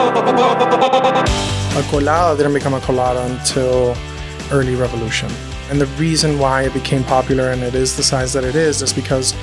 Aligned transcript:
A 0.00 1.82
colada 1.90 2.34
didn't 2.36 2.54
become 2.54 2.72
a 2.72 2.80
colada 2.80 3.22
until 3.34 3.94
early 4.50 4.74
revolution. 4.74 5.30
And 5.68 5.78
the 5.78 5.86
reason 5.98 6.38
why 6.38 6.62
it 6.62 6.72
became 6.72 7.04
popular 7.04 7.50
and 7.50 7.62
it 7.62 7.74
is 7.74 7.98
the 7.98 8.02
size 8.02 8.32
that 8.32 8.42
it 8.42 8.54
is 8.54 8.80
is 8.80 8.94
because 8.94 9.34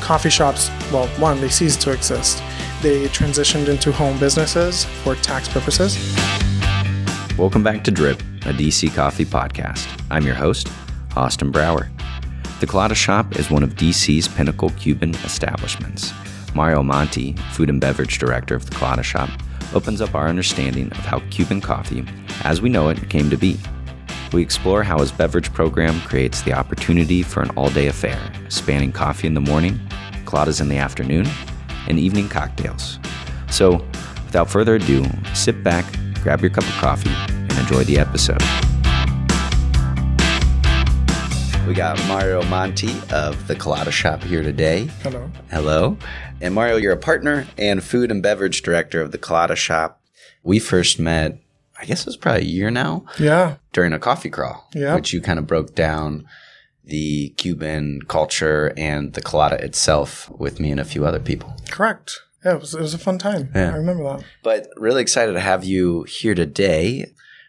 coffee 0.00 0.30
shops, 0.30 0.70
well, 0.92 1.08
one, 1.18 1.40
they 1.40 1.48
ceased 1.48 1.80
to 1.82 1.90
exist. 1.90 2.38
They 2.80 3.06
transitioned 3.06 3.68
into 3.68 3.90
home 3.90 4.16
businesses 4.20 4.84
for 5.02 5.16
tax 5.16 5.48
purposes. 5.48 5.96
Welcome 7.36 7.64
back 7.64 7.82
to 7.82 7.90
Drip, 7.90 8.20
a 8.42 8.52
DC 8.52 8.94
coffee 8.94 9.24
podcast. 9.24 9.88
I'm 10.12 10.24
your 10.24 10.36
host, 10.36 10.68
Austin 11.16 11.50
Brower. 11.50 11.90
The 12.60 12.68
Colada 12.68 12.94
Shop 12.94 13.36
is 13.36 13.50
one 13.50 13.64
of 13.64 13.74
DC's 13.74 14.28
pinnacle 14.28 14.70
Cuban 14.70 15.16
establishments. 15.16 16.12
Mario 16.54 16.84
Monti, 16.84 17.32
food 17.50 17.68
and 17.68 17.80
beverage 17.80 18.18
director 18.18 18.54
of 18.54 18.70
the 18.70 18.76
Colada 18.76 19.02
Shop, 19.02 19.28
opens 19.72 20.00
up 20.00 20.14
our 20.14 20.28
understanding 20.28 20.90
of 20.92 20.98
how 20.98 21.20
Cuban 21.30 21.60
coffee, 21.60 22.04
as 22.42 22.60
we 22.60 22.68
know 22.68 22.88
it, 22.88 23.08
came 23.08 23.30
to 23.30 23.36
be. 23.36 23.58
We 24.32 24.42
explore 24.42 24.82
how 24.82 24.98
his 24.98 25.12
beverage 25.12 25.52
program 25.52 26.00
creates 26.00 26.42
the 26.42 26.52
opportunity 26.52 27.22
for 27.22 27.42
an 27.42 27.50
all 27.50 27.70
day 27.70 27.86
affair, 27.86 28.20
spanning 28.48 28.92
coffee 28.92 29.26
in 29.26 29.34
the 29.34 29.40
morning, 29.40 29.78
coladas 30.24 30.60
in 30.60 30.68
the 30.68 30.78
afternoon, 30.78 31.26
and 31.88 31.98
evening 31.98 32.28
cocktails. 32.28 32.98
So, 33.48 33.84
without 34.26 34.50
further 34.50 34.74
ado, 34.74 35.04
sit 35.34 35.62
back, 35.62 35.84
grab 36.22 36.40
your 36.40 36.50
cup 36.50 36.64
of 36.64 36.74
coffee, 36.74 37.14
and 37.28 37.52
enjoy 37.52 37.84
the 37.84 37.98
episode. 37.98 38.42
We 41.66 41.72
got 41.72 41.96
Mario 42.06 42.42
Monti 42.44 42.92
of 43.10 43.48
the 43.48 43.56
Colada 43.56 43.90
Shop 43.90 44.22
here 44.22 44.42
today. 44.42 44.84
Hello. 45.02 45.30
Hello. 45.50 45.96
And 46.42 46.54
Mario, 46.54 46.76
you're 46.76 46.92
a 46.92 46.96
partner 46.96 47.46
and 47.56 47.82
food 47.82 48.10
and 48.10 48.22
beverage 48.22 48.60
director 48.62 49.00
of 49.00 49.12
the 49.12 49.18
Colada 49.18 49.56
Shop. 49.56 50.00
We 50.42 50.58
first 50.58 50.98
met, 50.98 51.38
I 51.80 51.86
guess 51.86 52.00
it 52.02 52.06
was 52.06 52.18
probably 52.18 52.42
a 52.42 52.44
year 52.44 52.70
now, 52.70 53.06
Yeah. 53.18 53.56
during 53.72 53.94
a 53.94 53.98
coffee 53.98 54.28
crawl, 54.28 54.68
Yeah. 54.74 54.94
which 54.94 55.12
you 55.14 55.22
kind 55.22 55.38
of 55.38 55.46
broke 55.46 55.74
down 55.74 56.26
the 56.84 57.30
Cuban 57.38 58.00
culture 58.08 58.74
and 58.76 59.14
the 59.14 59.22
colada 59.22 59.56
itself 59.64 60.28
with 60.30 60.60
me 60.60 60.70
and 60.70 60.80
a 60.80 60.84
few 60.84 61.06
other 61.06 61.20
people. 61.20 61.56
Correct. 61.70 62.12
Yeah, 62.44 62.56
it 62.56 62.60
was, 62.60 62.74
it 62.74 62.80
was 62.82 62.92
a 62.92 62.98
fun 62.98 63.16
time. 63.16 63.50
Yeah. 63.54 63.72
I 63.72 63.76
remember 63.76 64.04
that. 64.04 64.22
But 64.42 64.68
really 64.76 65.00
excited 65.00 65.32
to 65.32 65.40
have 65.40 65.64
you 65.64 66.02
here 66.02 66.34
today 66.34 67.06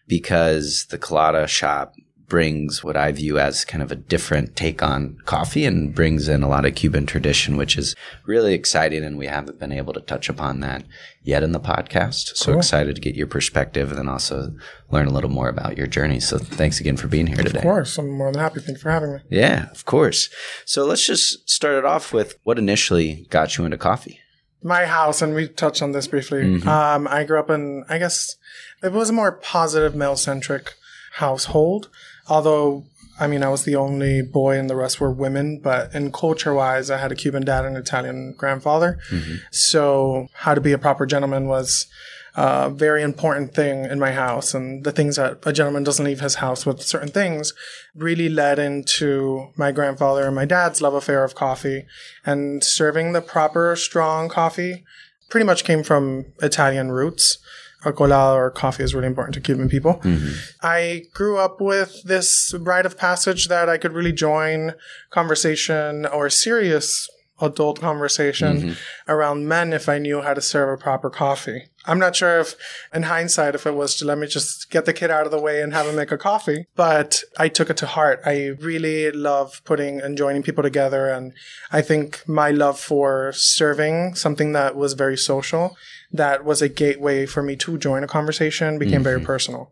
because 0.07 0.85
the 0.89 0.97
colada 0.97 1.47
shop 1.47 1.95
brings 2.27 2.83
what 2.83 2.97
I 2.97 3.11
view 3.11 3.37
as 3.39 3.63
kind 3.65 3.83
of 3.83 3.91
a 3.91 3.95
different 3.95 4.55
take 4.55 4.81
on 4.81 5.17
coffee 5.25 5.65
and 5.65 5.93
brings 5.93 6.27
in 6.27 6.41
a 6.43 6.47
lot 6.49 6.65
of 6.65 6.75
Cuban 6.75 7.05
tradition, 7.05 7.55
which 7.57 7.77
is 7.77 7.95
really 8.25 8.53
exciting. 8.53 9.03
And 9.03 9.17
we 9.17 9.27
haven't 9.27 9.59
been 9.59 9.71
able 9.71 9.93
to 9.93 10.01
touch 10.01 10.27
upon 10.29 10.59
that 10.61 10.83
yet 11.23 11.43
in 11.43 11.51
the 11.51 11.59
podcast. 11.59 12.35
So 12.35 12.51
Cool. 12.51 12.57
excited 12.57 12.95
to 12.95 13.01
get 13.01 13.15
your 13.15 13.27
perspective 13.27 13.89
and 13.89 13.97
then 13.99 14.09
also 14.09 14.55
learn 14.89 15.07
a 15.07 15.11
little 15.13 15.29
more 15.29 15.49
about 15.49 15.77
your 15.77 15.87
journey. 15.87 16.19
So 16.19 16.37
thanks 16.37 16.79
again 16.79 16.97
for 16.97 17.07
being 17.07 17.27
here 17.27 17.37
today. 17.37 17.59
Of 17.59 17.63
course. 17.63 17.97
I'm 17.97 18.09
more 18.11 18.31
than 18.31 18.41
happy. 18.41 18.59
Thank 18.59 18.79
for 18.79 18.89
having 18.91 19.13
me. 19.13 19.19
Yeah, 19.29 19.69
of 19.71 19.85
course. 19.85 20.29
So 20.65 20.85
let's 20.85 21.05
just 21.05 21.47
start 21.49 21.75
it 21.75 21.85
off 21.85 22.11
with 22.13 22.37
what 22.43 22.57
initially 22.57 23.27
got 23.29 23.57
you 23.57 23.65
into 23.65 23.77
coffee. 23.77 24.19
my 24.63 24.85
house, 24.87 25.21
and 25.21 25.35
we 25.35 25.47
touched 25.47 25.83
on 25.83 25.91
this 25.91 26.07
briefly. 26.07 26.41
Mhm. 26.41 26.65
Um, 26.65 27.07
I 27.07 27.23
grew 27.23 27.37
up 27.39 27.51
in, 27.51 27.83
I 27.87 27.99
guess, 27.99 28.35
it 28.81 28.91
was 28.93 29.11
a 29.11 29.13
more 29.13 29.31
positive 29.33 29.93
male 29.93 30.15
centric 30.15 30.73
household. 31.19 31.89
Although, 32.27 32.85
I 33.19 33.27
mean, 33.27 33.43
I 33.43 33.49
was 33.49 33.63
the 33.63 33.75
only 33.75 34.21
boy, 34.21 34.57
and 34.57 34.69
the 34.69 34.75
rest 34.75 34.99
were 34.99 35.11
women. 35.11 35.59
But 35.59 35.93
in 35.93 36.11
culture 36.11 36.53
wise, 36.53 36.89
I 36.89 36.97
had 36.97 37.11
a 37.11 37.15
Cuban 37.15 37.45
dad 37.45 37.65
and 37.65 37.75
an 37.75 37.81
Italian 37.81 38.33
grandfather. 38.37 38.99
Mm-hmm. 39.11 39.35
So, 39.51 40.27
how 40.33 40.53
to 40.53 40.61
be 40.61 40.71
a 40.71 40.77
proper 40.77 41.05
gentleman 41.05 41.47
was 41.47 41.87
a 42.35 42.69
very 42.69 43.01
important 43.01 43.53
thing 43.53 43.85
in 43.85 43.99
my 43.99 44.11
house. 44.11 44.53
And 44.53 44.83
the 44.83 44.91
things 44.91 45.15
that 45.15 45.39
a 45.45 45.53
gentleman 45.53 45.83
doesn't 45.83 46.03
leave 46.03 46.19
his 46.19 46.35
house 46.35 46.65
with 46.65 46.81
certain 46.81 47.09
things 47.09 47.53
really 47.95 48.29
led 48.29 48.59
into 48.59 49.51
my 49.55 49.71
grandfather 49.71 50.25
and 50.25 50.35
my 50.35 50.45
dad's 50.45 50.81
love 50.81 50.94
affair 50.94 51.23
of 51.23 51.35
coffee 51.35 51.85
and 52.25 52.63
serving 52.63 53.13
the 53.13 53.21
proper 53.21 53.75
strong 53.75 54.27
coffee 54.27 54.83
pretty 55.29 55.45
much 55.45 55.63
came 55.63 55.83
from 55.83 56.25
Italian 56.41 56.91
roots. 56.91 57.38
A 57.85 57.94
colada 57.94 58.35
or 58.35 58.51
coffee 58.51 58.84
is 58.84 58.96
really 58.96 59.07
important 59.07 59.35
to 59.35 59.41
Cuban 59.41 59.69
people. 59.69 59.96
Mm-hmm. 60.03 60.34
I 60.62 61.03
grew 61.13 61.38
up 61.38 61.62
with 61.62 62.03
this 62.03 62.53
rite 62.59 62.85
of 62.85 62.97
passage 62.97 63.47
that 63.47 63.69
I 63.69 63.78
could 63.78 63.94
really 63.94 64.12
join 64.12 64.73
conversation 65.12 66.06
or 66.06 66.29
serious 66.29 67.07
adult 67.40 67.79
conversation 67.79 68.57
mm-hmm. 68.57 69.12
around 69.12 69.47
men 69.47 69.74
if 69.74 69.88
I 69.88 70.00
knew 70.00 70.22
how 70.22 70.34
to 70.34 70.41
serve 70.41 70.79
a 70.79 70.81
proper 70.81 71.09
coffee. 71.09 71.69
I'm 71.88 72.00
not 72.00 72.16
sure 72.16 72.40
if, 72.40 72.56
in 72.94 73.03
hindsight, 73.03 73.56
if 73.56 73.66
it 73.66 73.75
was 73.75 73.96
to 73.96 74.06
let 74.06 74.18
me 74.18 74.28
just 74.28 74.69
get 74.72 74.85
the 74.85 74.94
kid 74.94 75.12
out 75.12 75.25
of 75.25 75.31
the 75.31 75.40
way 75.40 75.62
and 75.62 75.73
have 75.73 75.88
him 75.88 75.96
make 75.96 76.12
a 76.12 76.18
coffee, 76.18 76.66
but 76.75 77.23
I 77.38 77.47
took 77.47 77.69
it 77.69 77.78
to 77.78 77.85
heart. 77.85 78.22
I 78.25 78.56
really 78.59 79.12
love 79.12 79.62
putting 79.66 80.00
and 80.01 80.18
joining 80.18 80.44
people 80.44 80.63
together. 80.63 81.09
And 81.09 81.34
I 81.72 81.81
think 81.81 82.28
my 82.28 82.51
love 82.51 82.79
for 82.79 83.31
serving 83.34 84.16
something 84.16 84.53
that 84.53 84.75
was 84.75 84.94
very 84.94 85.18
social, 85.18 85.75
that 86.12 86.44
was 86.44 86.62
a 86.62 86.69
gateway 86.69 87.25
for 87.25 87.44
me 87.44 87.56
to 87.57 87.78
join 87.78 88.03
a 88.03 88.07
conversation, 88.07 88.79
became 88.79 89.03
very 89.03 89.18
mm-hmm. 89.18 89.25
personal. 89.25 89.72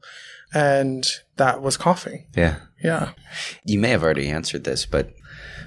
And 0.53 1.05
that 1.37 1.61
was 1.61 1.77
coffee. 1.77 2.27
Yeah. 2.35 2.59
Yeah. 2.83 3.13
You 3.63 3.79
may 3.79 3.89
have 3.89 4.03
already 4.03 4.29
answered 4.29 4.65
this, 4.65 4.85
but 4.85 5.13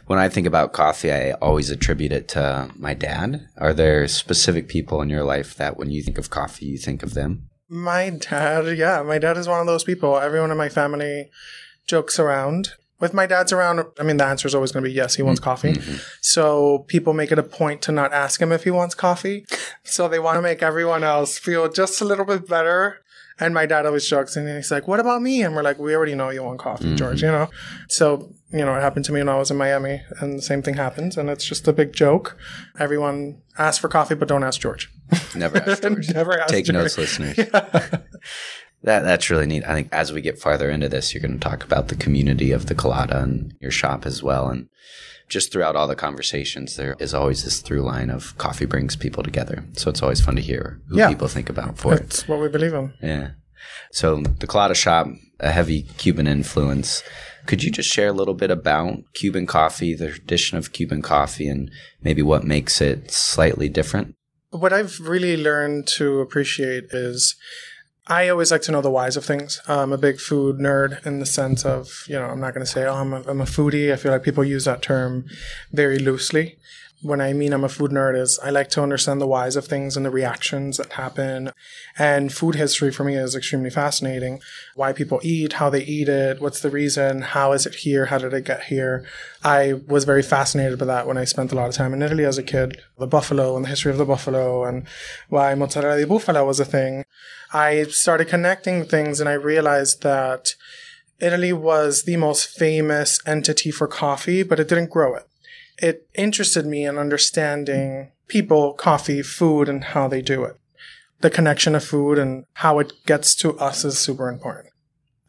when 0.07 0.19
I 0.19 0.29
think 0.29 0.47
about 0.47 0.73
coffee, 0.73 1.13
I 1.13 1.33
always 1.33 1.71
attribute 1.71 2.13
it 2.13 2.29
to 2.29 2.71
my 2.77 2.95
dad. 2.95 3.49
Are 3.59 3.75
there 3.75 4.07
specific 4.09 4.69
people 4.69 5.03
in 5.03 5.11
your 5.11 5.25
life 5.25 5.57
that 5.57 5.77
when 5.77 5.91
you 5.91 6.03
think 6.03 6.19
of 6.19 6.31
coffee, 6.31 6.67
you 6.67 6.79
think 6.79 7.03
of 7.03 7.15
them? 7.15 7.49
My 7.69 8.11
dad, 8.11 8.79
yeah, 8.79 9.03
my 9.03 9.19
dad 9.19 9.37
is 9.37 9.49
one 9.49 9.61
of 9.61 9.67
those 9.67 9.83
people. 9.83 10.17
Everyone 10.17 10.53
in 10.53 10.57
my 10.57 10.69
family 10.69 11.31
jokes 11.87 12.19
around. 12.19 12.71
With 12.99 13.13
my 13.13 13.27
dad's 13.27 13.53
around, 13.53 13.85
I 13.99 14.05
mean, 14.05 14.17
the 14.17 14.25
answer 14.25 14.49
is 14.49 14.55
always 14.55 14.73
going 14.73 14.85
to 14.85 14.89
be 14.89 14.95
yes, 14.95 15.17
he 15.17 15.23
wants 15.23 15.41
mm-hmm. 15.41 15.51
coffee. 15.51 15.73
Mm-hmm. 15.73 15.97
So 16.23 16.85
people 16.87 17.13
make 17.13 17.33
it 17.33 17.39
a 17.39 17.43
point 17.43 17.83
to 17.83 17.93
not 17.93 18.13
ask 18.13 18.41
him 18.41 18.53
if 18.53 18.65
he 18.65 18.71
wants 18.71 18.95
coffee. 18.95 19.45
So 19.85 20.09
they 20.09 20.19
want 20.19 20.37
to 20.37 20.43
make 20.43 20.63
everyone 20.63 21.05
else 21.05 21.37
feel 21.37 21.69
just 21.69 22.01
a 22.01 22.05
little 22.05 22.25
bit 22.25 22.49
better. 22.49 23.01
And 23.39 23.53
my 23.53 23.67
dad 23.67 23.85
always 23.85 24.09
jokes 24.09 24.37
and 24.37 24.49
he's 24.49 24.71
like, 24.71 24.89
What 24.89 25.01
about 25.01 25.21
me? 25.23 25.43
And 25.43 25.55
we're 25.55 25.63
like, 25.63 25.79
We 25.79 25.95
already 25.95 26.15
know 26.15 26.31
you 26.31 26.43
want 26.43 26.59
coffee, 26.59 26.85
mm-hmm. 26.85 26.97
George, 26.97 27.23
you 27.23 27.29
know? 27.29 27.49
So, 27.89 28.33
you 28.51 28.65
know, 28.65 28.75
it 28.75 28.81
happened 28.81 29.05
to 29.07 29.13
me 29.13 29.21
when 29.21 29.29
I 29.29 29.37
was 29.37 29.51
in 29.51 29.57
Miami 29.57 30.03
and 30.21 30.39
the 30.39 30.43
same 30.43 30.63
thing 30.63 30.75
happens. 30.75 31.17
And 31.17 31.29
it's 31.29 31.45
just 31.45 31.69
a 31.69 31.73
big 31.73 31.93
joke. 31.93 32.37
Everyone 32.79 33.43
asks 33.59 33.79
for 33.79 33.89
coffee, 33.89 34.15
but 34.15 34.29
don't 34.29 34.45
ask 34.45 34.61
George. 34.61 34.91
Never 35.35 35.59
asked 35.59 35.83
George. 35.83 36.09
Never 36.15 36.39
ask 36.41 36.49
Take 36.49 36.65
George. 36.67 36.75
notes, 36.75 36.99
listeners. 36.99 37.39
That 38.87 39.01
that's 39.03 39.29
really 39.31 39.47
neat. 39.47 39.65
I 39.65 39.75
think 39.75 39.89
as 39.93 40.13
we 40.13 40.21
get 40.23 40.39
farther 40.39 40.71
into 40.71 40.89
this, 40.89 41.13
you're 41.13 41.21
going 41.21 41.39
to 41.39 41.49
talk 41.49 41.65
about 41.65 41.89
the 41.89 41.97
community 41.97 42.53
of 42.53 42.67
the 42.67 42.75
Colada 42.75 43.21
and 43.21 43.53
your 43.61 43.73
shop 43.73 44.07
as 44.07 44.23
well. 44.23 44.49
And 44.49 44.69
just 45.29 45.53
throughout 45.53 45.75
all 45.75 45.89
the 45.89 45.97
conversations, 45.97 46.77
there 46.77 46.95
is 47.01 47.13
always 47.13 47.43
this 47.43 47.61
through 47.61 47.83
line 47.83 48.11
of 48.11 48.39
coffee 48.39 48.65
brings 48.65 48.95
people 48.95 49.25
together. 49.25 49.65
So 49.73 49.91
it's 49.91 50.03
always 50.05 50.21
fun 50.21 50.37
to 50.37 50.41
hear 50.41 50.81
who 50.89 50.99
Yeah. 50.99 51.09
people 51.09 51.27
think 51.27 51.51
about 51.51 51.77
for 51.79 51.95
it. 51.95 52.03
That's 52.03 52.29
what 52.29 52.41
we 52.41 52.49
believe 52.49 52.75
in. 52.75 52.95
Yeah. 53.03 53.31
So 53.91 54.23
the 54.39 54.47
Colada 54.47 54.77
shop, 54.77 55.09
a 55.41 55.51
heavy 55.51 55.83
Cuban 55.99 56.29
influence. 56.29 57.03
Could 57.47 57.65
you 57.65 57.73
just 57.73 57.93
share 57.93 58.09
a 58.09 58.13
little 58.13 58.35
bit 58.35 58.53
about 58.53 58.99
Cuban 59.15 59.47
coffee, 59.47 59.95
the 59.95 60.11
tradition 60.11 60.59
of 60.59 60.73
Cuban 60.73 61.03
coffee, 61.03 61.49
and 61.49 61.71
maybe 62.01 62.23
what 62.23 62.45
makes 62.45 62.81
it 62.81 63.11
slightly 63.11 63.69
different? 63.69 64.15
What 64.51 64.73
I've 64.73 65.01
really 65.01 65.37
learned 65.37 65.89
to 65.99 66.21
appreciate 66.21 66.85
is 66.93 67.35
I 68.09 68.29
always 68.29 68.53
like 68.53 68.63
to 68.63 68.73
know 68.73 68.81
the 68.81 68.91
whys 68.91 69.17
of 69.17 69.25
things. 69.25 69.61
I'm 69.67 69.93
a 69.93 69.99
big 69.99 70.21
food 70.21 70.59
nerd 70.59 71.05
in 71.05 71.19
the 71.19 71.27
sense 71.27 71.65
of, 71.65 72.05
you 72.07 72.15
know, 72.15 72.27
I'm 72.27 72.41
not 72.41 72.55
going 72.55 72.65
to 72.65 72.71
say, 72.71 72.85
oh, 72.85 72.95
I'm 72.95 73.13
a, 73.13 73.23
I'm 73.27 73.41
a 73.41 73.47
foodie. 73.47 73.93
I 73.93 73.97
feel 73.97 74.13
like 74.13 74.23
people 74.23 74.45
use 74.45 74.65
that 74.65 74.81
term 74.81 75.25
very 75.73 75.99
loosely. 75.99 76.57
When 77.03 77.21
I 77.21 77.35
mean 77.35 77.53
I'm 77.53 77.65
a 77.65 77.69
food 77.69 77.91
nerd 77.91 78.19
is 78.19 78.39
I 78.39 78.51
like 78.51 78.71
to 78.71 78.83
understand 78.83 79.21
the 79.21 79.27
whys 79.27 79.55
of 79.55 79.67
things 79.67 79.97
and 79.97 80.07
the 80.07 80.11
reactions 80.11 80.77
that 80.77 80.93
happen. 80.93 81.51
And 81.99 82.33
food 82.33 82.55
history 82.55 82.91
for 82.91 83.05
me 83.05 83.17
is 83.17 83.35
extremely 83.35 83.71
fascinating. 83.71 84.41
Why 84.77 84.93
people 84.93 85.21
eat, 85.23 85.55
how 85.55 85.69
they 85.69 85.83
eat 85.83 86.09
it, 86.09 86.41
what's 86.41 86.61
the 86.61 86.71
reason, 86.71 87.21
how 87.21 87.53
is 87.53 87.67
it 87.67 87.75
here, 87.75 88.07
how 88.07 88.19
did 88.19 88.33
it 88.33 88.45
get 88.45 88.65
here. 88.65 89.05
I 89.45 89.75
was 89.87 90.05
very 90.05 90.23
fascinated 90.23 90.79
by 90.79 90.87
that 90.87 91.07
when 91.07 91.19
I 91.19 91.25
spent 91.25 91.53
a 91.53 91.55
lot 91.55 91.69
of 91.69 91.75
time 91.75 91.93
in 91.93 92.03
Italy 92.03 92.25
as 92.25 92.39
a 92.39 92.43
kid. 92.43 92.81
The 92.99 93.07
buffalo 93.07 93.57
and 93.57 93.65
the 93.65 93.69
history 93.69 93.93
of 93.93 93.99
the 93.99 94.05
buffalo 94.07 94.65
and 94.65 94.87
why 95.29 95.55
mozzarella 95.55 96.01
di 96.01 96.07
bufala 96.07 96.47
was 96.47 96.61
a 96.61 96.65
thing. 96.65 97.05
I 97.53 97.85
started 97.85 98.29
connecting 98.29 98.85
things 98.85 99.21
and 99.21 99.29
I 99.29 99.35
realized 99.35 100.03
that 100.03 100.55
Italy 101.21 101.53
was 101.53 102.03
the 102.03 102.17
most 102.17 102.49
famous 102.49 103.19
entity 103.27 103.71
for 103.71 103.87
coffee, 103.87 104.43
but 104.43 104.61
it 104.61 104.69
didn't 104.69 104.91
grow 104.91 105.15
it. 105.15 105.27
It 105.79 106.09
interested 106.15 106.67
me 106.67 106.85
in 106.85 106.99
understanding 106.99 108.13
people, 108.29 108.75
coffee, 108.75 109.23
food, 109.23 109.69
and 109.69 109.85
how 109.85 110.09
they 110.09 110.23
do 110.23 110.45
it. 110.45 110.57
The 111.21 111.31
connection 111.31 111.75
of 111.75 111.85
food 111.85 112.19
and 112.19 112.45
how 112.55 112.79
it 112.79 112.93
gets 113.07 113.35
to 113.37 113.59
us 113.59 113.85
is 113.85 113.99
super 113.99 114.29
important. 114.29 114.73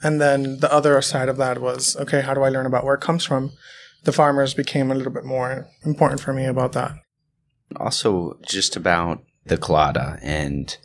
And 0.02 0.22
then 0.22 0.60
the 0.60 0.72
other 0.72 1.02
side 1.02 1.30
of 1.30 1.38
that 1.38 1.60
was 1.60 1.96
okay, 1.98 2.22
how 2.22 2.34
do 2.34 2.44
I 2.44 2.50
learn 2.50 2.66
about 2.66 2.84
where 2.84 2.96
it 2.96 3.02
comes 3.02 3.26
from? 3.26 3.52
The 4.04 4.12
farmers 4.12 4.54
became 4.54 4.92
a 4.92 4.96
little 4.96 5.12
bit 5.12 5.26
more 5.26 5.68
important 5.84 6.22
for 6.22 6.34
me 6.34 6.46
about 6.46 6.74
that. 6.74 6.92
Also, 7.78 8.38
just 8.48 8.76
about 8.76 9.24
the 9.46 9.58
colada 9.58 10.20
and 10.22 10.78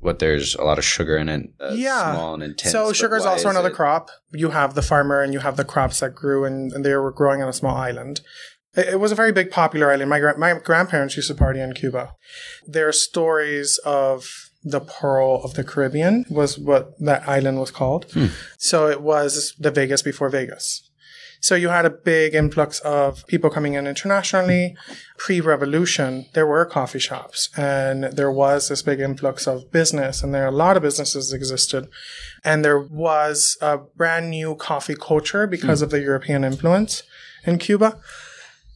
what 0.00 0.18
there's 0.20 0.54
a 0.54 0.62
lot 0.62 0.78
of 0.78 0.84
sugar 0.84 1.16
in 1.16 1.28
it. 1.28 1.50
Uh, 1.60 1.70
Yeah. 1.74 2.12
small 2.14 2.34
and 2.34 2.42
intense. 2.42 2.72
so 2.72 2.92
sugar 2.92 3.16
is 3.16 3.26
also 3.26 3.48
another 3.48 3.68
it- 3.70 3.74
crop. 3.74 4.10
You 4.32 4.50
have 4.50 4.74
the 4.74 4.82
farmer 4.82 5.20
and 5.22 5.32
you 5.32 5.40
have 5.40 5.56
the 5.56 5.64
crops 5.64 6.00
that 6.00 6.14
grew 6.14 6.44
and, 6.44 6.72
and 6.72 6.84
they 6.84 6.94
were 6.94 7.10
growing 7.12 7.42
on 7.42 7.48
a 7.48 7.52
small 7.52 7.76
island. 7.76 8.20
It, 8.76 8.88
it 8.94 9.00
was 9.00 9.10
a 9.12 9.16
very 9.16 9.32
big 9.32 9.50
popular 9.50 9.90
island. 9.90 10.08
My, 10.10 10.20
gra- 10.20 10.38
my 10.38 10.54
grandparents 10.58 11.16
used 11.16 11.28
to 11.28 11.34
party 11.34 11.60
in 11.60 11.72
Cuba. 11.74 12.14
There 12.66 12.86
are 12.88 12.92
stories 12.92 13.78
of 13.84 14.24
the 14.64 14.80
Pearl 14.80 15.40
of 15.44 15.54
the 15.54 15.64
Caribbean 15.64 16.24
was 16.28 16.58
what 16.58 16.98
that 17.00 17.26
island 17.28 17.58
was 17.60 17.70
called. 17.70 18.06
So 18.58 18.88
it 18.88 19.00
was 19.00 19.54
the 19.58 19.70
Vegas 19.70 20.02
before 20.02 20.28
Vegas. 20.28 20.87
So 21.40 21.54
you 21.54 21.68
had 21.68 21.86
a 21.86 21.90
big 21.90 22.34
influx 22.34 22.80
of 22.80 23.26
people 23.26 23.50
coming 23.50 23.74
in 23.74 23.86
internationally. 23.86 24.76
Pre-revolution, 25.18 26.26
there 26.34 26.46
were 26.46 26.64
coffee 26.64 26.98
shops 26.98 27.48
and 27.56 28.04
there 28.04 28.30
was 28.30 28.68
this 28.68 28.82
big 28.82 29.00
influx 29.00 29.46
of 29.46 29.70
business 29.70 30.22
and 30.22 30.34
there 30.34 30.44
are 30.44 30.48
a 30.48 30.52
lot 30.52 30.76
of 30.76 30.82
businesses 30.82 31.32
existed. 31.32 31.88
And 32.44 32.64
there 32.64 32.80
was 32.80 33.56
a 33.60 33.78
brand 33.78 34.30
new 34.30 34.56
coffee 34.56 34.96
culture 34.96 35.46
because 35.46 35.80
hmm. 35.80 35.84
of 35.84 35.90
the 35.90 36.00
European 36.00 36.44
influence 36.44 37.02
in 37.44 37.58
Cuba. 37.58 37.98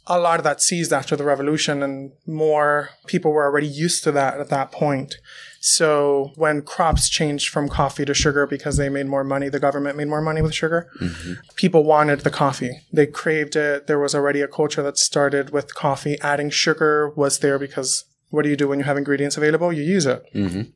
A 0.08 0.18
lot 0.18 0.40
of 0.40 0.44
that 0.44 0.60
ceased 0.60 0.92
after 0.92 1.14
the 1.14 1.24
revolution 1.24 1.82
and 1.82 2.12
more 2.26 2.90
people 3.06 3.30
were 3.30 3.44
already 3.44 3.68
used 3.68 4.02
to 4.04 4.12
that 4.12 4.40
at 4.40 4.48
that 4.48 4.72
point. 4.72 5.16
So 5.60 6.32
when 6.34 6.62
crops 6.62 7.08
changed 7.08 7.50
from 7.50 7.68
coffee 7.68 8.04
to 8.06 8.14
sugar 8.14 8.44
because 8.46 8.76
they 8.76 8.88
made 8.88 9.06
more 9.06 9.22
money, 9.22 9.48
the 9.48 9.60
government 9.60 9.96
made 9.96 10.08
more 10.08 10.20
money 10.20 10.42
with 10.42 10.54
sugar 10.54 10.90
people 11.54 11.84
wanted 11.84 12.20
the 12.20 12.30
coffee. 12.32 12.80
They 12.92 13.06
craved 13.06 13.54
it. 13.54 13.86
There 13.86 14.00
was 14.00 14.12
already 14.14 14.40
a 14.40 14.48
culture 14.48 14.82
that 14.82 14.98
started 14.98 15.50
with 15.50 15.74
coffee. 15.76 16.18
Adding 16.20 16.50
sugar 16.50 17.10
was 17.10 17.38
there 17.38 17.58
because 17.60 18.04
what 18.30 18.42
do 18.42 18.48
you 18.48 18.56
do 18.56 18.66
when 18.66 18.80
you 18.80 18.84
have 18.86 18.96
ingredients 18.96 19.36
available? 19.36 19.72
You 19.72 19.84
use 19.84 20.06
it. 20.06 20.24
Mhm. 20.34 20.72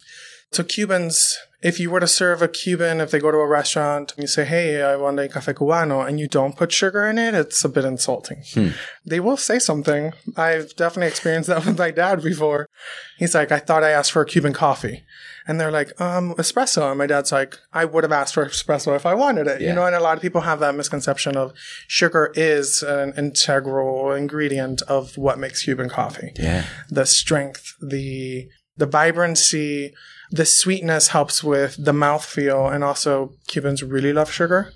So 0.53 0.63
Cubans, 0.63 1.37
if 1.67 1.81
you 1.81 1.91
were 1.91 1.99
to 1.99 2.07
serve 2.07 2.43
a 2.43 2.49
Cuban, 2.49 3.01
if 3.01 3.11
they 3.11 3.19
go 3.19 3.33
to 3.33 3.39
a 3.39 3.47
restaurant 3.47 4.13
and 4.13 4.23
you 4.23 4.29
say, 4.29 4.45
"Hey, 4.45 4.83
I 4.83 4.95
want 4.95 5.19
a 5.19 5.23
café 5.23 5.53
cubano," 5.53 6.07
and 6.07 6.21
you 6.21 6.29
don't 6.29 6.57
put 6.57 6.71
sugar 6.71 7.05
in 7.09 7.19
it, 7.19 7.35
it's 7.35 7.65
a 7.65 7.69
bit 7.69 7.85
insulting. 7.85 8.45
They 9.05 9.19
will 9.19 9.37
say 9.37 9.59
something. 9.59 10.13
I've 10.37 10.77
definitely 10.77 11.09
experienced 11.09 11.49
that 11.49 11.67
with 11.67 11.77
my 11.77 11.91
dad 11.91 12.23
before. 12.23 12.69
He's 13.19 13.35
like, 13.35 13.51
"I 13.51 13.59
thought 13.59 13.83
I 13.83 13.91
asked 13.91 14.13
for 14.13 14.23
a 14.23 14.27
Cuban 14.27 14.53
coffee." 14.53 15.03
And 15.49 15.61
they're 15.61 15.71
like, 15.71 16.01
um, 16.01 16.35
espresso. 16.35 16.91
And 16.91 16.99
my 16.99 17.07
dad's 17.07 17.31
like, 17.31 17.57
I 17.73 17.85
would 17.85 18.03
have 18.03 18.11
asked 18.11 18.35
for 18.35 18.45
espresso 18.47 18.97
if 18.97 19.07
I 19.07 19.15
wanted 19.15 19.47
it. 19.47 19.61
Yeah. 19.61 19.69
You 19.69 19.75
know, 19.77 19.87
and 19.87 19.95
a 19.95 20.01
lot 20.01 20.17
of 20.17 20.23
people 20.23 20.41
have 20.41 20.59
that 20.59 20.75
misconception 20.75 21.37
of 21.37 21.53
sugar 21.87 22.33
is 22.35 22.83
an 22.83 23.13
integral 23.17 24.13
ingredient 24.13 24.83
of 24.83 25.17
what 25.17 25.39
makes 25.39 25.63
Cuban 25.63 25.89
coffee. 25.89 26.33
Yeah. 26.37 26.65
The 26.91 27.07
strength, 27.07 27.75
the 27.81 28.49
the 28.77 28.87
vibrancy, 28.87 29.95
the 30.31 30.45
sweetness 30.45 31.09
helps 31.09 31.43
with 31.45 31.77
the 31.83 31.93
mouthfeel. 31.93 32.73
And 32.73 32.83
also 32.85 33.33
Cubans 33.47 33.83
really 33.83 34.13
love 34.13 34.31
sugar. 34.31 34.73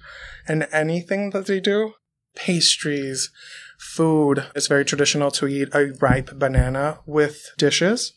And 0.49 0.67
anything 0.73 1.31
that 1.31 1.47
they 1.47 1.61
do, 1.61 1.94
pastries, 2.35 3.31
food, 3.79 4.44
it's 4.55 4.67
very 4.67 4.85
traditional 4.85 5.31
to 5.32 5.47
eat 5.47 5.69
a 5.75 5.93
ripe 6.00 6.38
banana 6.38 6.99
with 7.06 7.50
dishes. 7.56 8.12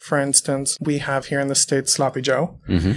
For 0.00 0.18
instance, 0.18 0.76
we 0.80 0.98
have 0.98 1.26
here 1.26 1.40
in 1.40 1.48
the 1.48 1.54
States 1.54 1.92
Sloppy 1.92 2.22
Joe. 2.22 2.58
hmm 2.66 2.92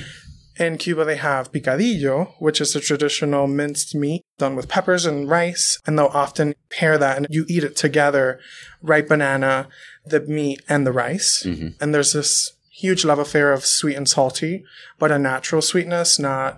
In 0.57 0.77
Cuba, 0.77 1.03
they 1.03 1.17
have 1.17 1.51
picadillo, 1.51 2.33
which 2.39 2.61
is 2.61 2.75
a 2.75 2.79
traditional 2.79 3.47
minced 3.47 3.95
meat 3.95 4.21
done 4.37 4.55
with 4.55 4.69
peppers 4.69 5.05
and 5.05 5.27
rice. 5.29 5.79
And 5.85 5.97
they'll 5.97 6.07
often 6.13 6.53
pair 6.69 6.97
that 6.97 7.17
and 7.17 7.27
you 7.29 7.45
eat 7.49 7.63
it 7.63 7.75
together 7.75 8.39
ripe 8.81 9.07
banana, 9.07 9.67
the 10.05 10.21
meat, 10.21 10.61
and 10.69 10.85
the 10.85 10.91
rice. 10.91 11.43
Mhm. 11.45 11.73
And 11.81 11.93
there's 11.93 12.13
this 12.13 12.51
huge 12.83 13.03
love 13.05 13.19
affair 13.19 13.53
of 13.53 13.65
sweet 13.65 13.95
and 13.95 14.09
salty, 14.09 14.53
but 14.99 15.11
a 15.11 15.17
natural 15.17 15.61
sweetness, 15.61 16.19
not 16.19 16.51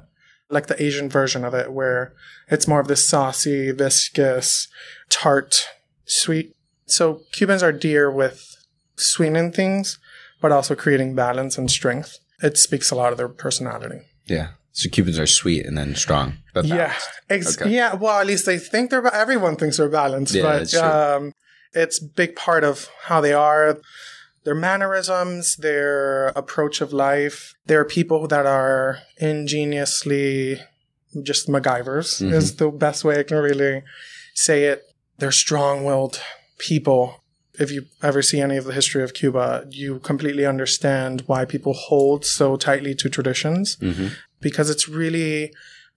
like 0.50 0.68
the 0.68 0.82
Asian 0.88 1.08
version 1.10 1.44
of 1.46 1.54
it, 1.54 1.72
where 1.72 2.14
it's 2.54 2.68
more 2.68 2.80
of 2.80 2.88
this 2.88 3.08
saucy, 3.08 3.72
viscous, 3.72 4.68
tart, 5.10 5.68
sweet. 6.06 6.48
So 6.88 7.22
Cubans 7.32 7.64
are 7.64 7.72
dear 7.72 8.12
with 8.12 8.38
sweetening 8.96 9.52
things, 9.52 10.00
but 10.42 10.52
also 10.52 10.76
creating 10.76 11.16
balance 11.16 11.58
and 11.60 11.70
strength. 11.70 12.18
It 12.42 12.58
speaks 12.58 12.92
a 12.92 12.96
lot 12.96 13.12
of 13.12 13.18
their 13.18 13.30
personality. 13.30 14.02
Yeah. 14.26 14.50
So 14.72 14.90
Cubans 14.90 15.20
are 15.20 15.28
sweet 15.28 15.66
and 15.66 15.78
then 15.78 15.96
strong. 15.96 16.28
But 16.54 16.66
Yeah, 16.66 16.94
ex- 17.30 17.60
Okay. 17.62 17.70
yeah. 17.72 17.94
Well, 17.96 18.20
at 18.20 18.28
least 18.28 18.46
they 18.46 18.58
think 18.58 18.90
they're. 18.90 19.02
ba- 19.02 19.16
Everyone 19.16 19.56
thinks 19.56 19.78
they're 19.78 19.90
balanced, 20.04 20.34
Yeah, 20.36 20.42
but 20.44 20.74
um, 20.76 21.32
it's 21.74 22.02
a 22.02 22.06
big 22.06 22.36
part 22.36 22.64
of 22.64 22.90
how 23.08 23.22
they 23.22 23.34
are. 23.34 23.78
Their 24.46 24.56
mannerisms, 24.56 25.56
their 25.58 26.28
approach 26.30 26.80
of 26.82 26.94
life. 26.94 27.56
There 27.66 27.80
are 27.80 27.86
people 27.86 28.28
that 28.28 28.46
are 28.46 29.00
ingeniously 29.18 30.62
just 31.24 31.48
MacGyvers. 31.48 32.22
Mhm. 32.22 32.34
Is 32.34 32.56
the 32.56 32.70
best 32.70 33.04
way 33.04 33.20
I 33.20 33.24
can 33.24 33.38
really 33.38 33.84
say 34.34 34.66
it. 34.66 34.84
They're 35.18 35.32
strong-willed 35.32 36.20
people. 36.58 37.24
If 37.58 37.72
you 37.72 37.86
ever 38.04 38.22
see 38.22 38.40
any 38.42 38.58
of 38.58 38.66
the 38.66 38.74
history 38.74 39.02
of 39.04 39.14
Cuba, 39.14 39.66
you 39.70 40.00
completely 40.00 40.46
understand 40.46 41.24
why 41.26 41.46
people 41.46 41.74
hold 41.74 42.26
so 42.26 42.58
tightly 42.58 42.94
to 42.96 43.10
traditions 43.10 43.78
Mhm. 43.78 44.12
because 44.42 44.70
it's 44.70 44.88
really 44.88 45.54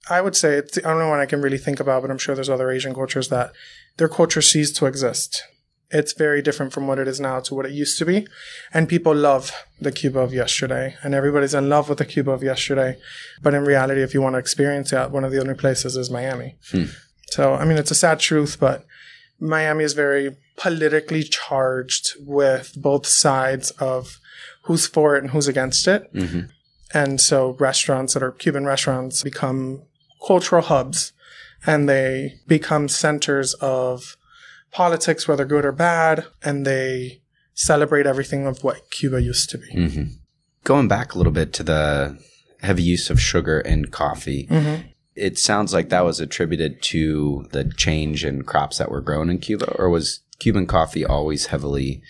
I 0.09 0.21
would 0.23 0.37
say 0.37 0.55
it's 0.55 0.75
the 0.77 0.85
only 0.89 1.05
one 1.06 1.19
I 1.19 1.27
can 1.27 1.43
really 1.43 1.59
think 1.59 1.81
about, 1.81 2.00
but 2.03 2.11
I'm 2.11 2.17
sure 2.19 2.35
there's 2.35 2.49
other 2.49 2.71
Asian 2.71 2.95
cultures 2.95 3.29
that 3.29 3.53
their 3.99 4.09
culture 4.09 4.41
ceased 4.41 4.77
to 4.77 4.87
exist. 4.87 5.43
It's 5.90 6.12
very 6.12 6.43
different 6.43 6.73
from 6.73 6.87
what 6.87 6.99
it 6.99 7.08
is 7.08 7.19
now 7.19 7.40
to 7.40 7.55
what 7.55 7.64
it 7.64 7.73
used 7.73 7.99
to 7.99 8.05
be. 8.05 8.26
And 8.75 8.88
people 8.88 9.14
love 9.14 9.52
the 9.81 9.93
Cuba 9.93 10.20
of 10.20 10.35
yesterday. 10.35 10.96
And 11.02 11.14
everybody's 11.14 11.55
in 11.55 11.69
love 11.69 11.88
with 11.88 11.99
the 11.99 12.05
Cuba 12.05 12.31
of 12.32 12.43
yesterday. 12.43 12.99
But 13.43 13.55
in 13.55 13.64
reality, 13.64 14.02
if 14.02 14.12
you 14.12 14.20
want 14.20 14.35
to 14.35 14.38
experience 14.38 14.90
that, 14.90 15.11
one 15.11 15.25
of 15.25 15.32
the 15.32 15.40
only 15.40 15.55
places 15.55 15.96
is 15.96 16.11
Miami. 16.11 16.56
Hmm. 16.70 16.85
So, 17.31 17.55
I 17.55 17.64
mean, 17.64 17.79
it's 17.79 17.90
a 17.90 17.94
sad 17.94 18.20
truth, 18.20 18.58
but 18.61 18.85
Miami 19.40 19.85
is 19.85 19.94
very 19.94 20.37
politically 20.56 21.23
charged 21.23 22.14
with 22.20 22.75
both 22.76 23.06
sides 23.06 23.70
of 23.73 24.19
who's 24.62 24.87
for 24.87 25.17
it 25.17 25.23
and 25.23 25.31
who's 25.31 25.49
against 25.49 25.87
it. 25.88 26.12
Mhm. 26.12 26.50
And 26.93 27.20
so 27.20 27.56
restaurants 27.58 28.14
that 28.14 28.23
are 28.23 28.32
Cuban 28.32 28.67
restaurants 28.67 29.23
become 29.23 29.82
cultural 30.26 30.62
hubs 30.62 31.12
and 31.67 31.88
they 31.88 32.40
become 32.46 32.88
centers 32.88 33.55
of 33.55 34.17
politics, 34.70 35.26
whether 35.26 35.44
good 35.44 35.65
or 35.65 35.73
bad, 35.73 36.26
and 36.43 36.67
they 36.67 37.23
celebrate 37.55 38.06
everything 38.06 38.47
of 38.47 38.62
what 38.62 38.91
Cuba 38.91 39.20
used 39.20 39.50
to 39.50 39.59
be. 39.59 39.88
hmm 39.88 40.03
Going 40.65 40.88
back 40.88 41.15
a 41.15 41.19
little 41.19 41.32
bit 41.32 41.53
to 41.55 41.62
the 41.62 42.19
heavy 42.61 42.83
use 42.83 43.11
of 43.11 43.21
sugar 43.21 43.61
in 43.61 43.87
coffee, 43.87 44.47
hmm 44.49 44.76
it 45.14 45.37
sounds 45.37 45.75
like 45.75 45.88
that 45.88 46.04
was 46.04 46.21
attributed 46.21 46.81
to 46.81 47.45
the 47.50 47.64
change 47.76 48.25
in 48.25 48.42
crops 48.42 48.78
that 48.78 48.88
were 48.88 49.00
grown 49.00 49.28
in 49.28 49.38
Cuba, 49.38 49.75
or 49.76 49.90
was 49.90 50.21
Cuban 50.38 50.64
coffee 50.64 51.04
always 51.04 51.47
heavily 51.47 52.00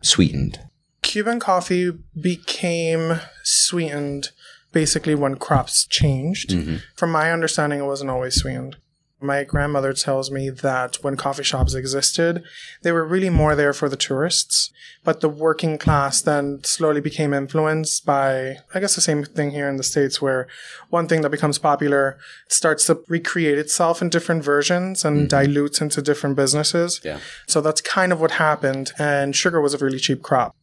sweetened? 0.00 0.60
Cuban 1.02 1.40
coffee 1.40 1.90
became 2.20 3.18
sweetened 3.42 4.28
basically 4.72 5.14
when 5.16 5.34
crops 5.34 5.84
changed. 5.86 6.50
Mhm. 6.50 6.82
From 6.94 7.10
my 7.10 7.32
understanding, 7.32 7.80
it 7.80 7.84
wasn't 7.86 8.10
always 8.10 8.36
sweetened. 8.36 8.76
My 9.22 9.44
grandmother 9.44 9.92
tells 9.92 10.30
me 10.30 10.50
that 10.50 10.96
when 11.02 11.16
coffee 11.16 11.42
shops 11.42 11.74
existed, 11.74 12.42
they 12.82 12.92
were 12.92 13.06
really 13.06 13.30
more 13.30 13.54
there 13.54 13.72
for 13.72 13.88
the 13.88 13.96
tourists. 13.96 14.70
But 15.04 15.20
the 15.20 15.28
working 15.28 15.78
class 15.78 16.20
then 16.20 16.60
slowly 16.64 17.00
became 17.00 17.32
influenced 17.32 18.04
by, 18.04 18.58
I 18.74 18.80
guess, 18.80 18.94
the 18.94 19.00
same 19.00 19.24
thing 19.24 19.50
here 19.50 19.68
in 19.68 19.76
the 19.76 19.82
States, 19.82 20.22
where 20.22 20.46
one 20.90 21.08
thing 21.08 21.22
that 21.22 21.30
becomes 21.30 21.58
popular 21.58 22.18
starts 22.48 22.86
to 22.86 23.02
recreate 23.08 23.58
itself 23.58 24.00
in 24.00 24.10
different 24.10 24.44
versions 24.44 25.04
and 25.04 25.28
mm-hmm. 25.28 25.28
dilutes 25.28 25.80
into 25.80 26.02
different 26.02 26.36
businesses. 26.36 27.00
Yeah. 27.04 27.18
So 27.46 27.60
that's 27.60 27.80
kind 27.80 28.12
of 28.12 28.20
what 28.20 28.32
happened. 28.32 28.92
And 28.98 29.34
sugar 29.34 29.60
was 29.60 29.74
a 29.74 29.78
really 29.78 29.98
cheap 29.98 30.22
crop. 30.22 30.54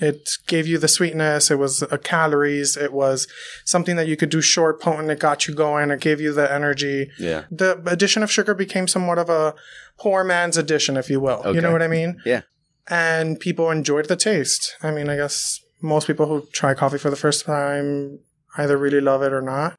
It 0.00 0.30
gave 0.46 0.66
you 0.68 0.78
the 0.78 0.86
sweetness. 0.88 1.50
It 1.50 1.58
was 1.58 1.82
uh, 1.82 1.96
calories. 2.02 2.76
It 2.76 2.92
was 2.92 3.26
something 3.64 3.96
that 3.96 4.06
you 4.06 4.16
could 4.16 4.30
do 4.30 4.40
short, 4.40 4.80
potent. 4.80 5.10
It 5.10 5.18
got 5.18 5.48
you 5.48 5.54
going. 5.54 5.90
It 5.90 6.00
gave 6.00 6.20
you 6.20 6.32
the 6.32 6.50
energy. 6.52 7.10
Yeah. 7.18 7.44
The 7.50 7.82
addition 7.86 8.22
of 8.22 8.30
sugar 8.30 8.54
became 8.54 8.86
somewhat 8.86 9.18
of 9.18 9.28
a 9.28 9.54
poor 9.98 10.22
man's 10.22 10.56
addition, 10.56 10.96
if 10.96 11.10
you 11.10 11.20
will. 11.20 11.42
You 11.52 11.60
know 11.60 11.72
what 11.72 11.82
I 11.82 11.88
mean? 11.88 12.18
Yeah. 12.24 12.42
And 12.88 13.40
people 13.40 13.70
enjoyed 13.70 14.06
the 14.06 14.16
taste. 14.16 14.76
I 14.82 14.92
mean, 14.92 15.08
I 15.08 15.16
guess 15.16 15.60
most 15.82 16.06
people 16.06 16.26
who 16.26 16.46
try 16.52 16.74
coffee 16.74 16.98
for 16.98 17.10
the 17.10 17.16
first 17.16 17.44
time 17.44 18.20
either 18.56 18.76
really 18.76 19.00
love 19.00 19.22
it 19.22 19.32
or 19.32 19.42
not. 19.42 19.78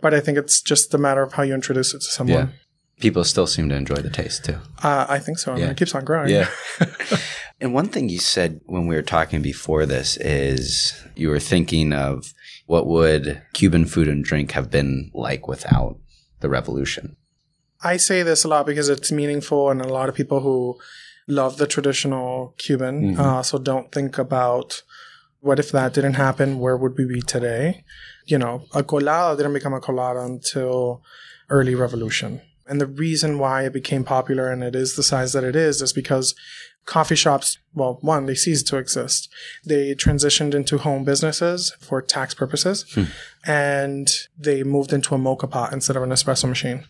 But 0.00 0.14
I 0.14 0.20
think 0.20 0.38
it's 0.38 0.62
just 0.62 0.94
a 0.94 0.98
matter 0.98 1.22
of 1.22 1.34
how 1.34 1.42
you 1.42 1.54
introduce 1.54 1.92
it 1.92 1.98
to 1.98 2.06
someone. 2.06 2.34
Yeah. 2.38 2.48
People 3.00 3.22
still 3.24 3.46
seem 3.46 3.68
to 3.68 3.76
enjoy 3.76 3.96
the 3.96 4.10
taste 4.10 4.44
too. 4.44 4.58
Uh, 4.82 5.06
I 5.08 5.18
think 5.18 5.38
so. 5.38 5.52
I 5.52 5.54
mean, 5.54 5.64
Yeah. 5.64 5.70
it 5.70 5.76
keeps 5.76 5.94
on 5.94 6.04
growing. 6.04 6.30
Yeah. 6.30 6.48
and 7.60 7.74
one 7.74 7.88
thing 7.88 8.08
you 8.08 8.18
said 8.18 8.60
when 8.66 8.86
we 8.86 8.94
were 8.94 9.02
talking 9.02 9.42
before 9.42 9.86
this 9.86 10.16
is 10.18 10.94
you 11.16 11.28
were 11.28 11.40
thinking 11.40 11.92
of 11.92 12.32
what 12.66 12.86
would 12.86 13.42
Cuban 13.54 13.84
food 13.86 14.08
and 14.08 14.24
drink 14.24 14.52
have 14.52 14.70
been 14.70 15.10
like 15.14 15.48
without 15.48 15.98
the 16.40 16.48
revolution. 16.48 17.16
I 17.82 17.96
say 17.96 18.22
this 18.22 18.44
a 18.44 18.48
lot 18.48 18.66
because 18.66 18.88
it's 18.88 19.10
meaningful, 19.12 19.70
and 19.70 19.80
a 19.80 19.88
lot 19.88 20.08
of 20.08 20.14
people 20.14 20.40
who 20.40 20.78
love 21.28 21.56
the 21.58 21.66
traditional 21.66 22.54
Cuban 22.58 23.14
Mhm. 23.14 23.18
uh, 23.18 23.36
also 23.36 23.58
don't 23.58 23.92
think 23.92 24.18
about 24.18 24.82
What 25.40 25.60
if 25.60 25.70
that 25.70 25.94
didn't 25.94 26.14
happen? 26.14 26.58
Where 26.58 26.76
would 26.76 26.98
we 26.98 27.04
be 27.06 27.22
today? 27.22 27.84
You 28.26 28.38
know, 28.38 28.64
a 28.74 28.82
colada 28.82 29.36
didn't 29.36 29.52
become 29.52 29.72
a 29.72 29.80
colada 29.80 30.18
until 30.20 31.00
early 31.48 31.76
revolution. 31.76 32.40
And 32.66 32.80
the 32.80 32.86
reason 32.88 33.38
why 33.38 33.62
it 33.62 33.72
became 33.72 34.02
popular 34.02 34.50
and 34.50 34.64
it 34.64 34.74
is 34.74 34.96
the 34.96 35.04
size 35.04 35.32
that 35.34 35.44
it 35.44 35.54
is 35.54 35.80
is 35.80 35.92
because 35.92 36.34
coffee 36.88 37.14
shops, 37.14 37.58
well, 37.74 37.98
one, 38.00 38.24
they 38.24 38.34
ceased 38.34 38.66
to 38.68 38.78
exist. 38.78 39.28
They 39.64 39.94
transitioned 39.94 40.54
into 40.54 40.78
home 40.78 41.04
businesses 41.04 41.76
for 41.80 42.00
tax 42.00 42.32
purposes 42.34 42.86
hmm. 42.94 43.04
and 43.46 44.08
they 44.36 44.62
moved 44.62 44.92
into 44.92 45.14
a 45.14 45.18
moka 45.18 45.48
pot 45.50 45.72
instead 45.72 45.96
of 45.96 46.02
an 46.02 46.08
espresso 46.08 46.48
machine. 46.48 46.86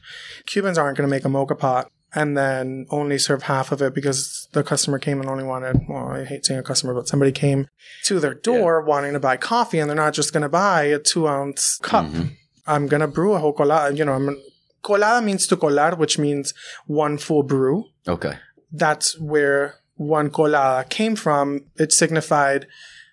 Cubans 0.46 0.78
aren't 0.78 0.96
going 0.96 1.08
to 1.08 1.10
make 1.10 1.24
a 1.24 1.28
moka 1.28 1.58
pot 1.58 1.90
and 2.14 2.38
then 2.38 2.86
only 2.90 3.18
serve 3.18 3.42
half 3.42 3.72
of 3.72 3.82
it 3.82 3.92
because 3.92 4.48
the 4.52 4.62
customer 4.62 5.00
came 5.00 5.20
and 5.20 5.28
only 5.28 5.44
wanted, 5.44 5.76
well, 5.88 6.06
I 6.08 6.24
hate 6.24 6.46
saying 6.46 6.60
a 6.60 6.62
customer, 6.62 6.94
but 6.94 7.08
somebody 7.08 7.32
came 7.32 7.66
to 8.04 8.20
their 8.20 8.34
door 8.34 8.80
wanting 8.80 9.14
to 9.14 9.20
buy 9.20 9.36
coffee 9.36 9.80
and 9.80 9.90
they're 9.90 9.96
not 9.96 10.14
just 10.14 10.32
going 10.32 10.44
to 10.44 10.48
buy 10.48 10.84
a 10.84 11.00
two 11.00 11.26
ounce 11.26 11.78
cup. 11.82 12.06
Mm-hmm. 12.06 12.28
I'm 12.68 12.86
going 12.86 13.00
to 13.00 13.08
brew 13.08 13.32
a 13.32 13.40
whole 13.40 13.52
colada. 13.52 13.96
You 13.96 14.04
know, 14.04 14.12
I'm, 14.12 14.40
colada 14.82 15.26
means 15.26 15.48
to 15.48 15.56
colar, 15.56 15.96
which 15.96 16.18
means 16.18 16.54
one 16.86 17.18
full 17.18 17.42
brew. 17.42 17.86
Okay. 18.06 18.38
That's 18.70 19.18
where 19.18 19.74
one 19.98 20.30
colada 20.30 20.88
came 20.88 21.14
from. 21.14 21.66
It 21.76 21.92
signified, 21.92 22.66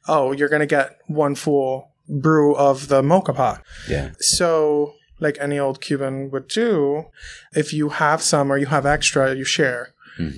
oh, 0.08 0.32
you're 0.32 0.50
going 0.50 0.62
to 0.62 0.66
get 0.66 0.98
one 1.08 1.36
full 1.36 1.92
brew 2.08 2.56
of 2.56 2.88
the 2.88 3.02
moka 3.02 3.36
pot. 3.36 3.62
Yeah. 3.90 4.12
So, 4.20 4.94
like 5.20 5.38
any 5.42 5.60
old 5.60 5.82
Cuban 5.82 6.32
would 6.32 6.48
do, 6.48 7.06
if 7.54 7.74
you 7.74 7.90
have 7.90 8.22
some 8.22 8.52
or 8.52 8.58
you 8.58 8.68
have 8.68 8.86
extra, 8.86 9.36
you 9.36 9.44
share. 9.44 9.94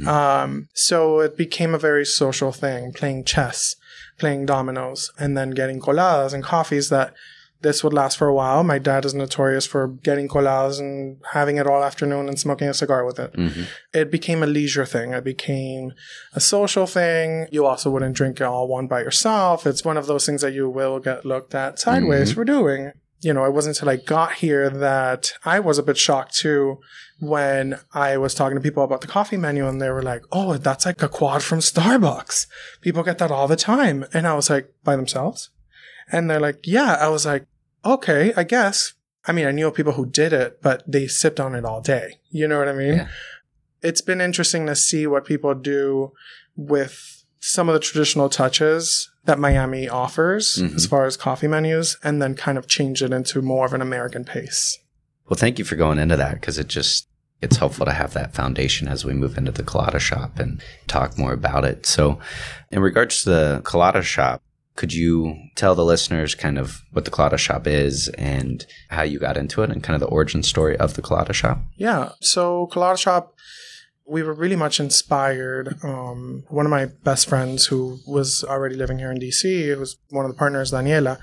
Um, 0.08 0.70
so 0.74 1.20
it 1.20 1.38
became 1.38 1.76
a 1.76 1.80
very 1.80 2.06
social 2.06 2.52
thing, 2.52 2.94
playing 2.94 3.26
chess, 3.26 3.76
playing 4.18 4.48
dominoes, 4.48 5.12
and 5.20 5.38
then 5.38 5.52
getting 5.52 5.80
coladas 5.80 6.34
and 6.34 6.44
coffees 6.44 6.90
that 6.90 7.14
this 7.62 7.84
would 7.84 7.94
last 7.94 8.18
for 8.18 8.28
a 8.28 8.34
while. 8.34 8.64
My 8.64 8.80
dad 8.80 9.06
is 9.06 9.14
notorious 9.14 9.66
for 9.66 9.88
getting 9.88 10.28
coladas 10.28 10.80
and 10.80 11.18
having 11.34 11.58
it 11.58 11.68
all 11.68 11.84
afternoon 11.84 12.28
and 12.28 12.40
smoking 12.40 12.68
a 12.68 12.74
cigar 12.74 13.06
with 13.06 13.20
it. 13.20 13.34
Mm-hmm. 13.34 13.64
It 13.94 14.12
became 14.12 14.44
a 14.44 14.48
leisure 14.48 14.86
thing. 14.86 15.14
It 15.14 15.24
became 15.24 15.94
a 16.34 16.40
social 16.40 16.86
thing. 16.86 17.48
You 17.52 17.66
also 17.66 17.90
wouldn't 17.90 18.16
drink 18.16 18.40
it 18.40 18.44
all 18.44 18.68
one 18.68 18.88
by 18.88 19.02
yourself. 19.02 19.66
It's 19.66 19.84
one 19.84 19.98
of 19.98 20.08
those 20.08 20.26
things 20.26 20.42
that 20.42 20.54
you 20.54 20.70
will 20.70 21.00
get 21.00 21.26
looked 21.26 21.56
at 21.56 21.80
sideways 21.80 22.30
mm-hmm. 22.30 22.40
for 22.40 22.46
doing. 22.46 22.92
You 23.20 23.34
know, 23.34 23.46
it 23.46 23.54
wasn't 23.54 23.78
until 23.78 23.90
I 23.90 23.96
got 23.96 24.34
here 24.34 24.70
that 24.70 25.32
I 25.44 25.60
was 25.60 25.80
a 25.80 25.84
bit 25.84 25.98
shocked 25.98 26.36
too 26.36 26.78
when 27.20 27.80
I 27.92 28.18
was 28.18 28.36
talking 28.36 28.56
to 28.56 28.62
people 28.62 28.84
about 28.84 29.02
the 29.02 29.08
coffee 29.08 29.38
menu 29.38 29.68
and 29.68 29.82
they 29.82 29.90
were 29.90 30.04
like, 30.04 30.22
oh, 30.32 30.58
that's 30.58 30.86
like 30.86 31.02
a 31.02 31.10
quad 31.10 31.42
from 31.42 31.60
Starbucks. 31.60 32.46
People 32.82 33.02
get 33.02 33.18
that 33.18 33.32
all 33.32 33.48
the 33.48 33.56
time. 33.56 34.06
And 34.14 34.28
I 34.28 34.36
was 34.36 34.52
like, 34.52 34.72
by 34.84 34.96
themselves? 34.96 35.50
And 36.12 36.30
they're 36.30 36.40
like, 36.40 36.60
yeah. 36.64 36.98
I 37.00 37.10
was 37.10 37.26
like, 37.26 37.46
okay, 37.86 38.34
I 38.36 38.44
guess. 38.44 38.94
I 39.26 39.34
mean, 39.34 39.46
I 39.46 39.52
knew 39.52 39.70
people 39.72 39.94
who 39.94 40.06
did 40.06 40.32
it, 40.32 40.62
but 40.62 40.84
they 40.88 41.08
sipped 41.08 41.40
on 41.40 41.54
it 41.54 41.66
all 41.66 41.82
day. 41.82 42.20
You 42.30 42.48
know 42.48 42.60
what 42.60 42.70
I 42.70 42.74
mean? 42.74 42.96
Yeah. 42.96 43.08
It's 43.82 44.02
been 44.02 44.22
interesting 44.22 44.66
to 44.68 44.76
see 44.76 45.06
what 45.06 45.26
people 45.26 45.54
do 45.54 46.14
with 46.56 47.26
some 47.40 47.70
of 47.70 47.74
the 47.74 47.80
traditional 47.80 48.30
touches 48.30 49.12
that 49.26 49.38
Miami 49.38 49.88
offers 49.88 50.56
mm-hmm. 50.56 50.76
as 50.76 50.86
far 50.86 51.06
as 51.06 51.18
coffee 51.18 51.48
menus 51.48 51.98
and 52.04 52.22
then 52.22 52.34
kind 52.36 52.58
of 52.58 52.68
change 52.68 53.04
it 53.04 53.12
into 53.12 53.42
more 53.42 53.66
of 53.66 53.74
an 53.74 53.82
American 53.82 54.24
pace. 54.24 54.80
Well, 55.30 55.38
thank 55.38 55.60
you 55.60 55.66
for 55.66 55.76
going 55.76 56.00
into 56.00 56.16
that 56.16 56.36
because 56.36 56.58
it 56.58 56.68
just 56.68 57.08
it's 57.42 57.58
helpful 57.58 57.86
to 57.86 57.92
have 57.92 58.14
that 58.14 58.34
foundation 58.34 58.88
as 58.88 59.06
we 59.06 59.14
move 59.14 59.38
into 59.38 59.52
the 59.52 59.64
colada 59.64 60.00
shop 60.00 60.40
and 60.40 60.62
talk 60.88 61.18
more 61.18 61.34
about 61.34 61.66
it. 61.66 61.86
So, 61.86 62.20
in 62.72 62.80
regards 62.80 63.24
to 63.24 63.30
the 63.30 63.62
colada 63.64 64.02
shop, 64.02 64.42
could 64.78 64.94
you 64.94 65.36
tell 65.56 65.76
the 65.76 65.84
listeners 65.84 66.36
kind 66.36 66.58
of 66.58 66.84
what 66.92 67.04
the 67.04 67.12
colada 67.12 67.38
shop 67.38 67.68
is 67.68 68.08
and 68.10 68.66
how 68.90 69.02
you 69.02 69.20
got 69.20 69.36
into 69.36 69.64
it 69.64 69.72
and 69.72 69.84
kind 69.84 69.96
of 69.96 70.00
the 70.00 70.14
origin 70.14 70.44
story 70.44 70.78
of 70.78 70.94
the 70.94 71.02
colada 71.02 71.34
shop? 71.34 71.60
Yeah. 71.76 72.12
So 72.22 72.68
Colada 72.68 72.98
Shop, 72.98 73.34
we 74.06 74.24
were 74.24 74.34
really 74.34 74.56
much 74.56 74.80
inspired. 74.80 75.76
Um, 75.84 76.44
one 76.50 76.66
of 76.66 76.70
my 76.70 76.86
best 77.04 77.28
friends 77.28 77.66
who 77.66 77.98
was 78.08 78.44
already 78.48 78.76
living 78.76 79.00
here 79.00 79.12
in 79.12 79.20
DC, 79.20 79.74
who 79.74 79.80
was 79.80 79.98
one 80.12 80.24
of 80.24 80.32
the 80.32 80.38
partners, 80.38 80.72
Daniela, 80.72 81.20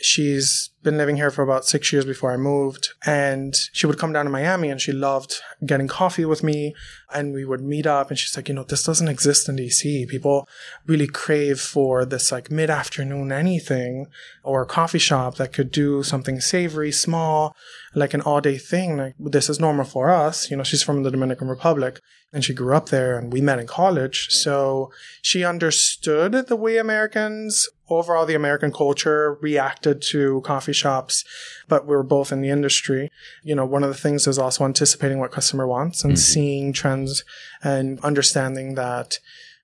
she's 0.00 0.70
been 0.82 0.96
living 0.96 1.16
here 1.16 1.30
for 1.30 1.42
about 1.42 1.66
six 1.66 1.92
years 1.92 2.04
before 2.04 2.32
I 2.32 2.36
moved. 2.36 2.90
And 3.04 3.54
she 3.72 3.86
would 3.86 3.98
come 3.98 4.12
down 4.12 4.24
to 4.24 4.30
Miami 4.30 4.70
and 4.70 4.80
she 4.80 4.92
loved 4.92 5.40
getting 5.64 5.88
coffee 5.88 6.24
with 6.24 6.42
me. 6.42 6.74
And 7.12 7.32
we 7.34 7.44
would 7.44 7.60
meet 7.60 7.86
up 7.86 8.08
and 8.08 8.18
she's 8.18 8.34
like, 8.36 8.48
you 8.48 8.54
know, 8.54 8.64
this 8.64 8.84
doesn't 8.84 9.08
exist 9.08 9.48
in 9.48 9.56
DC. 9.56 10.08
People 10.08 10.48
really 10.86 11.06
crave 11.06 11.60
for 11.60 12.04
this 12.04 12.32
like 12.32 12.50
mid 12.50 12.70
afternoon 12.70 13.32
anything 13.32 14.06
or 14.42 14.62
a 14.62 14.66
coffee 14.66 14.98
shop 14.98 15.36
that 15.36 15.52
could 15.52 15.70
do 15.70 16.02
something 16.02 16.40
savory, 16.40 16.92
small, 16.92 17.54
like 17.94 18.14
an 18.14 18.22
all 18.22 18.40
day 18.40 18.56
thing. 18.56 18.96
Like 18.96 19.14
this 19.18 19.50
is 19.50 19.60
normal 19.60 19.84
for 19.84 20.10
us. 20.10 20.50
You 20.50 20.56
know, 20.56 20.64
she's 20.64 20.82
from 20.82 21.02
the 21.02 21.10
Dominican 21.10 21.48
Republic 21.48 22.00
and 22.32 22.44
she 22.44 22.54
grew 22.54 22.74
up 22.74 22.90
there 22.90 23.18
and 23.18 23.32
we 23.32 23.40
met 23.40 23.58
in 23.58 23.66
college. 23.66 24.28
So 24.30 24.90
she 25.20 25.44
understood 25.44 26.32
the 26.32 26.56
way 26.56 26.76
Americans, 26.76 27.68
overall 27.88 28.24
the 28.24 28.34
American 28.34 28.72
culture 28.72 29.34
reacted 29.40 30.00
to 30.10 30.40
coffee 30.42 30.72
shops, 30.72 31.24
but 31.68 31.86
we 31.86 31.96
were 31.96 32.02
both 32.02 32.30
in 32.30 32.40
the 32.40 32.50
industry. 32.50 33.10
You 33.42 33.54
know, 33.54 33.66
one 33.66 33.82
of 33.82 33.90
the 33.90 33.96
things 33.96 34.26
is 34.26 34.38
also 34.38 34.64
anticipating 34.64 35.18
what 35.18 35.32
customer 35.32 35.66
wants 35.66 36.04
and 36.04 36.12
mm-hmm. 36.12 36.18
seeing 36.18 36.72
trends 36.72 37.24
and 37.62 37.98
understanding 38.00 38.74
that 38.76 39.18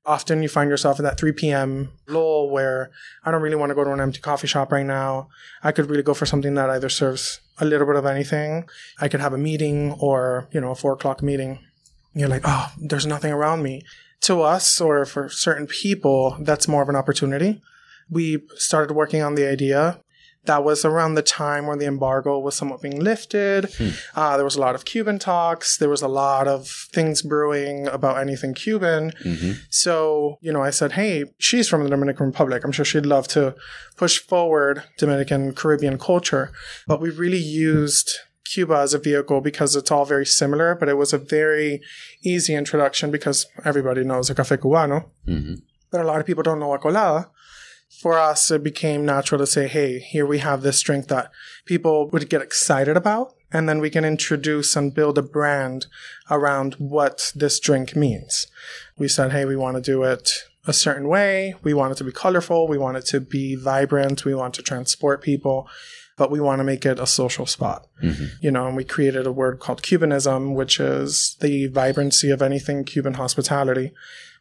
often 0.04 0.42
you 0.42 0.48
find 0.48 0.70
yourself 0.70 0.98
in 0.98 1.04
that 1.04 1.18
3 1.18 1.32
p.m. 1.32 1.92
lull 2.06 2.48
where 2.48 2.90
I 3.24 3.30
don't 3.30 3.42
really 3.42 3.56
want 3.56 3.70
to 3.70 3.74
go 3.74 3.84
to 3.84 3.92
an 3.92 4.00
empty 4.00 4.20
coffee 4.20 4.46
shop 4.46 4.72
right 4.72 4.86
now. 4.86 5.28
I 5.62 5.72
could 5.72 5.90
really 5.90 6.02
go 6.02 6.14
for 6.14 6.26
something 6.26 6.54
that 6.54 6.70
either 6.70 6.88
serves 6.88 7.40
a 7.58 7.64
little 7.64 7.86
bit 7.86 7.96
of 7.96 8.06
anything. 8.06 8.68
I 9.00 9.08
could 9.08 9.20
have 9.20 9.32
a 9.32 9.38
meeting 9.38 9.92
or, 9.98 10.48
you 10.52 10.60
know, 10.60 10.70
a 10.70 10.74
four 10.74 10.92
o'clock 10.92 11.22
meeting. 11.22 11.65
You're 12.16 12.30
like, 12.30 12.42
oh, 12.44 12.72
there's 12.78 13.06
nothing 13.06 13.30
around 13.32 13.62
me. 13.62 13.82
To 14.22 14.40
us 14.40 14.80
or 14.80 15.04
for 15.04 15.28
certain 15.28 15.66
people, 15.66 16.36
that's 16.40 16.66
more 16.66 16.82
of 16.82 16.88
an 16.88 16.96
opportunity. 16.96 17.60
We 18.08 18.42
started 18.54 18.94
working 18.94 19.20
on 19.22 19.34
the 19.34 19.46
idea. 19.46 20.00
That 20.44 20.64
was 20.64 20.84
around 20.84 21.16
the 21.16 21.22
time 21.22 21.66
when 21.66 21.78
the 21.78 21.86
embargo 21.86 22.38
was 22.38 22.54
somewhat 22.54 22.80
being 22.80 23.00
lifted. 23.00 23.66
Uh, 24.14 24.36
there 24.36 24.44
was 24.44 24.54
a 24.54 24.60
lot 24.60 24.76
of 24.76 24.84
Cuban 24.84 25.18
talks. 25.18 25.76
There 25.76 25.88
was 25.88 26.02
a 26.02 26.08
lot 26.08 26.46
of 26.48 26.68
things 26.68 27.20
brewing 27.20 27.88
about 27.88 28.18
anything 28.18 28.54
Cuban. 28.54 29.12
So, 29.70 30.38
you 30.40 30.52
know, 30.52 30.62
I 30.62 30.70
said, 30.70 30.92
hey, 30.92 31.24
she's 31.38 31.68
from 31.68 31.82
the 31.82 31.90
Dominican 31.90 32.26
Republic. 32.26 32.62
I'm 32.64 32.70
sure 32.72 32.84
she'd 32.84 33.04
love 33.04 33.26
to 33.28 33.56
push 33.96 34.18
forward 34.20 34.84
Dominican 34.98 35.52
Caribbean 35.52 35.98
culture. 35.98 36.52
But 36.86 37.00
we 37.00 37.10
really 37.10 37.42
used 37.42 38.12
Cuba 38.52 38.76
as 38.76 38.94
a 38.94 38.98
vehicle 38.98 39.40
because 39.40 39.76
it's 39.76 39.90
all 39.90 40.04
very 40.04 40.26
similar, 40.26 40.74
but 40.74 40.88
it 40.88 40.96
was 40.96 41.12
a 41.12 41.18
very 41.18 41.80
easy 42.24 42.54
introduction 42.54 43.10
because 43.10 43.46
everybody 43.64 44.04
knows 44.04 44.30
a 44.30 44.34
cafe 44.34 44.56
cubano. 44.56 45.06
Mm-hmm. 45.26 45.56
But 45.90 46.00
a 46.00 46.04
lot 46.04 46.20
of 46.20 46.26
people 46.26 46.42
don't 46.42 46.60
know 46.60 46.74
a 46.74 46.78
colada. 46.78 47.30
For 48.00 48.18
us, 48.18 48.50
it 48.50 48.64
became 48.64 49.06
natural 49.06 49.38
to 49.38 49.46
say, 49.46 49.68
hey, 49.68 50.00
here 50.00 50.26
we 50.26 50.38
have 50.38 50.62
this 50.62 50.80
drink 50.80 51.06
that 51.08 51.30
people 51.64 52.08
would 52.10 52.28
get 52.28 52.42
excited 52.42 52.96
about. 52.96 53.34
And 53.52 53.68
then 53.68 53.78
we 53.78 53.90
can 53.90 54.04
introduce 54.04 54.74
and 54.74 54.92
build 54.92 55.16
a 55.18 55.22
brand 55.22 55.86
around 56.28 56.74
what 56.74 57.32
this 57.34 57.60
drink 57.60 57.94
means. 57.94 58.48
We 58.98 59.06
said, 59.06 59.30
hey, 59.30 59.44
we 59.44 59.56
want 59.56 59.76
to 59.76 59.80
do 59.80 60.02
it 60.02 60.32
a 60.66 60.72
certain 60.72 61.06
way. 61.06 61.54
We 61.62 61.72
want 61.74 61.92
it 61.92 61.98
to 61.98 62.04
be 62.04 62.10
colorful. 62.10 62.66
We 62.66 62.76
want 62.76 62.96
it 62.96 63.06
to 63.06 63.20
be 63.20 63.54
vibrant. 63.54 64.24
We 64.24 64.34
want 64.34 64.54
to 64.54 64.62
transport 64.62 65.22
people, 65.22 65.68
but 66.16 66.30
we 66.30 66.40
want 66.40 66.60
to 66.60 66.64
make 66.64 66.84
it 66.86 66.98
a 66.98 67.06
social 67.06 67.46
spot. 67.46 67.86
Mm-hmm. 68.02 68.24
You 68.40 68.50
know, 68.50 68.66
and 68.66 68.76
we 68.76 68.84
created 68.84 69.26
a 69.26 69.32
word 69.32 69.60
called 69.60 69.82
Cubanism, 69.82 70.54
which 70.54 70.80
is 70.80 71.36
the 71.40 71.66
vibrancy 71.68 72.30
of 72.30 72.42
anything 72.42 72.84
Cuban 72.84 73.14
hospitality, 73.14 73.92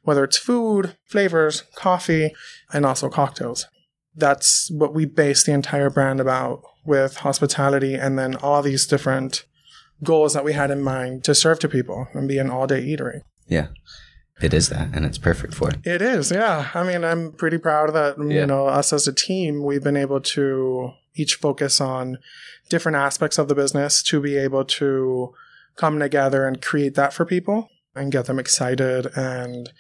whether 0.03 0.23
it's 0.23 0.37
food, 0.37 0.95
flavors, 1.05 1.63
coffee, 1.75 2.33
and 2.71 2.85
also 2.85 3.09
cocktails. 3.09 3.67
That's 4.15 4.69
what 4.71 4.93
we 4.93 5.05
base 5.05 5.43
the 5.43 5.51
entire 5.51 5.89
brand 5.89 6.19
about 6.19 6.61
with 6.85 7.17
hospitality 7.17 7.95
and 7.95 8.17
then 8.17 8.35
all 8.37 8.61
these 8.61 8.87
different 8.87 9.45
goals 10.03 10.33
that 10.33 10.45
we 10.45 10.53
had 10.53 10.71
in 10.71 10.81
mind 10.81 11.23
to 11.25 11.35
serve 11.35 11.59
to 11.59 11.69
people 11.69 12.07
and 12.13 12.27
be 12.27 12.37
an 12.37 12.49
all 12.49 12.67
day 12.67 12.83
eatery. 12.85 13.21
Yeah. 13.47 13.67
It 14.41 14.53
is 14.53 14.67
that, 14.69 14.89
and 14.93 15.05
it's 15.05 15.17
perfect 15.17 15.53
for 15.53 15.69
it. 15.69 15.77
It 15.85 16.01
is, 16.01 16.29
yeah. 16.29 16.69
I 16.73 16.83
mean, 16.83 17.05
I'm 17.05 17.31
pretty 17.31 17.57
proud 17.57 17.93
that, 17.93 18.17
Yeah. 18.19 18.41
you 18.41 18.45
know, 18.45 18.67
us 18.67 18.91
as 18.91 19.07
a 19.07 19.13
team, 19.13 19.63
we've 19.63 19.83
been 19.83 19.95
able 19.95 20.19
to 20.19 20.91
each 21.15 21.35
focus 21.35 21.81
on 21.81 22.17
different 22.69 22.95
aspects 22.95 23.37
of 23.37 23.47
the 23.47 23.55
business 23.55 24.03
to 24.03 24.21
be 24.21 24.37
able 24.37 24.65
to 24.65 25.33
come 25.75 25.99
together 25.99 26.47
and 26.47 26.61
create 26.61 26.95
that 26.95 27.13
for 27.13 27.25
people 27.25 27.69
and 27.95 28.11
get 28.11 28.25
them 28.25 28.39
excited 28.39 29.07
and 29.15 29.71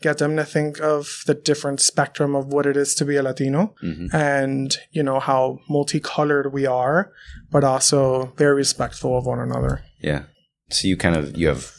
get 0.00 0.18
them 0.18 0.36
to 0.36 0.44
think 0.44 0.80
of 0.80 1.22
the 1.26 1.34
different 1.34 1.80
spectrum 1.80 2.34
of 2.34 2.48
what 2.48 2.66
it 2.66 2.76
is 2.76 2.94
to 2.94 3.04
be 3.04 3.16
a 3.16 3.22
Latino 3.22 3.74
mm-hmm. 3.82 4.14
and, 4.14 4.76
you 4.90 5.02
know, 5.02 5.18
how 5.18 5.58
multicolored 5.68 6.52
we 6.52 6.66
are, 6.66 7.12
but 7.50 7.64
also 7.64 8.32
very 8.36 8.54
respectful 8.54 9.16
of 9.16 9.26
one 9.26 9.40
another. 9.40 9.82
Yeah. 10.00 10.24
So 10.70 10.88
you 10.88 10.96
kind 10.96 11.16
of 11.16 11.36
you 11.36 11.48
have 11.48 11.72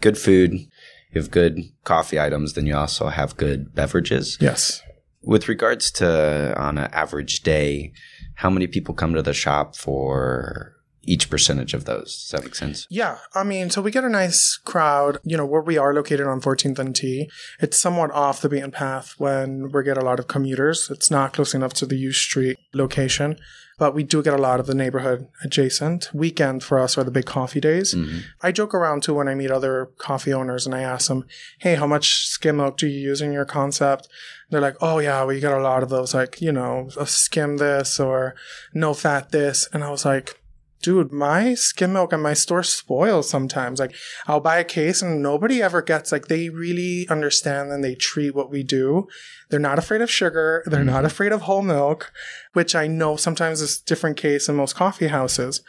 good 0.00 0.18
food, 0.18 0.52
you 0.52 1.20
have 1.20 1.30
good 1.30 1.60
coffee 1.84 2.18
items, 2.18 2.54
then 2.54 2.66
you 2.66 2.76
also 2.76 3.08
have 3.08 3.36
good 3.36 3.74
beverages. 3.74 4.38
Yes. 4.40 4.82
With 5.22 5.48
regards 5.48 5.90
to 5.92 6.58
on 6.58 6.78
an 6.78 6.90
average 6.92 7.40
day, 7.40 7.92
how 8.40 8.48
many 8.48 8.66
people 8.66 8.94
come 8.94 9.12
to 9.12 9.20
the 9.20 9.34
shop 9.34 9.76
for 9.76 10.74
each 11.02 11.28
percentage 11.28 11.74
of 11.74 11.84
those. 11.84 12.16
Does 12.16 12.30
that 12.30 12.44
make 12.44 12.54
sense? 12.54 12.86
Yeah. 12.88 13.18
I 13.34 13.44
mean, 13.44 13.68
so 13.68 13.82
we 13.82 13.90
get 13.90 14.04
a 14.04 14.08
nice 14.08 14.56
crowd, 14.64 15.18
you 15.24 15.36
know, 15.36 15.44
where 15.44 15.60
we 15.60 15.76
are 15.76 15.92
located 15.92 16.26
on 16.26 16.40
14th 16.40 16.78
and 16.78 16.96
T. 16.96 17.30
It's 17.60 17.78
somewhat 17.78 18.10
off 18.12 18.40
the 18.40 18.48
beaten 18.48 18.70
path 18.70 19.14
when 19.18 19.70
we 19.70 19.84
get 19.84 19.98
a 19.98 20.04
lot 20.04 20.18
of 20.18 20.28
commuters. 20.28 20.88
It's 20.90 21.10
not 21.10 21.34
close 21.34 21.54
enough 21.54 21.74
to 21.74 21.86
the 21.86 21.98
U 21.98 22.12
Street 22.12 22.58
location, 22.72 23.38
but 23.78 23.94
we 23.94 24.04
do 24.04 24.22
get 24.22 24.34
a 24.34 24.38
lot 24.38 24.60
of 24.60 24.66
the 24.66 24.74
neighborhood 24.74 25.28
adjacent. 25.44 26.10
Weekend 26.14 26.62
for 26.62 26.78
us 26.78 26.96
are 26.96 27.04
the 27.04 27.10
big 27.10 27.26
coffee 27.26 27.60
days. 27.60 27.94
Mm-hmm. 27.94 28.20
I 28.42 28.52
joke 28.52 28.74
around 28.74 29.02
too 29.02 29.14
when 29.14 29.28
I 29.28 29.34
meet 29.34 29.50
other 29.50 29.90
coffee 29.98 30.32
owners 30.32 30.64
and 30.64 30.74
I 30.74 30.80
ask 30.80 31.08
them, 31.08 31.26
Hey, 31.58 31.74
how 31.74 31.86
much 31.86 32.26
skim 32.26 32.56
milk 32.56 32.78
do 32.78 32.86
you 32.86 33.00
use 33.00 33.20
in 33.20 33.32
your 33.32 33.46
concept? 33.46 34.08
They're 34.50 34.60
like, 34.60 34.76
Oh 34.80 34.98
yeah, 34.98 35.24
we 35.24 35.40
get 35.40 35.52
a 35.52 35.60
lot 35.60 35.82
of 35.82 35.88
those, 35.88 36.14
like, 36.14 36.40
you 36.40 36.52
know, 36.52 36.88
skim 37.04 37.56
this 37.56 38.00
or 38.00 38.34
no 38.74 38.94
fat 38.94 39.30
this. 39.30 39.68
And 39.72 39.84
I 39.84 39.90
was 39.90 40.04
like, 40.04 40.40
dude, 40.82 41.12
my 41.12 41.54
skim 41.54 41.92
milk 41.92 42.12
and 42.12 42.22
my 42.22 42.34
store 42.34 42.62
spoils 42.62 43.28
sometimes. 43.28 43.80
Like, 43.80 43.94
I'll 44.26 44.40
buy 44.40 44.58
a 44.58 44.64
case 44.64 45.02
and 45.02 45.22
nobody 45.22 45.62
ever 45.62 45.82
gets, 45.82 46.10
like, 46.10 46.28
they 46.28 46.48
really 46.48 47.06
understand 47.08 47.70
and 47.70 47.84
they 47.84 47.94
treat 47.94 48.34
what 48.34 48.50
we 48.50 48.62
do. 48.62 49.06
They're 49.50 49.60
not 49.60 49.78
afraid 49.78 50.00
of 50.00 50.10
sugar. 50.10 50.62
They're 50.66 50.84
not 50.84 50.98
mm-hmm. 50.98 51.06
afraid 51.06 51.32
of 51.32 51.42
whole 51.42 51.62
milk, 51.62 52.12
which 52.52 52.74
I 52.74 52.86
know 52.86 53.16
sometimes 53.16 53.60
is 53.60 53.80
different 53.80 54.16
case 54.16 54.48
in 54.48 54.56
most 54.56 54.74
coffee 54.74 55.08
houses. 55.08 55.62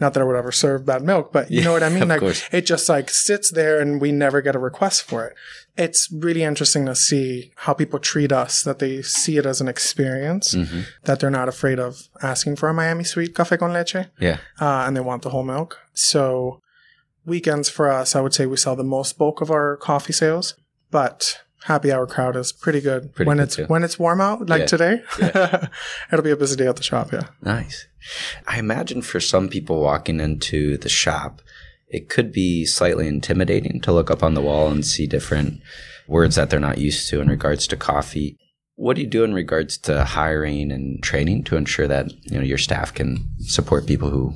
Not 0.00 0.14
that 0.14 0.20
I 0.20 0.24
would 0.24 0.36
ever 0.36 0.52
serve 0.52 0.86
bad 0.86 1.02
milk, 1.02 1.32
but 1.32 1.50
you 1.50 1.62
know 1.64 1.72
what 1.72 1.82
I 1.82 1.88
mean? 1.96 2.08
like, 2.08 2.20
course. 2.20 2.48
it 2.52 2.66
just 2.66 2.88
like 2.88 3.10
sits 3.10 3.50
there 3.50 3.80
and 3.80 4.00
we 4.00 4.12
never 4.12 4.40
get 4.40 4.54
a 4.54 4.58
request 4.58 5.02
for 5.02 5.26
it. 5.26 5.34
It's 5.76 6.10
really 6.12 6.42
interesting 6.42 6.86
to 6.86 6.94
see 6.94 7.52
how 7.56 7.72
people 7.72 7.98
treat 7.98 8.32
us, 8.32 8.62
that 8.62 8.78
they 8.80 9.02
see 9.02 9.36
it 9.38 9.46
as 9.46 9.60
an 9.60 9.68
experience, 9.68 10.54
Mm-hmm. 10.54 10.80
that 11.04 11.20
they're 11.20 11.30
not 11.30 11.48
afraid 11.48 11.78
of 11.78 12.08
asking 12.22 12.56
for 12.56 12.68
a 12.68 12.74
Miami 12.74 13.04
sweet 13.04 13.34
cafe 13.34 13.56
con 13.56 13.72
leche 13.72 14.06
Yeah. 14.20 14.38
uh, 14.60 14.84
and 14.86 14.96
they 14.96 15.00
want 15.00 15.22
the 15.22 15.30
whole 15.30 15.44
milk. 15.44 15.78
So 15.94 16.60
weekends 17.26 17.68
for 17.68 17.90
us, 17.90 18.14
I 18.16 18.20
would 18.20 18.34
say 18.34 18.46
we 18.46 18.56
sell 18.56 18.76
the 18.76 18.84
most 18.84 19.18
bulk 19.18 19.40
of 19.40 19.50
our 19.50 19.76
coffee 19.76 20.12
sales, 20.12 20.54
but 20.90 21.40
happy 21.64 21.90
hour 21.92 22.06
crowd 22.06 22.36
is 22.36 22.52
pretty 22.52 22.80
good 22.80 23.14
Pretty 23.14 23.26
when 23.28 23.38
good 23.38 23.42
it's 23.44 23.56
too. 23.56 23.64
when 23.66 23.82
it's 23.84 23.98
warm 23.98 24.20
out 24.20 24.48
like 24.48 24.60
Yeah. 24.60 24.66
today. 24.66 25.02
Yeah. 25.20 25.68
It'll 26.12 26.22
be 26.24 26.30
a 26.30 26.36
busy 26.36 26.56
day 26.56 26.66
at 26.66 26.76
the 26.76 26.82
shop. 26.82 27.12
Yeah. 27.12 27.28
Nice. 27.42 27.86
I 28.46 28.58
imagine 28.58 29.02
for 29.02 29.20
some 29.20 29.48
people 29.48 29.80
walking 29.80 30.20
into 30.20 30.76
the 30.78 30.88
shop, 30.88 31.42
it 31.88 32.08
could 32.08 32.32
be 32.32 32.64
slightly 32.64 33.08
intimidating 33.08 33.80
to 33.82 33.92
look 33.92 34.10
up 34.10 34.22
on 34.22 34.34
the 34.34 34.40
wall 34.42 34.70
and 34.70 34.84
see 34.86 35.06
different 35.06 35.60
words 36.06 36.36
that 36.36 36.48
they're 36.50 36.60
not 36.60 36.78
used 36.78 37.08
to 37.10 37.20
in 37.20 37.28
regards 37.28 37.66
to 37.68 37.76
coffee. 37.76 38.36
What 38.76 38.94
do 38.96 39.02
you 39.02 39.08
do 39.08 39.24
in 39.24 39.34
regards 39.34 39.76
to 39.78 40.04
hiring 40.04 40.70
and 40.70 41.02
training 41.02 41.44
to 41.44 41.56
ensure 41.56 41.88
that 41.88 42.12
you 42.30 42.38
know 42.38 42.44
your 42.44 42.58
staff 42.58 42.94
can 42.94 43.28
support 43.40 43.86
people 43.86 44.10
who 44.10 44.34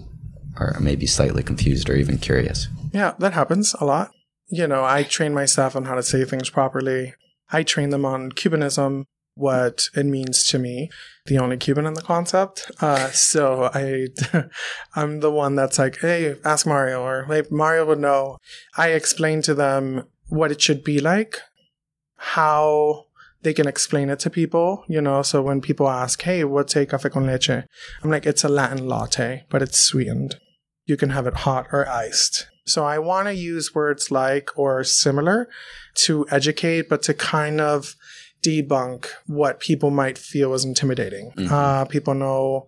are 0.57 0.77
maybe 0.81 1.07
slightly 1.07 1.43
confused 1.43 1.89
or 1.89 1.95
even 1.95 2.19
curious? 2.19 2.69
Yeah, 2.93 3.15
that 3.21 3.33
happens 3.35 3.75
a 3.81 3.85
lot. 3.85 4.11
You 4.53 4.67
know, 4.67 4.85
I 4.85 5.03
train 5.03 5.33
my 5.33 5.47
staff 5.47 5.75
on 5.75 5.87
how 5.87 5.95
to 5.95 6.03
say 6.03 6.27
things 6.27 6.51
properly. 6.51 7.15
I 7.51 7.63
train 7.63 7.89
them 7.89 8.05
on 8.05 8.33
Cubanism, 8.33 9.05
what 9.35 9.89
it 9.95 10.05
means 10.05 10.45
to 10.49 10.59
me, 10.59 10.91
the 11.25 11.39
only 11.39 11.57
Cuban 11.57 11.87
in 11.87 11.95
the 11.95 12.03
concept. 12.03 12.71
Uh, 12.79 13.09
so 13.13 13.71
I, 13.73 14.09
I'm 14.95 15.21
the 15.21 15.31
one 15.31 15.55
that's 15.55 15.79
like, 15.79 16.01
hey, 16.01 16.37
ask 16.45 16.67
Mario, 16.67 17.03
or 17.03 17.25
hey, 17.25 17.45
Mario 17.51 17.87
would 17.87 17.99
know. 17.99 18.37
I 18.77 18.89
explain 18.89 19.41
to 19.43 19.55
them 19.55 20.05
what 20.29 20.53
it 20.53 20.61
should 20.61 20.85
be 20.85 21.01
like, 21.01 21.41
how 22.17 23.07
they 23.41 23.55
can 23.55 23.67
explain 23.67 24.11
it 24.11 24.19
to 24.19 24.29
people, 24.29 24.85
you 24.87 25.01
know. 25.01 25.23
So 25.23 25.41
when 25.41 25.63
people 25.63 25.89
ask, 25.89 26.21
hey, 26.21 26.45
what's 26.45 26.77
a 26.77 26.85
cafe 26.85 27.09
con 27.09 27.25
leche? 27.25 27.49
I'm 27.49 28.11
like, 28.11 28.27
it's 28.27 28.45
a 28.45 28.51
Latin 28.51 28.87
latte, 28.87 29.47
but 29.49 29.63
it's 29.63 29.81
sweetened. 29.81 30.37
You 30.85 30.99
can 30.99 31.09
have 31.09 31.27
it 31.27 31.37
hot 31.37 31.69
or 31.73 31.89
iced. 31.89 32.49
So 32.65 32.85
I 32.85 32.99
want 32.99 33.29
to 33.29 33.35
use 33.35 33.75
words 33.75 34.11
like 34.11 34.51
or 34.57 34.85
similar 34.85 35.49
to 35.95 36.27
educate, 36.31 36.89
but 36.89 37.03
to 37.03 37.15
kind 37.15 37.61
of 37.61 37.97
debunk 38.43 39.07
what 39.27 39.61
people 39.61 39.91
might 39.91 40.19
feel 40.19 40.53
is 40.55 40.65
intimidating. 40.65 41.33
Mhm. 41.37 41.51
Uh, 41.51 41.85
people 41.85 42.15
know 42.15 42.67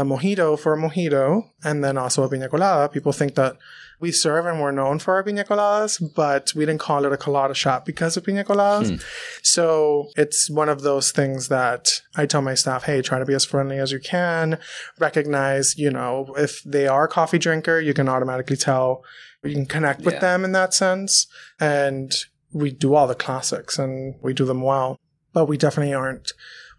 a 0.00 0.04
mojito 0.04 0.58
for 0.58 0.74
a 0.74 0.78
mojito, 0.78 1.42
and 1.64 1.82
then 1.84 1.96
also 1.96 2.22
a 2.22 2.28
pina 2.28 2.48
colada. 2.48 2.88
People 2.88 3.12
think 3.12 3.34
that 3.34 3.56
we 3.98 4.12
serve 4.12 4.44
and 4.44 4.60
we're 4.60 4.72
known 4.72 4.98
for 4.98 5.14
our 5.14 5.24
pina 5.24 5.42
coladas, 5.44 6.02
but 6.14 6.52
we 6.54 6.66
didn't 6.66 6.80
call 6.80 7.04
it 7.06 7.12
a 7.12 7.16
colada 7.16 7.54
shop 7.54 7.86
because 7.86 8.16
of 8.16 8.24
pina 8.24 8.44
coladas. 8.44 8.90
Hmm. 8.90 8.96
So 9.42 10.08
it's 10.16 10.50
one 10.50 10.68
of 10.68 10.82
those 10.82 11.12
things 11.12 11.48
that 11.48 11.88
I 12.14 12.26
tell 12.26 12.42
my 12.42 12.54
staff, 12.54 12.84
hey, 12.84 13.00
try 13.00 13.18
to 13.18 13.24
be 13.24 13.34
as 13.34 13.44
friendly 13.46 13.78
as 13.78 13.92
you 13.92 13.98
can. 13.98 14.58
Recognize, 14.98 15.78
you 15.78 15.90
know, 15.90 16.34
if 16.36 16.62
they 16.64 16.86
are 16.86 17.04
a 17.04 17.08
coffee 17.08 17.38
drinker, 17.38 17.80
you 17.80 17.94
can 17.94 18.08
automatically 18.08 18.56
tell, 18.56 19.02
you 19.42 19.54
can 19.54 19.66
connect 19.66 20.02
with 20.02 20.14
Yeah. 20.14 20.20
them 20.20 20.44
in 20.44 20.52
that 20.52 20.74
sense. 20.74 21.26
And 21.58 22.12
we 22.52 22.70
do 22.70 22.94
all 22.94 23.06
the 23.06 23.14
classics 23.14 23.78
and 23.78 24.16
we 24.22 24.34
do 24.34 24.44
them 24.44 24.60
well, 24.62 24.98
but 25.32 25.46
we 25.46 25.56
definitely 25.56 25.94
aren't 25.94 26.32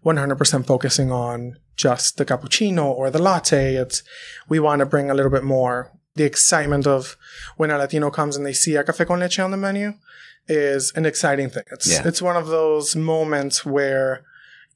100% 0.04 0.66
focusing 0.66 1.10
on 1.10 1.56
just 1.78 2.18
the 2.18 2.26
cappuccino 2.26 2.84
or 2.84 3.08
the 3.10 3.22
latte. 3.22 3.76
It's, 3.76 4.02
we 4.48 4.58
want 4.58 4.80
to 4.80 4.86
bring 4.86 5.08
a 5.10 5.14
little 5.14 5.30
bit 5.30 5.44
more 5.44 5.90
the 6.16 6.24
excitement 6.24 6.86
of 6.86 7.16
when 7.56 7.70
a 7.70 7.78
Latino 7.78 8.10
comes 8.10 8.36
and 8.36 8.44
they 8.44 8.52
see 8.52 8.74
a 8.76 8.82
cafe 8.84 9.04
con 9.06 9.20
leche 9.20 9.38
on 9.38 9.52
the 9.52 9.56
menu 9.56 9.94
is 10.48 10.92
an 10.96 11.06
exciting 11.06 11.48
thing. 11.48 11.62
It's 11.70 11.86
Yeah. 11.86 12.02
it's 12.04 12.20
one 12.20 12.36
of 12.36 12.48
those 12.48 12.96
moments 12.96 13.64
where 13.64 14.24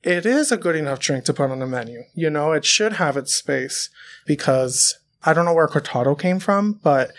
it 0.02 0.24
is 0.24 0.52
a 0.52 0.56
good 0.56 0.76
enough 0.76 1.00
drink 1.00 1.24
to 1.24 1.34
put 1.34 1.50
on 1.50 1.58
the 1.58 1.66
menu. 1.66 2.04
You 2.14 2.30
know, 2.30 2.52
it 2.52 2.64
should 2.64 2.94
have 2.94 3.16
its 3.16 3.34
space 3.34 3.88
because 4.24 4.94
I 5.24 5.32
don't 5.32 5.44
know 5.44 5.54
where 5.54 5.68
cortado 5.68 6.18
came 6.18 6.38
from, 6.38 6.78
but 6.82 7.10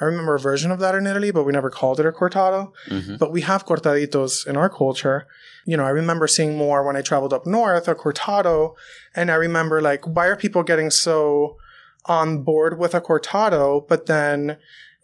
I 0.00 0.04
remember 0.04 0.34
a 0.34 0.40
version 0.40 0.70
of 0.72 0.78
that 0.80 0.94
in 0.94 1.06
Italy, 1.06 1.30
but 1.30 1.44
we 1.44 1.52
never 1.52 1.70
called 1.70 2.00
it 2.00 2.06
a 2.06 2.12
cortado. 2.12 2.72
Mm-hmm. 2.88 3.16
But 3.16 3.32
we 3.32 3.42
have 3.42 3.66
cortaditos 3.66 4.46
in 4.46 4.56
our 4.56 4.70
culture. 4.70 5.26
You 5.70 5.76
know, 5.76 5.84
I 5.84 5.90
remember 5.90 6.26
seeing 6.26 6.56
more 6.56 6.84
when 6.84 6.96
I 6.96 7.00
traveled 7.00 7.32
up 7.32 7.46
north, 7.46 7.86
a 7.86 7.94
cortado, 7.94 8.74
and 9.14 9.30
I 9.30 9.36
remember 9.36 9.80
like, 9.80 10.04
why 10.04 10.26
are 10.26 10.34
people 10.34 10.64
getting 10.64 10.90
so 10.90 11.58
on 12.06 12.42
board 12.42 12.76
with 12.76 12.92
a 12.92 13.00
cortado? 13.00 13.86
But 13.86 14.06
then 14.06 14.56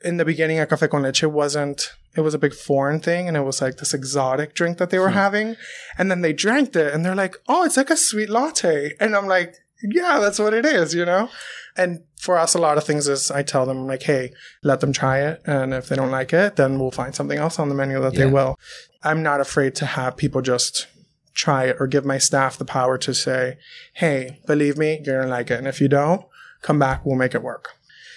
in 0.03 0.17
the 0.17 0.25
beginning, 0.25 0.59
a 0.59 0.67
cafe 0.67 0.89
con 0.89 1.03
leche 1.03 1.23
wasn't. 1.23 1.93
It 2.17 2.23
was 2.23 2.35
a 2.35 2.39
big 2.39 2.53
foreign 2.53 2.99
thing, 2.99 3.29
and 3.29 3.37
it 3.37 3.43
was 3.43 3.63
like 3.63 3.77
this 3.77 3.95
exotic 3.95 4.55
drink 4.55 4.79
that 4.79 4.91
they 4.91 4.99
were 4.99 5.11
hmm. 5.11 5.23
having. 5.25 5.57
And 5.99 6.11
then 6.11 6.23
they 6.23 6.33
drank 6.33 6.75
it, 6.75 6.93
and 6.93 7.05
they're 7.05 7.15
like, 7.15 7.37
"Oh, 7.47 7.63
it's 7.65 7.77
like 7.77 7.91
a 7.91 7.97
sweet 7.97 8.29
latte." 8.29 8.95
And 8.99 9.15
I'm 9.15 9.29
like, 9.29 9.55
"Yeah, 9.83 10.19
that's 10.21 10.39
what 10.39 10.55
it 10.55 10.65
is," 10.65 10.95
you 10.95 11.05
know. 11.05 11.31
And 11.77 12.01
for 12.19 12.39
us, 12.39 12.55
a 12.55 12.59
lot 12.59 12.79
of 12.79 12.85
things 12.85 13.07
is 13.09 13.31
I 13.31 13.43
tell 13.43 13.67
them 13.67 13.87
like, 13.87 14.03
"Hey, 14.05 14.33
let 14.63 14.81
them 14.81 14.93
try 14.93 15.21
it, 15.21 15.43
and 15.47 15.75
if 15.75 15.89
they 15.89 15.97
don't 15.97 16.11
like 16.11 16.33
it, 16.33 16.57
then 16.57 16.79
we'll 16.79 16.91
find 16.91 17.15
something 17.15 17.39
else 17.39 17.59
on 17.59 17.69
the 17.69 17.75
menu 17.75 18.01
that 18.01 18.15
they 18.15 18.27
will." 18.27 18.59
I'm 19.03 19.23
not 19.23 19.41
afraid 19.41 19.75
to 19.77 19.87
have 19.87 20.17
people 20.17 20.41
just 20.43 20.87
try 21.35 21.65
it 21.65 21.77
or 21.79 21.87
give 21.87 22.05
my 22.05 22.19
staff 22.19 22.57
the 22.57 22.65
power 22.65 22.97
to 22.99 23.13
say, 23.15 23.59
"Hey, 23.95 24.41
believe 24.47 24.79
me, 24.79 25.03
you're 25.05 25.21
gonna 25.21 25.31
like 25.31 25.51
it, 25.51 25.59
and 25.59 25.69
if 25.69 25.81
you 25.81 25.89
don't, 25.89 26.25
come 26.63 26.79
back, 26.79 27.05
we'll 27.05 27.17
make 27.17 27.35
it 27.35 27.43
work." 27.43 27.71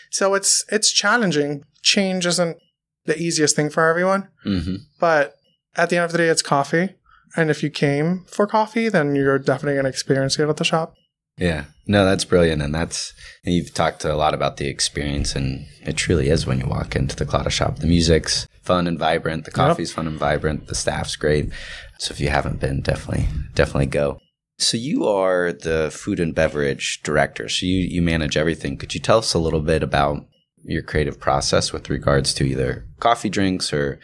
So 0.09 0.33
it's 0.35 0.63
it's 0.69 0.91
challenging. 0.91 1.63
Change 1.83 2.25
isn't 2.25 2.57
the 3.05 3.17
easiest 3.17 3.55
thing 3.55 3.69
for 3.69 3.87
everyone, 3.87 4.27
Mm-hmm. 4.45 4.75
but 4.99 5.35
at 5.75 5.89
the 5.89 5.97
end 5.97 6.05
of 6.05 6.11
the 6.11 6.17
day, 6.17 6.29
it's 6.29 6.41
coffee. 6.41 6.95
And 7.35 7.49
if 7.51 7.61
you 7.61 7.69
came 7.69 8.25
for 8.27 8.47
coffee, 8.47 8.89
then 8.89 9.15
you're 9.15 9.37
definitely 9.37 9.73
going 9.75 9.83
to 9.83 9.89
experience 9.89 10.39
it 10.39 10.49
at 10.49 10.57
the 10.57 10.63
shop. 10.63 10.95
Yeah. 11.39 11.65
No, 11.87 12.05
that's 12.05 12.25
brilliant. 12.25 12.61
And 12.61 12.73
that's, 12.73 13.13
and 13.43 13.53
you've 13.53 13.73
talked 13.73 14.05
a 14.05 14.15
lot 14.15 14.33
about 14.33 14.57
the 14.57 14.67
experience, 14.67 15.35
and 15.35 15.65
it 15.81 15.97
truly 15.97 16.29
is 16.29 16.45
when 16.45 16.59
you 16.59 16.67
walk 16.67 16.95
into 16.95 17.15
the 17.15 17.25
Colada 17.25 17.49
shop. 17.49 17.77
The 17.77 17.87
music's 17.87 18.47
fun 18.61 18.85
and 18.85 18.99
vibrant, 18.99 19.45
the 19.45 19.51
coffee's 19.51 19.91
fun 19.91 20.05
and 20.05 20.19
vibrant, 20.19 20.67
the 20.67 20.75
staff's 20.75 21.15
great. 21.15 21.49
So 21.97 22.11
if 22.11 22.19
you 22.19 22.29
haven't 22.29 22.59
been, 22.59 22.81
definitely, 22.81 23.27
definitely 23.55 23.87
go. 23.87 24.19
So 24.59 24.77
you 24.77 25.07
are 25.07 25.53
the 25.53 25.89
food 25.91 26.19
and 26.19 26.35
beverage 26.35 27.01
director. 27.01 27.49
So 27.49 27.65
you, 27.65 27.77
you 27.77 28.01
manage 28.01 28.37
everything. 28.37 28.77
Could 28.77 28.93
you 28.93 28.99
tell 28.99 29.19
us 29.19 29.33
a 29.33 29.39
little 29.39 29.61
bit 29.61 29.81
about 29.81 30.27
your 30.63 30.83
creative 30.83 31.19
process 31.19 31.71
with 31.71 31.89
regards 31.89 32.33
to 32.35 32.43
either 32.43 32.85
coffee 32.99 33.29
drinks 33.29 33.73
or 33.73 33.99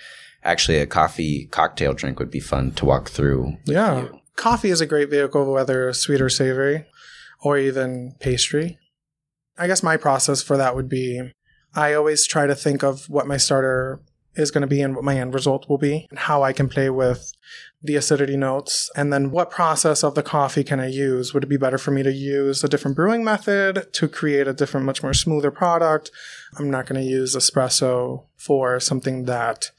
actually 0.45 0.77
a 0.77 0.85
coffee 0.85 1.47
cocktail 1.47 1.93
drink 1.93 2.19
would 2.19 2.31
be 2.31 2.39
fun 2.39 2.71
to 2.71 2.85
walk 2.85 3.09
through. 3.09 3.57
Yeah. 3.65 4.03
you. 4.03 4.21
Coffee 4.35 4.69
is 4.69 4.81
a 4.81 4.85
great 4.85 5.09
vehicle, 5.09 5.51
whether 5.51 5.91
sweet 5.93 6.21
or 6.21 6.29
savory, 6.29 6.85
or 7.45 7.59
even 7.59 8.15
pastry. 8.19 8.79
I 9.55 9.67
guess 9.67 9.83
my 9.83 9.97
process 9.97 10.41
for 10.41 10.57
that 10.57 10.75
would 10.75 10.89
be 10.89 11.31
I 11.75 11.93
always 11.93 12.25
try 12.25 12.47
to 12.47 12.55
think 12.55 12.83
of 12.83 13.07
what 13.07 13.27
my 13.27 13.37
starter 13.37 14.01
is 14.35 14.49
going 14.49 14.63
to 14.63 14.67
be 14.67 14.81
and 14.81 14.95
what 14.95 15.03
my 15.03 15.17
end 15.17 15.33
result 15.33 15.69
will 15.69 15.77
be, 15.77 16.07
and 16.09 16.19
how 16.19 16.41
I 16.41 16.53
can 16.53 16.67
play 16.67 16.89
with 16.89 17.31
the 17.81 17.95
acidity 17.95 18.35
notes, 18.35 18.89
and 18.95 19.13
then 19.13 19.29
what 19.29 19.51
process 19.51 20.03
of 20.03 20.15
the 20.15 20.23
coffee 20.23 20.63
can 20.63 20.79
I 20.79 20.87
use? 20.87 21.33
Would 21.33 21.43
it 21.43 21.49
be 21.49 21.57
better 21.57 21.77
for 21.77 21.91
me 21.91 22.01
to 22.03 22.11
use 22.11 22.63
a 22.63 22.67
different 22.67 22.97
brewing 22.97 23.23
method 23.23 23.93
to 23.93 24.07
create 24.07 24.47
a 24.47 24.53
different, 24.53 24.85
much 24.85 25.03
more 25.03 25.13
smoother 25.13 25.51
product? 25.51 26.11
I'm 26.57 26.71
not 26.71 26.87
going 26.87 26.99
to 27.01 27.07
use 27.07 27.35
espresso 27.35 28.25
for 28.35 28.79
something 28.79 29.25
that 29.25 29.71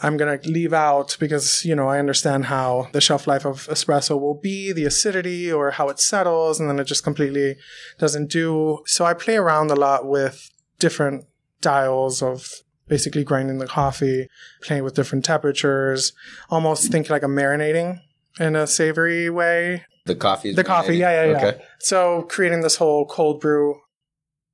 I'm 0.00 0.16
going 0.16 0.38
to 0.38 0.48
leave 0.48 0.72
out 0.72 1.16
because, 1.18 1.64
you 1.64 1.74
know, 1.74 1.88
I 1.88 1.98
understand 1.98 2.46
how 2.46 2.88
the 2.92 3.00
shelf 3.00 3.26
life 3.26 3.44
of 3.44 3.66
espresso 3.66 4.20
will 4.20 4.38
be, 4.40 4.72
the 4.72 4.84
acidity 4.84 5.50
or 5.50 5.72
how 5.72 5.88
it 5.88 5.98
settles, 5.98 6.60
and 6.60 6.70
then 6.70 6.78
it 6.78 6.84
just 6.84 7.02
completely 7.02 7.56
doesn't 7.98 8.30
do. 8.30 8.78
So 8.86 9.04
I 9.04 9.14
play 9.14 9.36
around 9.36 9.70
a 9.70 9.76
lot 9.76 10.06
with 10.06 10.50
different 10.78 11.24
dials 11.60 12.22
of 12.22 12.48
basically 12.86 13.24
grinding 13.24 13.58
the 13.58 13.66
coffee, 13.66 14.28
playing 14.62 14.84
with 14.84 14.94
different 14.94 15.24
temperatures, 15.24 16.12
almost 16.48 16.90
think 16.90 17.10
like 17.10 17.22
a 17.22 17.26
marinating 17.26 18.00
in 18.38 18.54
a 18.54 18.66
savory 18.66 19.28
way. 19.28 19.84
The 20.06 20.14
coffee. 20.14 20.54
The 20.54 20.64
coffee, 20.64 20.96
yeah, 20.96 21.24
yeah, 21.24 21.30
yeah. 21.32 21.36
Okay. 21.36 21.62
So 21.80 22.22
creating 22.22 22.62
this 22.62 22.76
whole 22.76 23.04
cold 23.04 23.40
brew. 23.40 23.80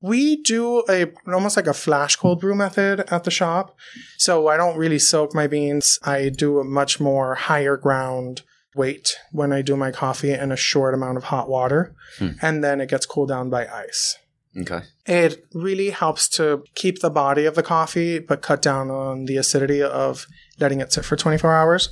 We 0.05 0.43
do 0.43 0.85
a 0.87 1.07
almost 1.27 1.57
like 1.57 1.67
a 1.67 1.73
flash 1.73 2.17
cold 2.17 2.40
brew 2.40 2.55
method 2.55 3.01
at 3.11 3.25
the 3.25 3.31
shop. 3.31 3.75
So 4.19 4.49
I 4.49 4.59
don't 4.59 4.77
really 4.77 4.99
soak 4.99 5.35
my 5.35 5.47
beans. 5.47 5.99
I 6.03 6.29
do 6.29 6.59
a 6.59 6.64
much 6.64 7.01
more 7.01 7.35
higher 7.35 7.79
ground 7.79 8.43
weight 8.75 9.17
when 9.33 9.51
I 9.51 9.62
do 9.62 9.77
my 9.77 9.90
coffee 9.90 10.33
in 10.33 10.53
a 10.53 10.57
short 10.57 10.93
amount 10.93 11.17
of 11.17 11.25
hot 11.25 11.49
water. 11.49 11.95
Hmm. 12.19 12.33
And 12.43 12.62
then 12.62 12.83
it 12.83 12.90
gets 12.90 13.07
cooled 13.07 13.31
down 13.31 13.49
by 13.49 13.67
ice. 13.67 14.19
Okay. 14.61 14.81
It 15.07 15.47
really 15.55 15.88
helps 15.88 16.29
to 16.37 16.64
keep 16.75 17.01
the 17.01 17.09
body 17.09 17.47
of 17.47 17.55
the 17.55 17.62
coffee, 17.62 18.19
but 18.19 18.43
cut 18.43 18.61
down 18.61 18.90
on 18.90 19.25
the 19.25 19.38
acidity 19.38 19.83
of 19.83 20.27
letting 20.61 20.81
it 20.81 20.93
sit 20.93 21.07
for 21.07 21.17
24 21.17 21.55
hours. 21.55 21.88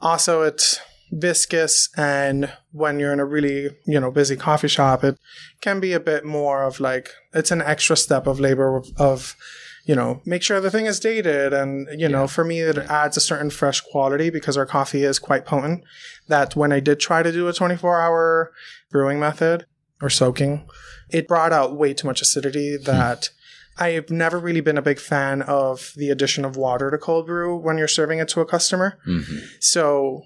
Also, 0.00 0.42
it's 0.42 0.80
viscous, 1.10 1.88
and 1.96 2.52
when 2.72 2.98
you're 2.98 3.12
in 3.12 3.20
a 3.20 3.24
really 3.24 3.70
you 3.86 4.00
know 4.00 4.10
busy 4.10 4.36
coffee 4.36 4.68
shop, 4.68 5.04
it 5.04 5.18
can 5.60 5.80
be 5.80 5.92
a 5.92 6.00
bit 6.00 6.24
more 6.24 6.62
of 6.62 6.80
like 6.80 7.10
it's 7.32 7.50
an 7.50 7.62
extra 7.62 7.96
step 7.96 8.26
of 8.26 8.40
labor 8.40 8.76
of, 8.76 8.88
of 8.96 9.36
you 9.84 9.94
know 9.94 10.20
make 10.24 10.42
sure 10.42 10.60
the 10.60 10.70
thing 10.70 10.86
is 10.86 11.00
dated, 11.00 11.52
and 11.52 11.88
you 11.98 12.08
know 12.08 12.26
for 12.26 12.44
me 12.44 12.60
it 12.60 12.78
adds 12.78 13.16
a 13.16 13.20
certain 13.20 13.50
fresh 13.50 13.80
quality 13.80 14.30
because 14.30 14.56
our 14.56 14.66
coffee 14.66 15.04
is 15.04 15.18
quite 15.18 15.46
potent. 15.46 15.82
That 16.28 16.56
when 16.56 16.72
I 16.72 16.80
did 16.80 17.00
try 17.00 17.22
to 17.22 17.32
do 17.32 17.48
a 17.48 17.52
24 17.52 18.00
hour 18.00 18.52
brewing 18.90 19.18
method 19.18 19.66
or 20.00 20.10
soaking, 20.10 20.68
it 21.10 21.26
brought 21.28 21.52
out 21.52 21.76
way 21.76 21.94
too 21.94 22.06
much 22.06 22.22
acidity 22.22 22.76
that 22.76 23.30
I've 23.78 24.10
never 24.10 24.38
really 24.38 24.60
been 24.60 24.78
a 24.78 24.82
big 24.82 24.98
fan 24.98 25.42
of 25.42 25.92
the 25.96 26.10
addition 26.10 26.44
of 26.44 26.56
water 26.56 26.90
to 26.90 26.98
cold 26.98 27.26
brew 27.26 27.56
when 27.56 27.78
you're 27.78 27.88
serving 27.88 28.18
it 28.18 28.28
to 28.28 28.40
a 28.40 28.46
customer. 28.46 28.98
hmm 29.04 29.38
So 29.60 30.24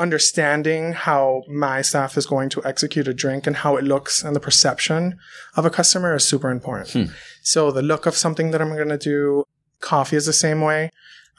understanding 0.00 0.82
how 1.06 1.42
my 1.48 1.82
staff 1.82 2.16
is 2.16 2.26
going 2.26 2.48
to 2.50 2.60
execute 2.64 3.06
a 3.08 3.14
drink 3.14 3.46
and 3.46 3.56
how 3.56 3.76
it 3.76 3.84
looks 3.84 4.22
and 4.24 4.34
the 4.34 4.40
perception 4.40 5.02
of 5.56 5.64
a 5.64 5.70
customer 5.70 6.14
is 6.14 6.24
super 6.26 6.50
important. 6.50 6.88
So 7.42 7.70
the 7.70 7.82
look 7.82 8.06
of 8.06 8.14
something 8.16 8.50
that 8.50 8.60
I'm 8.62 8.74
going 8.74 8.88
to 8.88 8.98
do, 8.98 9.44
coffee 9.80 10.16
is 10.16 10.26
the 10.26 10.32
same 10.32 10.60
way. 10.60 10.90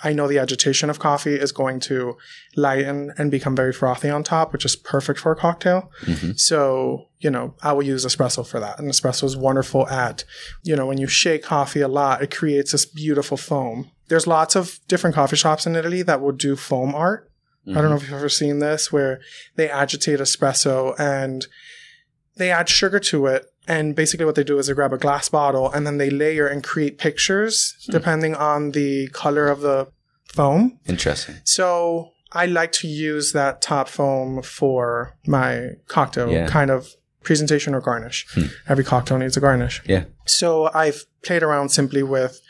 I 0.03 0.13
know 0.13 0.27
the 0.27 0.39
agitation 0.39 0.89
of 0.89 0.97
coffee 0.97 1.35
is 1.35 1.51
going 1.51 1.79
to 1.81 2.17
lighten 2.55 3.13
and 3.17 3.29
become 3.29 3.55
very 3.55 3.71
frothy 3.71 4.09
on 4.09 4.23
top, 4.23 4.51
which 4.51 4.65
is 4.65 4.75
perfect 4.75 5.19
for 5.19 5.31
a 5.31 5.35
cocktail. 5.35 5.91
hmm 6.05 6.31
So, 6.35 7.07
you 7.19 7.29
know, 7.29 7.53
I 7.61 7.73
will 7.73 7.83
use 7.83 8.03
espresso 8.05 8.45
for 8.45 8.59
that. 8.59 8.79
And 8.79 8.89
espresso 8.89 9.25
is 9.25 9.37
wonderful 9.37 9.87
at, 9.89 10.23
you 10.63 10.75
know, 10.75 10.87
when 10.87 10.97
you 10.97 11.07
shake 11.07 11.43
coffee 11.43 11.81
a 11.81 11.87
lot, 11.87 12.23
it 12.23 12.35
creates 12.35 12.71
this 12.71 12.85
beautiful 12.85 13.37
foam. 13.37 13.91
There's 14.07 14.27
lots 14.27 14.55
of 14.55 14.79
different 14.87 15.15
coffee 15.15 15.37
shops 15.37 15.67
in 15.67 15.75
Italy 15.75 16.01
that 16.03 16.19
will 16.21 16.33
do 16.33 16.55
foam 16.55 16.95
art. 16.95 17.30
I 17.67 17.73
don't 17.73 17.89
know 17.89 17.95
if 17.95 18.03
you've 18.03 18.13
ever 18.13 18.29
seen 18.29 18.59
this 18.59 18.91
where 18.91 19.19
they 19.55 19.69
agitate 19.69 20.19
espresso 20.19 20.99
and 20.99 21.45
they 22.37 22.49
add 22.51 22.69
sugar 22.69 22.99
to 22.99 23.27
it. 23.27 23.45
And 23.67 23.95
basically 23.95 24.25
what 24.25 24.35
they 24.35 24.43
do 24.43 24.57
is 24.57 24.67
they 24.67 24.73
grab 24.73 24.93
a 24.93 24.97
glass 24.97 25.29
bottle 25.29 25.71
and 25.71 25.85
then 25.85 25.97
they 25.97 26.09
layer 26.09 26.47
and 26.47 26.63
create 26.63 26.97
pictures 26.97 27.75
depending 27.89 28.33
on 28.35 28.71
the 28.71 29.07
color 29.09 29.47
of 29.47 29.61
the 29.61 29.87
foam. 30.33 30.79
Interesting. 30.87 31.35
So 31.43 32.09
I 32.31 32.47
like 32.47 32.71
to 32.73 32.87
use 32.87 33.33
that 33.33 33.61
top 33.61 33.87
foam 33.87 34.41
for 34.41 35.15
my 35.27 35.71
cocktail 35.87 36.31
Yeah. 36.31 36.47
kind 36.47 36.71
of 36.71 36.89
presentation 37.23 37.75
or 37.75 37.81
garnish. 37.81 38.25
Hmm. 38.33 38.45
Every 38.67 38.83
cocktail 38.83 39.19
needs 39.19 39.37
a 39.37 39.39
garnish. 39.39 39.81
Yeah. 39.85 40.05
So 40.25 40.71
I've 40.73 41.05
played 41.23 41.43
around 41.43 41.69
simply 41.69 42.01
with 42.01 42.41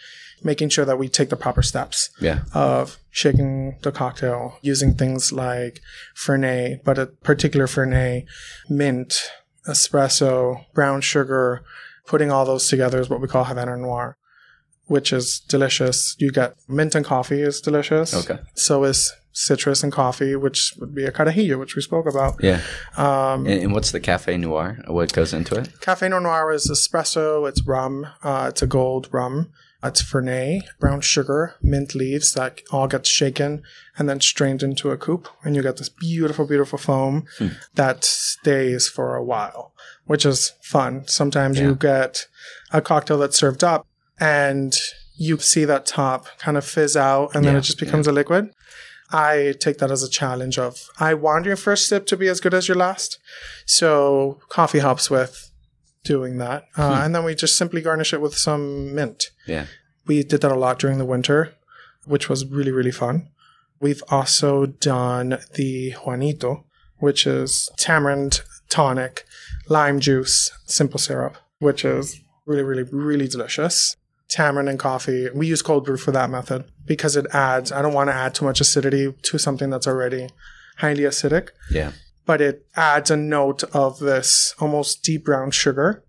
making 0.43 0.69
sure 0.69 0.85
that 0.85 0.97
we 0.97 1.07
take 1.07 1.29
the 1.29 1.35
proper 1.35 1.61
steps 1.61 2.09
Yeah. 2.19 2.39
of 2.53 2.97
shaking 3.09 3.77
the 3.83 3.91
cocktail 3.91 4.57
using 4.61 4.93
things 4.95 5.31
like 5.31 5.79
Fernet, 6.15 6.83
but 6.83 6.97
a 6.97 7.05
particular 7.07 7.67
Fernet, 7.67 8.25
mint, 8.69 9.29
espresso, 9.67 10.65
brown 10.73 11.01
sugar, 11.01 11.63
putting 12.07 12.31
all 12.31 12.45
those 12.45 12.67
together 12.67 12.99
is 12.99 13.09
what 13.09 13.21
we 13.21 13.27
call 13.27 13.45
Havana 13.45 13.77
Noir, 13.77 14.17
which 14.87 15.13
is 15.13 15.39
delicious. 15.47 16.15
You 16.19 16.31
get 16.31 16.55
mint 16.67 16.95
and 16.95 17.05
coffee 17.05 17.41
is 17.41 17.61
delicious. 17.61 18.13
Okay. 18.13 18.39
So 18.55 18.83
is 18.83 19.13
citrus 19.33 19.81
and 19.83 19.93
coffee, 19.93 20.35
which 20.35 20.73
would 20.79 20.93
be 20.93 21.05
a 21.05 21.11
carajillo, 21.11 21.57
which 21.57 21.75
we 21.75 21.81
spoke 21.81 22.05
about. 22.05 22.35
Yeah. 22.43 22.59
Um, 22.97 23.45
And, 23.47 23.63
and 23.63 23.73
what's 23.73 23.91
the 23.91 23.99
cafe 24.01 24.37
noir? 24.37 24.77
What 24.87 25.13
goes 25.13 25.33
into 25.33 25.55
it? 25.55 25.79
Cafe 25.79 26.09
Noir 26.09 26.51
is 26.51 26.69
espresso. 26.69 27.47
It's 27.47 27.65
rum. 27.65 28.07
Uh, 28.23 28.47
it's 28.49 28.61
a 28.61 28.67
gold 28.67 29.07
rum. 29.11 29.51
It's 29.83 30.03
Fernet, 30.03 30.61
brown 30.79 31.01
sugar, 31.01 31.55
mint 31.61 31.95
leaves 31.95 32.33
that 32.33 32.61
all 32.71 32.87
gets 32.87 33.09
shaken 33.09 33.63
and 33.97 34.07
then 34.07 34.21
strained 34.21 34.61
into 34.61 34.91
a 34.91 34.97
coupe, 34.97 35.27
and 35.43 35.55
you 35.55 35.63
get 35.63 35.77
this 35.77 35.89
beautiful, 35.89 36.45
beautiful 36.45 36.77
foam 36.77 37.25
hmm. 37.37 37.47
that 37.73 38.03
stays 38.03 38.87
for 38.87 39.15
a 39.15 39.23
while, 39.23 39.73
which 40.05 40.25
is 40.25 40.53
fun. 40.61 41.07
Sometimes 41.07 41.59
you 41.59 41.75
get 41.75 42.27
a 42.71 42.81
cocktail 42.81 43.17
that's 43.17 43.37
served 43.37 43.63
up, 43.63 43.87
and 44.19 44.75
you 45.15 45.37
see 45.39 45.65
that 45.65 45.85
top 45.85 46.27
kind 46.37 46.57
of 46.57 46.65
fizz 46.65 46.95
out, 46.95 47.35
and 47.35 47.43
then 47.43 47.53
Yeah, 47.53 47.59
it 47.59 47.63
just 47.63 47.79
becomes 47.79 48.07
a 48.07 48.11
liquid. 48.11 48.53
I 49.11 49.55
take 49.59 49.79
that 49.79 49.91
as 49.91 50.03
a 50.03 50.09
challenge 50.09 50.57
of 50.57 50.87
I 50.99 51.13
want 51.15 51.45
your 51.45 51.57
first 51.57 51.87
sip 51.87 52.05
to 52.07 52.17
be 52.17 52.27
as 52.27 52.39
good 52.39 52.53
as 52.53 52.67
your 52.67 52.77
last. 52.77 53.19
So 53.65 54.39
coffee 54.47 54.79
helps 54.79 55.09
with 55.09 55.50
doing 56.03 56.37
that. 56.37 56.63
Uh, 56.77 57.01
And 57.03 57.13
then 57.15 57.23
we 57.23 57.35
just 57.35 57.57
simply 57.57 57.81
garnish 57.81 58.13
it 58.13 58.21
with 58.21 58.35
some 58.35 58.93
mint. 58.95 59.31
Yeah. 59.47 59.65
We 60.07 60.23
did 60.23 60.41
that 60.41 60.51
a 60.51 60.55
lot 60.55 60.79
during 60.79 60.97
the 60.97 61.05
winter, 61.05 61.53
which 62.05 62.29
was 62.29 62.45
really, 62.45 62.71
really 62.71 62.91
fun. 62.91 63.29
We've 63.79 64.03
also 64.09 64.65
done 64.65 65.39
the 65.55 65.91
Juanito, 66.03 66.65
which 66.97 67.25
is 67.25 67.69
tamarind 67.77 68.41
tonic, 68.69 69.25
lime 69.69 69.99
juice, 69.99 70.51
simple 70.65 70.99
syrup, 70.99 71.37
which 71.59 71.83
is 71.85 72.19
really, 72.45 72.63
really, 72.63 72.83
really 72.83 73.27
delicious. 73.27 73.95
Tamarind 74.29 74.69
and 74.69 74.79
coffee. 74.79 75.29
We 75.33 75.47
use 75.47 75.61
cold 75.61 75.85
brew 75.85 75.97
for 75.97 76.11
that 76.11 76.29
method 76.29 76.63
because 76.85 77.15
it 77.15 77.25
adds, 77.33 77.71
I 77.71 77.81
don't 77.81 77.93
want 77.93 78.09
to 78.09 78.13
add 78.13 78.33
too 78.33 78.45
much 78.45 78.61
acidity 78.61 79.13
to 79.23 79.37
something 79.37 79.69
that's 79.69 79.87
already 79.87 80.29
highly 80.77 81.03
acidic 81.03 81.49
Yeah. 81.69 81.91
But 82.25 82.41
it 82.41 82.65
adds 82.75 83.11
a 83.11 83.17
note 83.17 83.63
of 83.73 83.99
this 83.99 84.55
almost 84.59 85.03
deep 85.03 85.25
brown 85.25 85.51
sugar. 85.51 86.03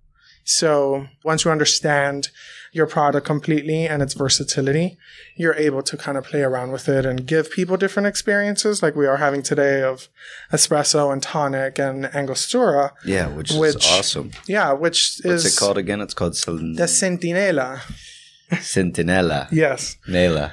So 0.44 1.06
once 1.24 1.44
you 1.44 1.50
understand 1.50 2.30
your 2.72 2.86
product 2.86 3.26
completely 3.26 3.86
and 3.86 4.02
its 4.02 4.14
versatility, 4.14 4.96
you're 5.36 5.54
able 5.54 5.82
to 5.82 5.96
kind 5.96 6.16
of 6.16 6.24
play 6.24 6.42
around 6.42 6.72
with 6.72 6.88
it 6.88 7.04
and 7.04 7.26
give 7.26 7.50
people 7.50 7.76
different 7.76 8.06
experiences 8.06 8.82
like 8.82 8.96
we 8.96 9.06
are 9.06 9.18
having 9.18 9.42
today 9.42 9.82
of 9.82 10.08
espresso 10.50 11.12
and 11.12 11.22
tonic 11.22 11.78
and 11.78 12.06
angostura. 12.06 12.92
Yeah, 13.04 13.28
which 13.28 13.52
is 13.52 13.76
awesome. 13.76 14.32
Yeah, 14.46 14.72
which 14.72 15.20
is 15.20 15.24
What's 15.24 15.44
is 15.44 15.56
it 15.56 15.60
called 15.60 15.78
again? 15.78 16.00
It's 16.00 16.14
called 16.14 16.34
Cel- 16.34 16.56
the 16.56 16.88
centinela. 16.88 17.82
Centinela. 18.56 19.48
Yes. 19.50 19.96
Nela. 20.08 20.52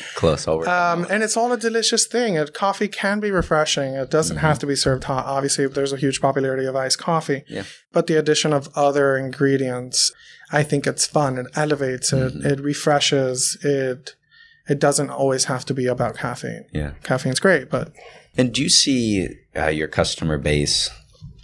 Close 0.14 0.46
over. 0.48 0.68
Um, 0.68 1.06
and 1.10 1.22
it's 1.22 1.36
all 1.36 1.52
a 1.52 1.56
delicious 1.56 2.06
thing. 2.06 2.34
It, 2.34 2.54
coffee 2.54 2.88
can 2.88 3.20
be 3.20 3.30
refreshing. 3.30 3.94
It 3.94 4.10
doesn't 4.10 4.38
have 4.38 4.58
to 4.60 4.66
be 4.66 4.76
served 4.76 5.04
hot. 5.04 5.26
Obviously, 5.26 5.66
there's 5.66 5.92
a 5.92 5.96
huge 5.96 6.20
popularity 6.20 6.66
of 6.66 6.76
iced 6.76 6.98
coffee. 6.98 7.44
Yeah. 7.48 7.64
But 7.92 8.06
the 8.06 8.18
addition 8.18 8.52
of 8.52 8.68
other 8.74 9.16
ingredients, 9.16 10.12
I 10.52 10.62
think 10.62 10.86
it's 10.86 11.06
fun. 11.06 11.38
It 11.38 11.46
elevates 11.54 12.12
it. 12.12 12.34
It 12.44 12.60
refreshes 12.60 13.56
it. 13.62 14.14
It 14.68 14.78
doesn't 14.80 15.10
always 15.10 15.44
have 15.44 15.64
to 15.66 15.74
be 15.74 15.86
about 15.86 16.16
caffeine. 16.16 16.64
yeah. 16.72 16.92
Caffeine's 17.04 17.38
great, 17.40 17.70
but 17.70 17.92
And 18.36 18.52
do 18.52 18.62
you 18.62 18.68
see 18.68 19.28
uh, 19.56 19.68
your 19.68 19.86
customer 19.88 20.38
base 20.38 20.90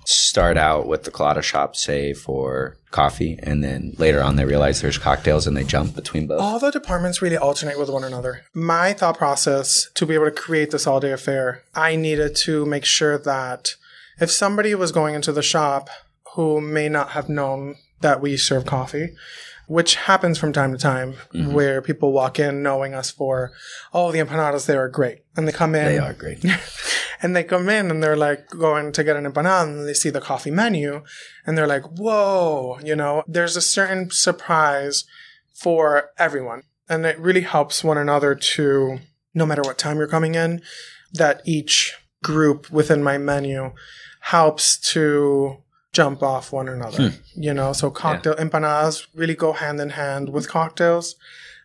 start 0.05 0.57
out 0.57 0.87
with 0.87 1.05
the 1.05 1.11
colada 1.11 1.43
shop, 1.43 1.77
say, 1.77 2.13
for 2.13 2.77
coffee, 2.91 3.39
and 3.43 3.63
then 3.63 3.95
later 3.99 4.23
on 4.23 4.37
they 4.37 4.45
realize 4.45 4.81
there's 4.81 4.99
cocktails 4.99 5.47
and 5.47 5.57
they 5.57 5.65
jump 5.65 5.95
between 5.95 6.27
both? 6.27 6.41
all 6.41 6.59
the 6.59 6.71
departments 6.71 7.23
really 7.23 7.37
alternate 7.37 7.79
with 7.79 7.89
one 7.89 8.05
another. 8.05 8.43
My 8.53 8.93
thought 8.93 9.19
process 9.19 9.89
to 9.95 10.07
be 10.07 10.15
able 10.15 10.27
to 10.27 10.31
create 10.31 10.71
this 10.71 10.87
all 10.87 11.01
day 11.01 11.13
affair, 11.13 11.63
I 11.75 11.97
needed 11.97 12.37
to 12.37 12.67
make 12.67 12.85
sure 12.85 13.19
that 13.19 13.77
if 14.21 14.31
somebody 14.31 14.75
was 14.75 14.93
going 14.93 15.15
into 15.15 15.33
the 15.33 15.43
shop 15.43 15.89
who 16.35 16.61
may 16.61 16.89
not 16.89 17.11
have 17.11 17.29
known 17.29 17.77
that 18.01 18.21
we 18.21 18.37
serve 18.37 18.67
coffee, 18.67 19.15
which 19.73 19.95
happens 19.95 20.37
from 20.37 20.53
time 20.53 20.71
to 20.71 20.77
time, 20.77 21.15
mm-hmm. 21.33 21.51
where 21.51 21.81
people 21.81 22.13
walk 22.13 22.39
in 22.39 22.63
knowing 22.63 22.93
us 22.93 23.11
for, 23.11 23.53
oh, 23.95 24.13
the 24.13 24.19
empanadas 24.19 24.67
there 24.67 24.85
are 24.85 24.89
great. 24.89 25.21
And 25.35 25.49
they 25.49 25.53
come 25.53 25.75
in 25.75 25.87
They 25.87 25.99
are 25.99 26.13
great. 26.13 26.45
and 27.23 27.35
they 27.35 27.43
come 27.43 27.71
in 27.71 27.91
and 27.91 28.03
they're 28.03 28.15
like 28.15 28.51
going 28.51 28.93
to 28.93 29.03
get 29.03 29.17
an 29.17 29.25
empanada 29.25 29.69
and 29.69 29.89
they 29.89 29.95
see 29.95 30.11
the 30.11 30.21
coffee 30.21 30.51
menu 30.51 31.03
and 31.47 31.57
they're 31.57 31.67
like, 31.67 31.85
whoa, 31.85 32.81
you 32.85 32.95
know, 32.95 33.25
there's 33.27 33.57
a 33.57 33.63
certain 33.63 34.11
surprise 34.11 35.07
for 35.55 36.11
everyone. 36.19 36.65
And 36.87 37.07
it 37.07 37.19
really 37.19 37.41
helps 37.41 37.83
one 37.83 37.97
another 37.97 38.35
to, 38.35 38.99
no 39.33 39.47
matter 39.47 39.63
what 39.63 39.79
time 39.79 39.97
you're 39.97 40.07
coming 40.07 40.35
in, 40.35 40.61
that 41.15 41.41
each 41.47 41.97
group 42.23 42.71
within 42.71 43.03
my 43.03 43.17
menu 43.17 43.73
helps 44.21 44.79
to 44.93 45.62
jump 45.93 46.23
off 46.23 46.53
one 46.53 46.69
another. 46.69 47.13
You 47.35 47.55
know, 47.55 47.73
so 47.73 47.91
cocktail 47.91 48.35
empanadas 48.35 49.07
really 49.15 49.35
go 49.35 49.53
hand 49.53 49.81
in 49.81 49.91
hand 49.91 50.31
with 50.31 50.49
cocktails, 50.49 51.17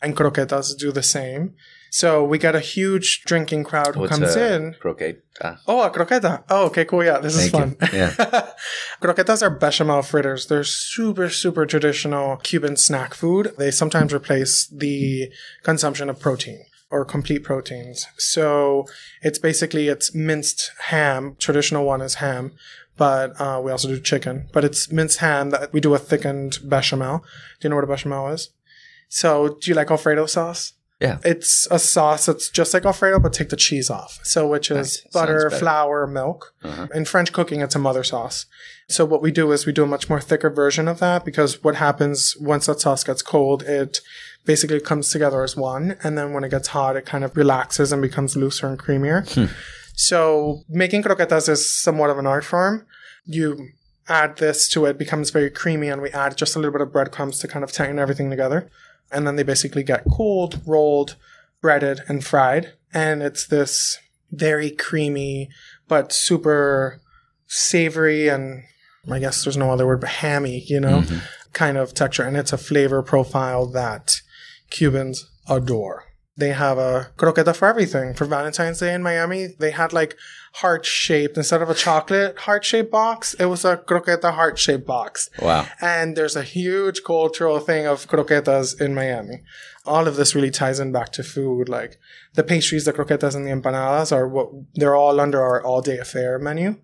and 0.02 0.16
croquetas 0.16 0.78
do 0.78 0.92
the 0.92 1.04
same. 1.04 1.56
So 1.90 2.24
we 2.24 2.38
get 2.38 2.54
a 2.54 2.60
huge 2.60 3.24
drinking 3.26 3.64
crowd 3.64 3.96
who 3.96 4.02
What's 4.02 4.18
comes 4.20 4.36
in. 4.36 4.76
Croquet. 4.80 5.18
Ah, 5.42 5.58
Oh, 5.68 5.82
a 5.82 5.90
croqueta. 5.90 6.44
Oh, 6.50 6.66
okay, 6.66 6.84
cool. 6.84 7.04
Yeah, 7.04 7.20
this 7.20 7.36
is 7.36 7.50
Thank 7.50 7.80
fun. 7.80 7.90
you. 7.94 7.98
Yeah. 7.98 8.12
Croquetas 9.02 9.42
are 9.42 9.50
bechamel 9.50 10.02
fritters. 10.02 10.48
They're 10.48 10.66
super, 10.66 11.30
super 11.30 11.66
traditional 11.66 12.38
Cuban 12.38 12.76
snack 12.76 13.14
food. 13.14 13.54
They 13.58 13.72
sometimes 13.72 14.14
replace 14.14 14.68
the 14.68 15.32
consumption 15.64 16.10
of 16.10 16.20
protein 16.20 16.66
or 16.92 17.06
complete 17.06 17.44
proteins. 17.44 18.06
So 18.18 18.86
it's 19.22 19.40
basically 19.40 19.88
it's 19.88 20.14
minced 20.14 20.72
ham. 20.88 21.36
Traditional 21.40 21.86
one 21.86 22.02
is 22.02 22.16
ham, 22.16 22.52
but 22.98 23.40
uh, 23.40 23.62
we 23.64 23.72
also 23.72 23.88
do 23.88 24.00
chicken. 24.00 24.50
But 24.54 24.66
it's 24.66 24.92
minced 24.92 25.20
ham 25.20 25.52
that 25.52 25.72
we 25.72 25.80
do 25.80 25.94
a 25.94 26.00
thickened 26.00 26.60
bechamel. 26.64 27.20
Do 27.60 27.66
you 27.66 27.70
know 27.70 27.76
what 27.76 27.86
a 27.86 27.88
bechamel 27.88 28.30
is? 28.30 28.50
So 29.10 29.58
do 29.62 29.72
you 29.72 29.76
like 29.76 29.92
Alfredo 29.92 30.26
sauce? 30.26 30.74
Yeah. 31.00 31.20
It's 31.24 31.68
a 31.70 31.78
sauce 31.78 32.26
that's 32.26 32.50
just 32.50 32.74
like 32.74 32.84
Alfredo, 32.84 33.20
but 33.20 33.32
take 33.32 33.50
the 33.50 33.56
cheese 33.56 33.90
off. 33.92 34.20
So, 34.24 34.48
which 34.48 34.72
is 34.72 34.78
Nice. 35.06 35.14
Butter, 35.14 35.52
flour, 35.52 36.08
milk. 36.08 36.56
Uh-huh. 36.64 36.88
In 36.94 37.06
French 37.06 37.32
cooking, 37.32 37.62
it's 37.62 37.76
a 37.76 37.80
mother 37.80 38.04
sauce. 38.04 38.48
So, 38.90 39.06
what 39.06 39.22
we 39.22 39.32
do 39.32 39.52
is 39.52 39.68
we 39.68 39.74
do 39.74 39.84
a 39.84 39.88
much 39.88 40.10
more 40.10 40.20
thicker 40.20 40.50
version 40.50 40.88
of 40.88 40.98
that 41.00 41.24
because 41.24 41.64
what 41.64 41.76
happens 41.76 42.36
once 42.40 42.66
that 42.66 42.80
sauce 42.80 43.04
gets 43.04 43.22
cold, 43.22 43.62
it 43.64 44.02
basically 44.46 44.80
comes 44.80 45.12
together 45.12 45.44
as 45.44 45.56
one. 45.56 45.98
And 46.04 46.18
then 46.18 46.34
when 46.34 46.44
it 46.44 46.50
gets 46.50 46.70
hot, 46.70 46.96
it 46.96 47.06
kind 47.06 47.24
of 47.24 47.38
relaxes 47.38 47.92
and 47.92 48.02
becomes 48.02 48.36
looser 48.36 48.66
and 48.66 48.80
creamier. 48.80 49.28
So, 49.98 50.64
making 50.70 51.04
croquetas 51.04 51.50
is 51.50 51.74
somewhat 51.74 52.10
of 52.10 52.18
an 52.18 52.28
art 52.28 52.46
form. 52.46 52.86
You 53.26 53.70
add 54.08 54.38
this 54.38 54.70
to 54.70 54.86
it, 54.86 54.98
becomes 54.98 55.32
very 55.32 55.50
creamy, 55.50 55.90
and 55.90 56.02
we 56.02 56.12
add 56.12 56.38
just 56.38 56.56
a 56.56 56.60
little 56.60 56.72
bit 56.72 56.82
of 56.82 56.94
breadcrumbs 56.94 57.40
to 57.40 57.48
kind 57.48 57.64
of 57.64 57.74
tighten 57.74 58.00
everything 58.00 58.30
together 58.30 58.70
and 59.12 59.26
then 59.26 59.36
they 59.36 59.44
basically 59.44 59.84
get 59.84 60.06
cooled, 60.06 60.62
rolled, 60.66 61.16
breaded, 61.62 62.02
and 62.08 62.24
fried. 62.24 62.74
And 62.94 63.22
it's 63.22 63.48
this 63.48 63.98
very 64.32 64.72
creamy, 64.72 65.50
but 65.88 66.12
super 66.12 67.02
savory 67.48 68.28
and 68.28 68.64
I 69.10 69.20
guess 69.20 69.44
there's 69.44 69.58
no 69.58 69.72
other 69.72 69.88
word, 69.88 70.02
but 70.02 70.10
hammy, 70.10 70.64
you 70.68 70.80
know, 70.80 71.02
mm-hmm. 71.02 71.20
kind 71.54 71.78
of 71.78 71.94
texture. 71.94 72.24
And 72.24 72.36
it's 72.36 72.52
a 72.52 72.58
flavor 72.58 73.02
profile 73.02 73.66
that 73.68 74.22
Cubans 74.70 75.30
adore. 75.48 76.07
They 76.38 76.50
have 76.50 76.78
a 76.78 77.10
croqueta 77.18 77.56
for 77.56 77.68
everything. 77.68 78.14
For 78.14 78.26
Valentine's 78.26 78.80
Day 78.80 78.94
in 78.94 79.02
Miami, 79.02 79.48
they 79.58 79.72
had 79.72 79.92
like 79.92 80.16
heart 80.54 80.86
shaped, 80.86 81.36
instead 81.36 81.64
of 81.64 81.70
a 81.70 81.74
chocolate 81.74 82.38
heart 82.40 82.64
shaped 82.64 82.92
box, 82.92 83.34
it 83.36 83.46
was 83.46 83.66
a 83.66 83.78
croqueta 83.78 84.32
heart 84.34 84.60
shaped 84.60 84.86
box. 84.86 85.32
Wow. 85.42 85.66
And 85.82 86.16
there's 86.16 86.36
a 86.36 86.44
huge 86.44 87.04
cultural 87.04 87.60
thing 87.60 87.88
of 87.88 88.08
croquetas 88.08 88.80
in 88.80 88.94
Miami. 88.94 89.42
All 89.86 90.08
of 90.08 90.16
this 90.16 90.36
really 90.36 90.52
ties 90.52 90.80
in 90.80 90.92
back 90.92 91.12
to 91.14 91.24
food. 91.24 91.70
Like 91.70 91.98
the 92.36 92.44
pastries, 92.44 92.86
the 92.86 92.94
croquetas, 92.94 93.36
and 93.36 93.46
the 93.46 93.52
empanadas 93.52 94.12
are 94.12 94.28
what 94.28 94.50
they're 94.76 94.96
all 94.96 95.20
under 95.20 95.42
our 95.42 95.64
all 95.64 95.82
day 95.82 95.98
affair 95.98 96.38
menu. 96.38 96.78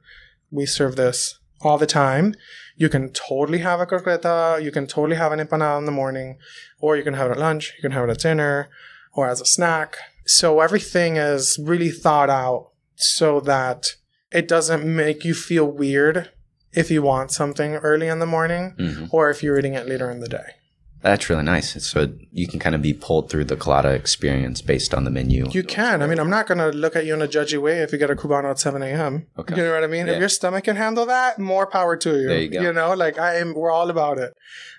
We 0.49 0.65
serve 0.65 0.95
this 0.95 1.39
all 1.61 1.77
the 1.77 1.85
time. 1.85 2.33
You 2.75 2.89
can 2.89 3.09
totally 3.11 3.59
have 3.59 3.79
a 3.79 3.85
croqueta. 3.85 4.63
You 4.63 4.71
can 4.71 4.87
totally 4.87 5.15
have 5.15 5.31
an 5.31 5.39
empanada 5.39 5.77
in 5.77 5.85
the 5.85 5.91
morning, 5.91 6.39
or 6.79 6.97
you 6.97 7.03
can 7.03 7.13
have 7.13 7.29
it 7.29 7.33
at 7.33 7.39
lunch. 7.39 7.73
You 7.77 7.83
can 7.83 7.91
have 7.91 8.09
it 8.09 8.11
at 8.11 8.19
dinner, 8.19 8.69
or 9.13 9.27
as 9.29 9.41
a 9.41 9.45
snack. 9.45 9.97
So 10.25 10.59
everything 10.61 11.17
is 11.17 11.59
really 11.61 11.91
thought 11.91 12.29
out 12.29 12.69
so 12.95 13.39
that 13.41 13.87
it 14.31 14.47
doesn't 14.47 14.83
make 14.85 15.23
you 15.25 15.33
feel 15.33 15.65
weird 15.65 16.29
if 16.71 16.89
you 16.89 17.01
want 17.01 17.31
something 17.31 17.75
early 17.75 18.07
in 18.07 18.19
the 18.19 18.25
morning 18.25 18.73
Mhm. 18.79 19.09
or 19.11 19.29
if 19.29 19.43
you're 19.43 19.59
eating 19.59 19.73
it 19.75 19.87
later 19.87 20.09
in 20.09 20.19
the 20.21 20.27
day. 20.27 20.55
That's 21.03 21.29
really 21.29 21.43
nice. 21.43 21.85
So 21.85 22.13
you 22.31 22.47
can 22.47 22.59
kind 22.59 22.73
of 22.75 22.81
be 22.81 22.93
pulled 22.93 23.29
through 23.29 23.43
the 23.45 23.57
colada 23.57 23.89
experience 23.89 24.61
based 24.61 24.93
on 24.93 25.03
the 25.03 25.11
menu. 25.11 25.49
You 25.51 25.61
can. 25.61 26.01
I 26.01 26.07
mean, 26.07 26.17
I'm 26.17 26.29
not 26.29 26.47
going 26.47 26.59
to 26.59 26.69
look 26.69 26.95
at 26.95 27.05
you 27.05 27.13
in 27.13 27.21
a 27.21 27.27
judgy 27.27 27.61
way 27.61 27.79
if 27.79 27.91
you 27.91 27.97
get 27.97 28.09
a 28.09 28.15
Cubano 28.15 28.49
at 28.51 28.57
7 28.57 28.81
a.m. 28.81 29.27
Okay. 29.37 29.53
You 29.57 29.63
know 29.63 29.73
what 29.73 29.83
I 29.83 29.87
mean? 29.87 30.07
Yeah. 30.07 30.13
If 30.13 30.19
your 30.21 30.29
stomach 30.29 30.63
can 30.63 30.77
handle 30.77 31.05
that, 31.07 31.39
more 31.39 31.67
power 31.67 31.97
to 31.97 32.09
you. 32.17 32.27
There 32.29 32.37
you 32.39 32.47
go. 32.49 32.61
You 32.61 32.71
know, 32.71 32.93
like 32.93 33.19
I 33.19 33.35
am, 33.35 33.53
we're 33.53 33.69
all 33.69 33.89
about 33.89 34.17
it. 34.17 34.31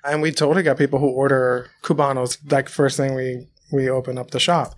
And 0.03 0.23
we 0.23 0.33
totally 0.33 0.62
got 0.62 0.79
people 0.79 0.99
who 0.99 1.09
order 1.11 1.68
Cubanos 1.83 2.38
like 2.51 2.70
first 2.70 2.97
thing 2.97 3.14
we, 3.14 3.47
we 3.75 3.91
open 3.91 4.17
up 4.19 4.31
the 4.31 4.41
shop. 4.41 4.75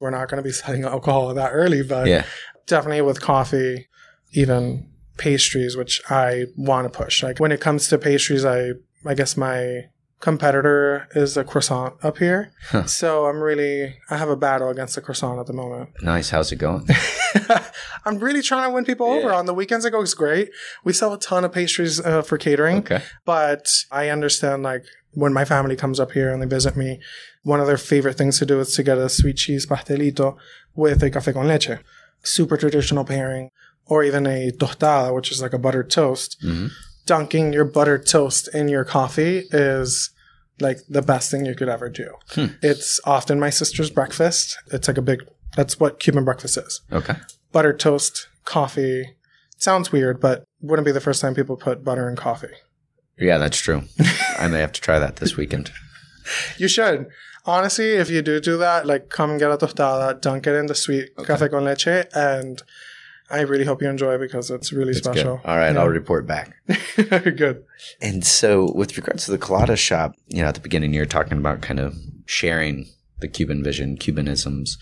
We're 0.00 0.10
not 0.10 0.28
going 0.28 0.42
to 0.42 0.46
be 0.46 0.52
selling 0.62 0.84
alcohol 0.84 1.32
that 1.34 1.50
early, 1.52 1.82
but 1.82 2.06
Yeah. 2.06 2.24
definitely 2.66 3.02
with 3.02 3.20
coffee, 3.20 3.88
even 4.32 4.88
pastries, 5.16 5.76
which 5.76 6.00
I 6.10 6.46
want 6.56 6.90
to 6.92 6.96
push. 7.04 7.22
Like 7.22 7.38
when 7.40 7.52
it 7.52 7.60
comes 7.60 7.88
to 7.88 7.98
pastries, 7.98 8.44
I 8.44 8.72
I 9.06 9.14
guess 9.14 9.36
my 9.36 9.84
competitor 10.20 11.06
is 11.14 11.36
a 11.36 11.44
croissant 11.44 11.94
up 12.02 12.16
here. 12.18 12.50
Huh. 12.70 12.84
So 12.86 13.26
I'm 13.26 13.40
really 13.40 13.94
I 14.10 14.16
have 14.16 14.30
a 14.30 14.36
battle 14.36 14.70
against 14.70 14.94
the 14.94 15.00
croissant 15.02 15.38
at 15.38 15.46
the 15.46 15.52
moment. 15.52 15.90
Nice. 16.02 16.30
How's 16.30 16.50
it 16.52 16.56
going? 16.56 16.86
I'm 18.04 18.18
really 18.18 18.42
trying 18.42 18.68
to 18.68 18.74
win 18.74 18.84
people 18.84 19.06
over. 19.06 19.32
On 19.32 19.46
the 19.46 19.54
weekends, 19.54 19.84
it 19.84 19.90
goes 19.90 20.14
great. 20.14 20.50
We 20.84 20.92
sell 20.92 21.12
a 21.12 21.18
ton 21.18 21.44
of 21.44 21.52
pastries 21.52 22.00
uh, 22.00 22.22
for 22.22 22.38
catering, 22.38 22.78
Okay. 22.78 23.02
but 23.24 23.66
I 23.90 24.08
understand 24.08 24.62
like 24.62 24.84
when 25.12 25.32
my 25.32 25.44
family 25.44 25.76
comes 25.76 26.00
up 26.00 26.12
here 26.12 26.32
and 26.32 26.40
they 26.42 26.46
visit 26.46 26.76
me, 26.76 27.00
one 27.44 27.60
of 27.60 27.66
their 27.66 27.78
favorite 27.78 28.18
things 28.18 28.38
to 28.40 28.46
do 28.46 28.58
is 28.60 28.74
to 28.74 28.82
get 28.82 28.98
a 28.98 29.08
sweet 29.08 29.36
cheese 29.36 29.64
pastelito 29.66 30.36
with 30.74 31.02
a 31.02 31.10
café 31.10 31.32
con 31.32 31.46
leche, 31.46 31.78
super 32.22 32.56
traditional 32.56 33.04
pairing, 33.04 33.50
or 33.86 34.02
even 34.02 34.26
a 34.26 34.50
tostada, 34.50 35.14
which 35.14 35.30
is 35.30 35.40
like 35.40 35.52
a 35.52 35.58
buttered 35.58 35.90
toast. 35.90 36.36
Mhm. 36.42 36.70
Dunking 37.06 37.52
your 37.52 37.64
buttered 37.66 38.06
toast 38.06 38.48
in 38.54 38.68
your 38.68 38.84
coffee 38.84 39.46
is 39.52 40.10
like 40.60 40.78
the 40.88 41.02
best 41.02 41.30
thing 41.30 41.44
you 41.46 41.54
could 41.54 41.68
ever 41.68 41.88
do. 41.90 42.08
Hmm. 42.30 42.46
It's 42.62 42.98
often 43.04 43.38
my 43.38 43.50
sister's 43.50 43.90
breakfast. 43.90 44.56
It's 44.72 44.88
like 44.88 44.96
a 44.98 45.02
big. 45.02 45.20
That's 45.56 45.78
what 45.78 46.00
Cuban 46.00 46.24
breakfast 46.24 46.56
is 46.56 46.80
Okay. 46.90 47.16
buttered 47.52 47.78
toast, 47.78 48.28
coffee. 48.44 49.16
Sounds 49.58 49.92
weird, 49.92 50.18
but 50.20 50.44
wouldn't 50.62 50.86
be 50.86 50.92
the 50.92 51.00
first 51.00 51.20
time 51.20 51.34
people 51.34 51.56
put 51.56 51.84
butter 51.84 52.08
in 52.08 52.16
coffee. 52.16 52.54
Yeah, 53.18 53.38
that's 53.38 53.58
true. 53.58 53.82
I 54.38 54.48
may 54.48 54.60
have 54.60 54.72
to 54.72 54.80
try 54.80 54.98
that 54.98 55.16
this 55.16 55.36
weekend. 55.36 55.70
You 56.56 56.68
should. 56.68 57.06
Honestly, 57.46 57.90
if 57.92 58.08
you 58.10 58.22
do 58.22 58.40
do 58.40 58.56
that, 58.58 58.86
like 58.86 59.08
come 59.10 59.36
get 59.38 59.50
a 59.50 59.56
tostada, 59.56 60.18
dunk 60.20 60.46
it 60.46 60.54
in 60.54 60.66
the 60.66 60.74
sweet 60.74 61.10
Okay. 61.18 61.32
café 61.34 61.50
con 61.50 61.64
leche, 61.64 62.06
and 62.14 62.62
I 63.30 63.40
really 63.40 63.64
hope 63.64 63.82
you 63.82 63.88
enjoy 63.88 64.18
because 64.18 64.50
it's 64.50 64.72
really 64.72 64.90
It's 64.90 64.98
special. 64.98 65.36
good. 65.38 65.46
All 65.48 65.56
right, 65.56 65.74
Yeah. 65.74 65.80
I'll 65.80 65.88
report 65.88 66.26
back. 66.26 66.54
Good. 66.96 67.64
And 68.00 68.24
so, 68.24 68.70
with 68.74 68.96
regards 68.96 69.24
to 69.26 69.30
the 69.32 69.38
colada 69.38 69.76
shop, 69.76 70.14
you 70.28 70.42
know, 70.42 70.48
at 70.48 70.54
the 70.54 70.60
beginning 70.60 70.92
you 70.94 71.00
were 71.00 71.06
talking 71.06 71.38
about 71.38 71.60
kind 71.62 71.80
of 71.80 71.94
sharing 72.26 72.86
the 73.20 73.28
Cuban 73.28 73.62
vision, 73.64 73.96
Cubanisms. 73.96 74.76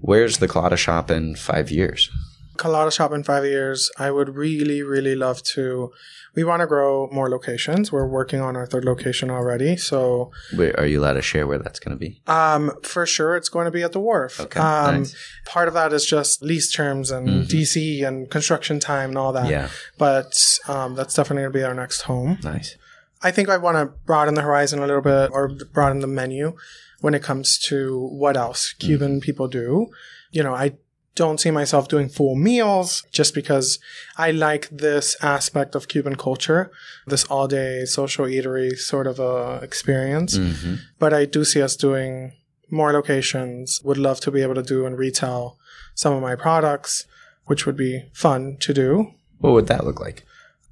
Where's 0.00 0.38
the 0.38 0.48
colada 0.48 0.76
shop 0.76 1.10
in 1.10 1.34
five 1.36 1.70
years? 1.70 2.10
Colada 2.56 2.90
shop 2.90 3.12
in 3.12 3.22
five 3.24 3.44
years. 3.44 3.90
I 3.98 4.10
would 4.10 4.34
really, 4.36 4.82
really 4.82 5.14
love 5.16 5.42
to. 5.54 5.90
We 6.34 6.44
want 6.44 6.60
to 6.60 6.66
grow 6.66 7.08
more 7.12 7.30
locations. 7.30 7.92
We're 7.92 8.06
working 8.08 8.40
on 8.40 8.56
our 8.56 8.66
third 8.66 8.84
location 8.84 9.30
already. 9.30 9.76
So, 9.76 10.30
Where, 10.56 10.78
are 10.78 10.86
you 10.86 11.00
allowed 11.00 11.12
to 11.14 11.22
share 11.22 11.46
where 11.46 11.58
that's 11.58 11.78
going 11.78 11.96
to 11.96 11.98
be? 11.98 12.20
um, 12.26 12.72
for 12.82 13.06
sure, 13.06 13.36
it's 13.36 13.48
going 13.48 13.66
to 13.66 13.70
be 13.70 13.82
at 13.82 13.92
the 13.92 14.00
wharf. 14.00 14.40
Okay, 14.40 14.58
Um, 14.60 14.98
nice. 15.00 15.14
Part 15.46 15.68
of 15.68 15.74
that 15.74 15.92
is 15.92 16.04
just 16.04 16.42
lease 16.42 16.70
terms 16.72 17.10
and 17.10 17.44
Mhm. 17.44 17.48
DC 17.48 18.02
and 18.04 18.30
construction 18.30 18.80
time 18.80 19.10
and 19.10 19.18
all 19.18 19.32
that. 19.32 19.48
Yeah, 19.48 19.68
But 19.98 20.58
um, 20.66 20.94
that's 20.94 21.14
definitely 21.14 21.42
going 21.42 21.52
to 21.52 21.58
be 21.58 21.64
our 21.64 21.74
next 21.74 22.02
home. 22.02 22.38
nice. 22.42 22.76
I 23.22 23.30
think 23.30 23.48
I 23.48 23.56
want 23.56 23.76
to 23.78 23.86
broaden 24.04 24.34
the 24.34 24.42
horizon 24.42 24.80
a 24.80 24.86
little 24.86 25.00
bit 25.02 25.30
or 25.32 25.48
broaden 25.72 26.00
the 26.00 26.06
menu 26.06 26.56
when 27.00 27.14
it 27.14 27.22
comes 27.22 27.58
to 27.68 28.08
what 28.12 28.36
else 28.36 28.74
Cuban 28.78 29.20
people 29.20 29.48
do. 29.48 29.86
You 30.30 30.42
know, 30.42 30.54
I 30.54 30.72
don't 31.14 31.38
see 31.38 31.50
myself 31.50 31.88
doing 31.88 32.08
full 32.08 32.34
meals 32.34 33.04
just 33.12 33.34
because 33.34 33.78
I 34.16 34.30
like 34.30 34.68
this 34.70 35.16
aspect 35.22 35.74
of 35.74 35.88
Cuban 35.88 36.16
culture, 36.16 36.70
this 37.06 37.24
all 37.24 37.46
day 37.46 37.84
social 37.84 38.26
eatery 38.26 38.76
sort 38.76 39.06
of 39.06 39.20
a 39.20 39.60
experience. 39.62 40.36
hmm 40.36 40.74
But 40.98 41.12
I 41.12 41.24
do 41.24 41.44
see 41.44 41.62
us 41.62 41.76
doing 41.76 42.32
more 42.70 42.92
locations, 42.92 43.80
would 43.84 43.98
love 43.98 44.20
to 44.20 44.30
be 44.30 44.42
able 44.42 44.54
to 44.54 44.62
do 44.62 44.86
and 44.86 44.98
retail 44.98 45.58
some 45.94 46.12
of 46.12 46.22
my 46.22 46.34
products, 46.34 47.06
which 47.44 47.66
would 47.66 47.76
be 47.76 48.04
fun 48.12 48.56
to 48.60 48.74
do. 48.74 49.12
What 49.38 49.52
would 49.52 49.66
that 49.68 49.84
look 49.84 50.00
like? 50.00 50.24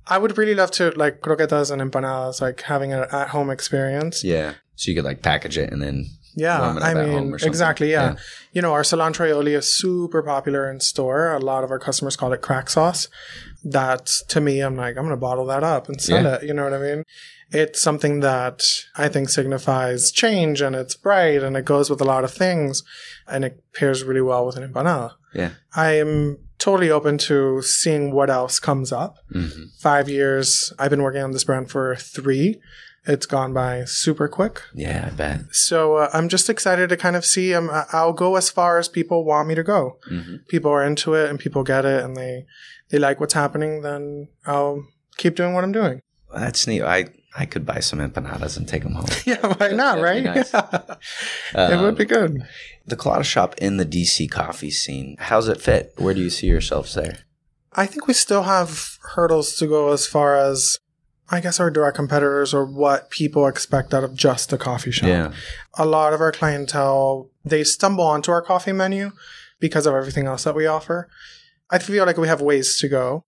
I 0.06 0.18
would 0.18 0.36
really 0.36 0.54
love 0.54 0.72
to 0.72 0.90
like 0.96 1.20
croquetas 1.20 1.70
and 1.70 1.80
empanadas, 1.80 2.40
like 2.40 2.62
having 2.62 2.92
an 2.92 3.06
at 3.12 3.28
home 3.28 3.50
experience. 3.50 4.24
Yeah, 4.24 4.54
so 4.74 4.90
you 4.90 4.96
could 4.96 5.04
like 5.04 5.22
package 5.22 5.56
it 5.56 5.72
and 5.72 5.80
then 5.80 6.06
Yeah, 6.34 6.60
warm 6.60 6.76
it 6.78 6.82
up 6.82 6.88
I 6.88 6.94
mean, 6.94 7.34
exactly. 7.42 7.90
Yeah. 7.90 8.12
Yeah. 8.12 8.16
you 8.52 8.62
know, 8.62 8.72
our 8.72 8.82
cilantro 8.82 9.26
aioli 9.30 9.56
is 9.56 9.72
super 9.72 10.22
popular 10.22 10.70
in 10.70 10.80
store. 10.80 11.32
A 11.34 11.38
lot 11.38 11.62
of 11.64 11.70
our 11.70 11.78
customers 11.78 12.16
call 12.16 12.32
it 12.32 12.40
crack 12.42 12.70
sauce. 12.70 13.08
that 13.64 14.06
to 14.28 14.40
me, 14.40 14.60
I'm 14.60 14.76
like, 14.76 14.96
I'm 14.96 15.04
going 15.04 15.10
to 15.10 15.16
bottle 15.16 15.46
that 15.46 15.62
up 15.62 15.88
and 15.88 16.00
sell 16.00 16.24
Yeah. 16.24 16.34
it. 16.36 16.44
You 16.44 16.54
know 16.54 16.64
what 16.64 16.74
I 16.74 16.78
mean? 16.78 17.04
It's 17.50 17.80
something 17.82 18.20
that 18.20 18.62
I 18.96 19.08
think 19.08 19.28
signifies 19.28 20.10
change 20.10 20.60
and 20.62 20.74
it's 20.74 20.96
bright 20.96 21.42
and 21.42 21.56
it 21.56 21.64
goes 21.64 21.90
with 21.90 22.00
a 22.00 22.04
lot 22.04 22.24
of 22.24 22.32
things 22.32 22.82
and 23.28 23.44
it 23.44 23.62
pairs 23.74 24.02
really 24.04 24.22
well 24.22 24.46
with 24.46 24.56
an 24.56 24.66
empanada. 24.72 25.12
Yeah. 25.34 25.50
I 25.76 25.92
am 25.92 26.38
totally 26.58 26.90
open 26.90 27.18
to 27.18 27.60
seeing 27.62 28.12
what 28.12 28.30
else 28.30 28.58
comes 28.58 28.90
up. 28.92 29.16
hmm 29.30 29.64
Five 29.80 30.08
years, 30.08 30.72
I've 30.78 30.90
been 30.90 31.02
working 31.02 31.22
on 31.22 31.32
this 31.32 31.44
brand 31.44 31.70
for 31.70 31.94
three. 31.96 32.58
It's 33.04 33.26
gone 33.26 33.52
by 33.52 33.84
super 33.84 34.28
quick. 34.28 34.62
Yeah, 34.74 35.08
I 35.10 35.14
bet. 35.14 35.40
So 35.54 35.96
uh, 35.96 36.10
I'm 36.12 36.28
just 36.28 36.48
excited 36.48 36.88
to 36.90 36.96
kind 36.96 37.16
of 37.16 37.24
see. 37.24 37.52
Um, 37.54 37.68
I'll 37.92 38.12
go 38.12 38.36
as 38.36 38.48
far 38.48 38.78
as 38.78 38.88
people 38.88 39.24
want 39.24 39.48
me 39.48 39.54
to 39.56 39.62
go. 39.64 39.98
hmm 40.08 40.36
People 40.48 40.70
are 40.70 40.84
into 40.84 41.14
it 41.14 41.28
and 41.28 41.38
people 41.40 41.64
get 41.64 41.84
it 41.84 42.04
and 42.04 42.16
they 42.16 42.46
they 42.90 42.98
like 42.98 43.18
what's 43.18 43.34
happening. 43.34 43.82
Then 43.82 44.28
I'll 44.46 44.84
keep 45.16 45.34
doing 45.34 45.52
what 45.54 45.64
I'm 45.64 45.72
doing. 45.72 46.00
That's 46.32 46.66
neat. 46.66 46.82
I 46.82 47.06
I 47.34 47.46
could 47.46 47.64
buy 47.66 47.80
some 47.80 47.98
empanadas 47.98 48.56
and 48.56 48.68
take 48.68 48.82
them 48.84 48.92
home. 48.94 49.06
Yeah, 49.26 49.40
why 49.56 49.68
not? 49.72 49.96
that'd 49.98 50.04
Right? 50.04 50.22
nice. 50.22 50.52
it 51.54 51.80
would 51.80 51.96
be 51.96 52.04
Um, 52.04 52.08
good. 52.08 52.42
The 52.86 52.96
Colada 52.96 53.24
Shop 53.24 53.54
in 53.58 53.78
the 53.78 53.86
DC 53.86 54.30
coffee 54.30 54.70
scene. 54.70 55.16
How's 55.18 55.48
it 55.48 55.60
fit? 55.60 55.92
Where 55.96 56.14
do 56.14 56.20
you 56.20 56.30
see 56.30 56.46
yourselves 56.46 56.94
there? 56.94 57.18
I 57.72 57.86
think 57.86 58.06
we 58.06 58.12
still 58.14 58.42
have 58.42 58.98
hurdles 59.14 59.56
to 59.56 59.66
go 59.66 59.92
as 59.92 60.06
far 60.06 60.36
as, 60.36 60.78
I 61.32 61.40
guess, 61.40 61.58
our 61.58 61.70
direct 61.70 61.96
competitors 61.96 62.52
or 62.52 62.64
what 62.66 63.08
people 63.10 63.46
expect 63.46 63.94
out 63.94 64.04
of 64.04 64.14
just 64.14 64.52
a 64.52 64.58
coffee 64.58 64.90
shop. 64.90 65.08
Yeah. 65.08 65.32
A 65.74 65.86
lot 65.86 66.12
of 66.12 66.20
our 66.20 66.30
clientele, 66.30 67.30
they 67.44 67.64
stumble 67.64 68.04
onto 68.04 68.30
our 68.30 68.42
coffee 68.42 68.72
menu 68.72 69.12
because 69.58 69.86
of 69.86 69.94
everything 69.94 70.26
else 70.26 70.44
that 70.44 70.54
we 70.54 70.66
offer. 70.66 71.08
I 71.70 71.78
feel 71.78 72.04
like 72.04 72.18
we 72.18 72.28
have 72.28 72.42
ways 72.42 72.78
to 72.80 72.88
go. 72.88 73.24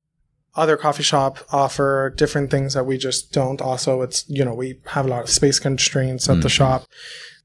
Other 0.54 0.76
coffee 0.76 1.02
shop 1.02 1.38
offer 1.50 2.12
different 2.14 2.50
things 2.50 2.74
that 2.74 2.84
we 2.84 2.98
just 2.98 3.32
don't. 3.32 3.60
Also, 3.62 4.02
it's, 4.02 4.24
you 4.28 4.44
know, 4.44 4.54
we 4.54 4.80
have 4.88 5.06
a 5.06 5.08
lot 5.08 5.22
of 5.24 5.30
space 5.30 5.58
constraints 5.58 6.28
at 6.28 6.42
the 6.42 6.48
Mhm. 6.48 6.52
shop. 6.52 6.84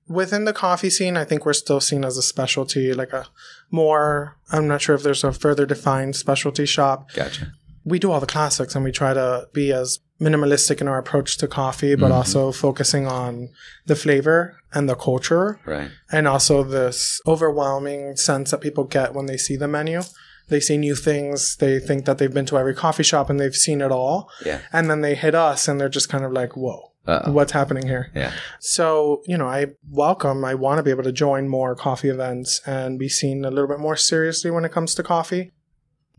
Within 0.10 0.44
the 0.46 0.54
coffee 0.54 0.90
scene, 0.90 1.16
I 1.16 1.24
think 1.24 1.46
we're 1.46 1.54
still 1.54 1.80
seen 1.80 2.04
as 2.04 2.18
a 2.18 2.22
specialty, 2.22 2.94
like 2.94 3.14
a 3.14 3.28
more, 3.72 4.36
I'm 4.52 4.68
not 4.68 4.82
sure 4.82 4.96
if 4.96 5.04
there's 5.04 5.24
a 5.24 5.32
further 5.32 5.66
defined 5.66 6.16
specialty 6.18 6.66
shop 6.66 7.12
Gotcha. 7.14 7.54
We 7.86 8.00
do 8.00 8.12
all 8.12 8.20
the 8.20 8.26
classics 8.26 8.76
and 8.76 8.84
we 8.84 8.92
try 8.92 9.14
to 9.14 9.48
be 9.54 9.72
as 9.72 10.00
minimalistic 10.22 10.82
in 10.82 10.88
our 10.88 10.98
approach 10.98 11.38
to 11.38 11.48
coffee, 11.48 11.96
but 11.96 12.12
Mhm. 12.12 12.16
also 12.16 12.52
focusing 12.52 13.08
on 13.08 13.50
the 13.86 13.96
flavor 13.96 14.56
and 14.74 14.90
the 14.90 14.96
culture 14.96 15.60
Right. 15.66 15.90
and 16.12 16.28
also 16.28 16.64
this 16.64 17.22
overwhelming 17.26 18.18
sense 18.18 18.52
that 18.52 18.60
people 18.62 18.84
get 18.84 19.14
when 19.14 19.28
they 19.28 19.38
see 19.38 19.56
the 19.56 19.68
menu. 19.68 20.02
They 20.50 20.60
see 20.60 20.78
new 20.78 20.96
things. 20.96 21.56
They 21.58 21.80
think 21.80 22.06
that 22.06 22.18
they've 22.18 22.34
been 22.34 22.46
to 22.48 22.58
every 22.58 22.74
coffee 22.76 23.04
shop 23.04 23.30
and 23.30 23.40
they've 23.40 23.56
seen 23.56 23.82
it 23.82 23.92
all. 23.92 24.30
Yeah. 24.46 24.60
And 24.74 24.90
then 24.90 25.02
they 25.02 25.16
hit 25.16 25.36
us 25.36 25.68
and 25.68 25.80
they're 25.80 25.88
just 25.90 26.10
kind 26.10 26.26
of 26.26 26.32
like, 26.34 26.58
whoa, 26.58 26.92
Uh-oh. 27.08 27.32
what's 27.32 27.52
happening 27.54 27.88
here? 27.88 28.12
Yeah. 28.14 28.32
So, 28.60 29.22
you 29.26 29.38
know, 29.38 29.48
I 29.48 29.68
welcome, 29.90 30.44
I 30.44 30.56
want 30.56 30.80
to 30.80 30.84
be 30.84 30.90
able 30.92 31.04
to 31.04 31.12
join 31.14 31.48
more 31.48 31.76
coffee 31.76 32.10
events 32.10 32.62
and 32.66 33.00
be 33.00 33.08
seen 33.08 33.46
a 33.46 33.50
little 33.52 33.68
bit 33.68 33.80
more 33.80 33.96
seriously 33.96 34.52
when 34.52 34.66
it 34.66 34.72
comes 34.72 34.96
to 34.96 35.04
coffee 35.04 35.54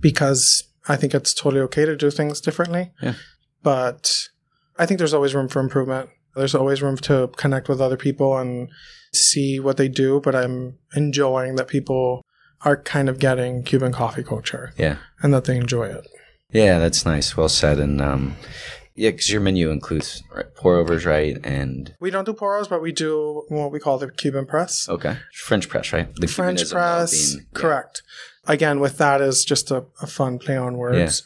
because 0.01 0.63
I 0.89 0.97
think 0.97 1.15
it's 1.15 1.35
totally 1.35 1.61
okay 1.63 1.85
to 1.85 1.97
do 1.97 2.11
things 2.11 2.41
differently. 2.41 2.91
Yeah. 3.03 3.15
But 3.63 4.29
I 4.79 4.87
think 4.87 4.99
there's 4.99 5.15
always 5.15 5.35
room 5.35 5.49
for 5.49 5.61
improvement. 5.61 6.11
There's 6.35 6.55
always 6.55 6.81
room 6.83 6.97
to 6.99 7.31
connect 7.37 7.69
with 7.69 7.81
other 7.81 7.97
people 7.97 8.37
and 8.39 8.69
see 9.13 9.61
what 9.61 9.77
they 9.77 9.89
do. 9.89 10.21
But 10.21 10.35
I'm 10.35 10.79
enjoying 10.95 11.57
that 11.57 11.69
people 11.69 12.25
are 12.63 12.77
kind 12.77 13.09
of 13.09 13.19
getting 13.19 13.63
Cuban 13.63 13.93
coffee 13.93 14.23
culture 14.23 14.73
Yeah. 14.79 14.97
and 15.23 15.33
that 15.35 15.45
they 15.45 15.57
enjoy 15.57 15.85
it. 15.89 16.07
Yeah, 16.53 16.79
that's 16.79 17.05
nice. 17.05 17.37
Well 17.37 17.49
said. 17.49 17.79
And 17.79 18.01
um, 18.01 18.37
yeah, 18.95 19.11
because 19.11 19.31
your 19.31 19.41
menu 19.41 19.71
includes 19.71 20.23
right, 20.35 20.53
pour 20.57 20.77
overs, 20.77 21.05
right? 21.07 21.39
And 21.45 21.95
We 22.01 22.11
don't 22.11 22.25
do 22.27 22.33
poros, 22.33 22.69
but 22.69 22.83
we 22.83 22.93
do 22.93 23.45
what 23.49 23.71
we 23.73 23.81
call 23.81 23.99
the 23.99 24.11
Cuban 24.11 24.47
press. 24.47 24.89
okay, 24.89 25.17
French 25.33 25.69
press, 25.69 25.93
right? 25.93 26.15
The 26.17 26.27
French 26.27 26.63
Cubanism 26.63 26.73
press, 26.73 27.33
being- 27.35 27.47
yeah. 27.53 27.61
correct. 27.61 28.03
Again, 28.47 28.81
with 28.81 28.99
that 28.99 29.21
is 29.21 29.45
just 29.45 29.71
a, 29.71 29.85
a 30.01 30.07
fun 30.07 30.39
play 30.39 30.57
on 30.57 30.77
words. 30.77 31.23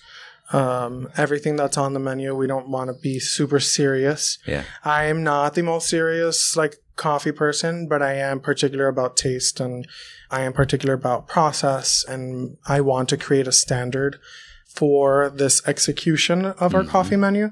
Um, 0.52 1.08
everything 1.16 1.56
that's 1.56 1.78
on 1.78 1.94
the 1.94 2.00
menu, 2.00 2.34
we 2.34 2.46
don't 2.46 2.68
want 2.68 2.88
to 2.88 2.94
be 3.00 3.18
super 3.18 3.58
serious. 3.60 4.38
Yeah. 4.46 4.64
I 4.84 5.04
am 5.04 5.22
not 5.24 5.54
the 5.54 5.62
most 5.62 5.88
serious 5.88 6.54
like 6.56 6.76
coffee 6.96 7.32
person, 7.32 7.88
but 7.88 8.02
I 8.02 8.14
am 8.14 8.40
particular 8.40 8.86
about 8.88 9.16
taste 9.16 9.58
and 9.58 9.86
I 10.30 10.42
am 10.42 10.52
particular 10.52 10.94
about 10.94 11.28
process, 11.28 12.04
and 12.06 12.56
I 12.66 12.80
want 12.80 13.08
to 13.10 13.16
create 13.16 13.46
a 13.48 13.52
standard 13.52 14.18
for 14.68 15.30
this 15.34 15.66
execution 15.66 16.44
of 16.46 16.74
our 16.74 16.82
Mhm. 16.82 16.88
coffee 16.88 17.16
menu 17.16 17.50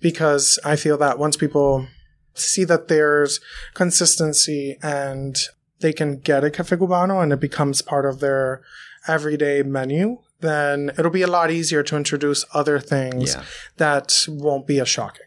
because 0.00 0.58
I 0.64 0.76
feel 0.76 0.96
that 0.98 1.18
once 1.18 1.36
people 1.36 1.86
see 2.34 2.64
that 2.64 2.88
there's 2.88 3.40
consistency 3.74 4.78
and 4.82 5.36
they 5.80 5.92
can 5.92 6.18
get 6.18 6.44
a 6.44 6.50
cafe 6.50 6.76
cubano 6.76 7.22
and 7.22 7.32
it 7.32 7.40
becomes 7.40 7.82
part 7.82 8.04
of 8.06 8.20
their 8.20 8.62
everyday 9.08 9.62
menu, 9.62 10.18
then 10.40 10.90
it'll 10.98 11.10
be 11.10 11.22
a 11.22 11.26
lot 11.26 11.50
easier 11.50 11.82
to 11.82 11.96
introduce 11.96 12.44
other 12.52 12.78
things 12.78 13.34
Yeah. 13.34 13.42
that 13.78 14.24
won't 14.28 14.66
be 14.66 14.80
as 14.80 14.88
shocking. 14.88 15.26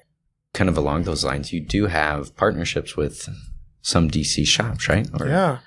Kind 0.53 0.69
of 0.69 0.77
along 0.77 1.03
those 1.03 1.23
lines, 1.23 1.51
you 1.53 1.59
do 1.61 1.85
have 1.87 2.35
partnerships 2.35 2.95
with 2.97 3.27
some 3.81 4.09
DC 4.09 4.45
shops, 4.45 4.87
right? 4.89 5.07
Or- 5.19 5.27
Yeah. 5.27 5.59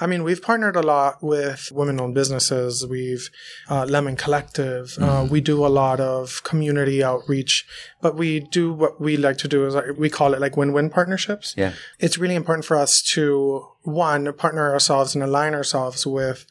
I 0.00 0.06
mean, 0.06 0.24
we've 0.24 0.40
partnered 0.40 0.76
a 0.76 0.82
lot 0.82 1.22
with 1.22 1.70
women 1.72 2.00
owned 2.00 2.14
businesses. 2.14 2.86
We've, 2.86 3.30
uh, 3.68 3.84
Lemon 3.84 4.16
Collective. 4.16 4.96
Uh, 4.98 5.26
we 5.30 5.40
do 5.40 5.64
a 5.64 5.68
lot 5.68 6.00
of 6.00 6.42
community 6.42 7.04
outreach, 7.04 7.66
but 8.00 8.16
we 8.16 8.40
do 8.40 8.72
what 8.72 9.00
we 9.00 9.16
like 9.16 9.36
to 9.38 9.48
do 9.48 9.66
is 9.66 9.76
we 9.98 10.08
call 10.08 10.32
it 10.32 10.40
like 10.40 10.56
win 10.56 10.72
win 10.72 10.88
partnerships. 10.88 11.54
Yeah. 11.56 11.74
It's 11.98 12.16
really 12.16 12.34
important 12.34 12.64
for 12.64 12.76
us 12.76 13.02
to, 13.14 13.66
one, 13.82 14.32
partner 14.32 14.70
ourselves 14.70 15.14
and 15.14 15.22
align 15.22 15.54
ourselves 15.54 16.06
with 16.06 16.46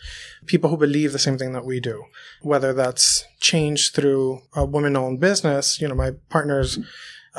people 0.46 0.70
who 0.70 0.78
believe 0.78 1.12
the 1.12 1.20
same 1.20 1.38
thing 1.38 1.54
that 1.54 1.66
we 1.66 1.80
do, 1.80 2.04
whether 2.42 2.72
that's 2.74 3.26
change 3.40 3.92
through 3.94 4.42
a 4.56 4.64
women 4.66 4.96
owned 4.96 5.20
business. 5.20 5.82
You 5.82 5.88
know, 5.88 5.96
my 5.96 6.12
partners, 6.30 6.80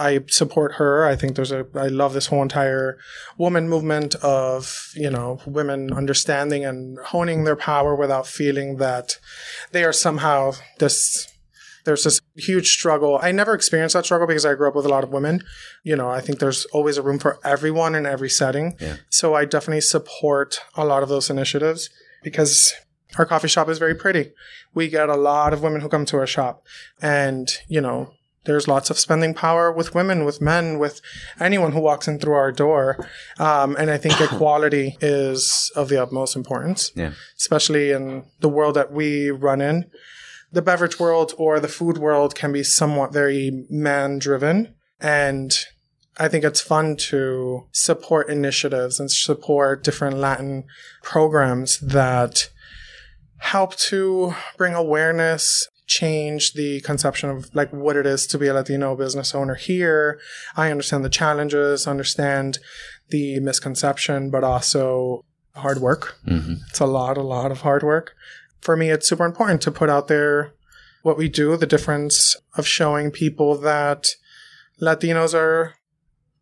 I 0.01 0.21
support 0.29 0.75
her. 0.75 1.05
I 1.05 1.15
think 1.15 1.37
there's 1.37 1.53
a, 1.53 1.67
I 1.75 1.89
love 1.89 2.15
this 2.15 2.29
whole 2.29 2.43
entire 2.43 2.99
woman 3.37 3.69
movement 3.69 4.15
of, 4.17 4.91
you 4.95 5.11
know, 5.11 5.41
women 5.47 5.93
understanding 5.93 6.65
and 6.65 6.99
honing 6.99 7.45
their 7.45 7.57
power 7.57 7.95
without 7.95 8.27
feeling 8.27 8.77
that 8.79 9.19
they 9.73 9.85
are 9.85 9.93
somehow 9.93 10.53
this, 10.79 11.29
there's 11.85 12.05
this 12.05 12.21
huge 12.37 12.71
struggle. 12.71 13.19
I 13.21 13.31
never 13.31 13.55
experienced 13.55 13.93
that 13.93 14.07
struggle 14.07 14.27
because 14.27 14.47
I 14.47 14.55
grew 14.55 14.69
up 14.69 14.75
with 14.75 14.87
a 14.87 14.89
lot 14.89 15.05
of 15.05 15.11
women. 15.11 15.43
You 15.83 15.97
know, 15.97 16.09
I 16.09 16.21
think 16.23 16.39
there's 16.39 16.65
always 16.67 16.97
a 16.97 17.03
room 17.03 17.19
for 17.19 17.39
everyone 17.45 17.95
in 17.95 18.07
every 18.07 18.31
setting. 18.31 18.77
Yeah. 18.81 18.97
So 19.11 19.35
I 19.35 19.45
definitely 19.45 19.83
support 19.83 20.61
a 20.75 20.85
lot 20.87 21.03
of 21.03 21.11
those 21.11 21.29
initiatives 21.29 21.91
because 22.23 22.73
our 23.19 23.27
coffee 23.27 23.49
shop 23.49 23.69
is 23.69 23.79
very 23.79 23.95
pretty. 23.95 24.33
We 24.73 24.89
get 24.89 25.09
a 25.09 25.17
lot 25.17 25.53
of 25.53 25.63
women 25.63 25.81
who 25.83 25.89
come 25.89 26.07
to 26.07 26.17
our 26.17 26.27
shop 26.27 26.65
and, 27.03 27.49
you 27.69 27.81
know, 27.81 28.15
there's 28.45 28.67
lots 28.67 28.89
of 28.91 28.99
spending 28.99 29.35
power 29.35 29.71
with 29.71 29.95
women, 29.95 30.25
with 30.25 30.41
men, 30.41 30.79
with 30.79 31.01
anyone 31.39 31.73
who 31.73 31.81
walks 31.81 32.09
in 32.09 32.19
through 32.19 32.35
our 32.35 32.53
door. 32.53 33.09
Um, 33.39 33.77
and 33.77 33.91
I 33.91 33.99
think 33.99 34.21
equality 34.21 34.97
is 35.03 35.71
of 35.77 35.89
the 35.89 36.03
utmost 36.03 36.37
importance, 36.37 36.91
Yeah. 36.95 37.13
especially 37.39 37.91
in 37.91 38.25
the 38.41 38.49
world 38.49 38.77
that 38.77 38.93
we 38.93 39.31
run 39.31 39.61
in. 39.61 39.91
The 40.53 40.63
beverage 40.63 40.99
world 40.99 41.33
or 41.39 41.61
the 41.61 41.69
food 41.69 41.99
world 41.99 42.35
can 42.35 42.53
be 42.53 42.63
somewhat 42.65 43.13
very 43.13 43.67
man 43.71 44.19
driven. 44.19 44.75
And 45.01 45.53
I 46.19 46.29
think 46.29 46.45
it's 46.45 46.61
fun 46.61 46.97
to 47.11 47.67
support 47.73 48.29
initiatives 48.29 48.99
and 48.99 49.11
support 49.11 49.85
different 49.85 50.17
Latin 50.19 50.65
programs 51.03 51.79
that 51.81 52.51
help 53.39 53.77
to 53.77 54.35
bring 54.59 54.75
awareness, 54.75 55.69
change 55.91 56.53
the 56.53 56.81
conception 56.83 57.29
of 57.29 57.53
like 57.53 57.73
what 57.73 57.97
it 57.97 58.07
is 58.07 58.25
to 58.25 58.39
be 58.39 58.47
a 58.47 58.55
Latino 58.55 58.95
business 58.95 59.35
owner 59.35 59.57
here. 59.57 60.21
I 60.57 60.71
understand 60.71 61.05
the 61.05 61.11
challenges, 61.11 61.89
understand 61.89 62.61
the 63.09 63.41
misconception, 63.41 64.31
but 64.31 64.45
also 64.45 65.25
hard 65.57 65.79
work. 65.79 66.17
hmm 66.25 66.55
It's 66.69 66.79
a 66.79 66.87
lot, 66.87 67.19
a 67.19 67.23
lot 67.23 67.51
of 67.51 67.63
hard 67.63 67.83
work. 67.83 68.15
For 68.61 68.77
me, 68.77 68.91
it's 68.91 69.09
super 69.09 69.25
important 69.25 69.63
to 69.63 69.73
put 69.73 69.91
out 69.91 70.07
there 70.07 70.53
what 71.03 71.19
we 71.19 71.29
do, 71.29 71.57
the 71.57 71.67
difference 71.67 72.37
of 72.57 72.69
showing 72.69 73.11
people 73.11 73.59
that 73.59 74.11
Latinos 74.81 75.35
are 75.35 75.75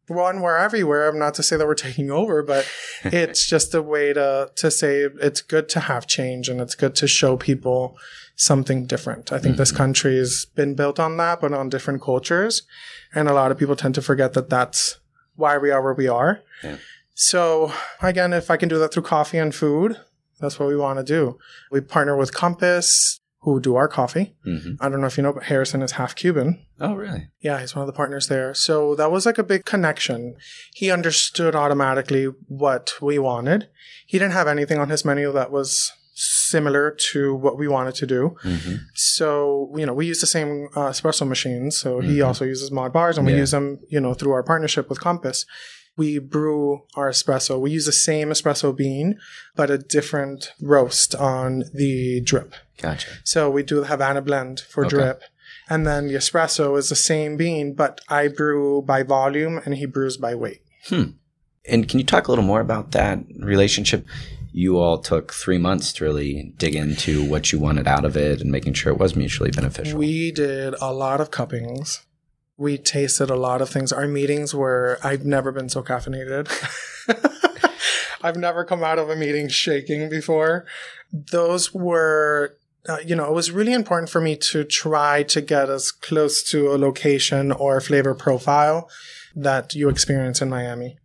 one, 0.09 0.40
we're 0.40 0.57
everywhere. 0.59 1.09
I'm 1.09 1.18
not 1.18 1.34
to 1.34 1.42
say 1.42 1.57
that 1.57 1.66
we're 1.66 1.74
taking 1.88 2.11
over, 2.11 2.42
but 2.42 2.68
it's 3.05 3.49
just 3.49 3.74
a 3.74 3.80
way 3.80 4.12
to 4.12 4.51
to 4.57 4.70
say 4.70 5.07
it's 5.22 5.40
good 5.40 5.70
to 5.70 5.80
have 5.80 6.07
change 6.07 6.51
and 6.51 6.61
it's 6.61 6.74
good 6.74 6.94
to 6.96 7.07
show 7.09 7.38
people 7.38 7.96
something 8.39 8.86
different. 8.86 9.32
I 9.32 9.39
think 9.39 9.57
this 9.57 9.72
country's 9.72 10.47
been 10.55 10.74
built 10.74 10.99
on 10.99 11.16
that, 11.18 11.41
but 11.41 11.53
on 11.53 11.68
different 11.68 12.01
cultures, 12.01 12.62
and 13.14 13.28
a 13.28 13.34
lot 13.34 13.51
of 13.51 13.59
people 13.59 13.76
tend 13.76 13.95
to 13.97 14.03
forget 14.03 14.32
that 14.34 14.49
that's 14.49 14.99
why 15.34 15.59
we 15.59 15.70
are 15.70 15.82
where 15.82 15.93
we 15.95 16.09
are. 16.09 16.41
Yeah. 16.64 16.76
So 17.14 17.72
again, 18.01 18.32
if 18.32 18.51
I 18.51 18.57
can 18.57 18.68
do 18.68 18.78
that 18.78 18.93
through 18.93 19.03
coffee 19.03 19.39
and 19.39 19.53
food, 19.55 19.97
that's 20.41 20.59
what 20.59 20.68
we 20.68 20.76
want 20.76 20.99
to 21.01 21.05
do. 21.05 21.36
We 21.70 21.80
partner 21.80 22.16
with 22.16 22.32
Compass. 22.32 23.20
who 23.43 23.61
do 23.61 23.76
our 23.76 23.89
coffee. 23.89 24.34
hmm 24.45 24.72
I 24.80 24.89
don't 24.89 25.01
know 25.01 25.07
if 25.07 25.16
you 25.16 25.22
know, 25.22 25.32
but 25.32 25.45
Harrison 25.45 25.80
is 25.82 25.93
half 25.93 26.14
Cuban. 26.16 26.59
Oh, 26.80 26.95
really? 26.95 27.28
Yeah, 27.41 27.61
he's 27.61 27.74
one 27.74 27.82
of 27.82 27.86
the 27.86 27.93
partners 27.93 28.26
there. 28.28 28.53
So 28.55 28.95
that 28.97 29.11
was 29.12 29.26
like 29.26 29.39
a 29.39 29.45
big 29.45 29.64
connection. 29.64 30.34
He 30.74 30.91
understood 30.91 31.55
automatically 31.55 32.24
what 32.49 32.93
we 33.01 33.16
wanted. 33.18 33.68
He 34.07 34.18
didn't 34.18 34.32
have 34.34 34.49
anything 34.49 34.78
on 34.78 34.91
his 34.91 35.05
menu 35.05 35.32
that 35.32 35.51
was 35.53 35.93
similar 36.20 36.90
to 37.12 37.34
what 37.34 37.56
we 37.58 37.68
wanted 37.68 37.94
to 37.94 38.06
do. 38.06 38.36
hmm 38.42 38.74
So, 38.94 39.72
you 39.76 39.86
know, 39.86 39.94
we 39.94 40.06
use 40.06 40.20
the 40.20 40.26
same 40.26 40.68
uh, 40.74 40.88
espresso 40.90 41.26
machines. 41.26 41.76
So 41.78 42.00
he 42.00 42.18
Mhm. 42.18 42.26
also 42.26 42.44
uses 42.44 42.70
Modbars 42.70 43.16
and 43.16 43.24
we 43.26 43.32
Yeah. 43.32 43.38
use 43.44 43.52
them, 43.52 43.78
you 43.88 44.00
know, 44.00 44.14
through 44.14 44.32
our 44.32 44.42
partnership 44.42 44.88
with 44.90 45.00
Compass. 45.00 45.46
We 45.96 46.18
brew 46.18 46.82
our 46.94 47.08
espresso. 47.10 47.60
We 47.60 47.70
use 47.70 47.86
the 47.86 47.92
same 48.10 48.28
espresso 48.30 48.74
bean, 48.76 49.18
but 49.56 49.70
a 49.70 49.78
different 49.78 50.52
roast 50.60 51.14
on 51.14 51.64
the 51.74 52.20
drip. 52.20 52.54
Gotcha. 52.80 53.08
So 53.24 53.50
we 53.50 53.62
do 53.62 53.80
the 53.80 53.86
Havana 53.86 54.22
blend 54.22 54.60
for 54.60 54.84
Okay. 54.86 54.96
drip. 54.96 55.22
And 55.70 55.86
then 55.86 56.08
the 56.08 56.14
espresso 56.14 56.76
is 56.78 56.88
the 56.88 56.96
same 56.96 57.36
bean, 57.36 57.74
but 57.74 58.00
I 58.08 58.28
brew 58.28 58.82
by 58.82 59.02
volume 59.02 59.60
and 59.64 59.74
he 59.74 59.86
brews 59.86 60.16
by 60.16 60.34
weight. 60.34 60.62
Hmm. 60.88 61.10
And 61.68 61.88
can 61.88 61.98
you 62.00 62.06
talk 62.06 62.26
a 62.28 62.30
little 62.32 62.44
more 62.44 62.60
about 62.60 62.92
that 62.92 63.18
relationship? 63.40 64.04
You 64.59 64.80
all 64.80 64.98
took 64.98 65.32
three 65.32 65.56
months 65.56 65.92
to 65.92 66.04
really 66.04 66.52
dig 66.56 66.74
into 66.74 67.24
what 67.24 67.52
you 67.52 67.61
wanted 67.61 67.86
out 67.86 68.04
of 68.04 68.16
it 68.16 68.40
and 68.40 68.50
making 68.50 68.72
sure 68.72 68.92
it 68.92 68.98
was 68.98 69.14
mutually 69.14 69.52
beneficial. 69.52 69.96
We 69.96 70.32
did 70.32 70.74
a 70.80 70.92
lot 70.92 71.20
of 71.20 71.30
cuppings. 71.30 72.04
We 72.56 72.76
tasted 72.76 73.30
a 73.30 73.36
lot 73.36 73.62
of 73.62 73.68
things. 73.68 73.92
Our 73.92 74.09
meetings 74.09 74.56
were, 74.56 74.98
I've 75.00 75.24
never 75.24 75.52
been 75.52 75.68
so 75.68 75.84
caffeinated. 75.84 76.48
I've 78.20 78.34
never 78.34 78.64
come 78.64 78.82
out 78.82 78.98
of 78.98 79.09
a 79.09 79.14
meeting 79.14 79.46
shaking 79.46 80.11
before. 80.11 80.66
Those 81.12 81.72
were, 81.72 82.56
uh, 82.88 82.98
you 83.06 83.14
know, 83.14 83.26
it 83.26 83.34
was 83.34 83.52
really 83.52 83.72
important 83.72 84.11
for 84.11 84.20
me 84.20 84.34
to 84.50 84.64
try 84.64 85.22
to 85.22 85.40
get 85.40 85.70
as 85.70 85.92
close 85.92 86.42
to 86.50 86.72
a 86.72 86.76
location 86.76 87.52
or 87.52 87.80
flavor 87.80 88.12
profile 88.12 88.90
that 89.36 89.76
you 89.76 89.88
experience 89.88 90.42
in 90.42 90.50
Miami. 90.50 90.98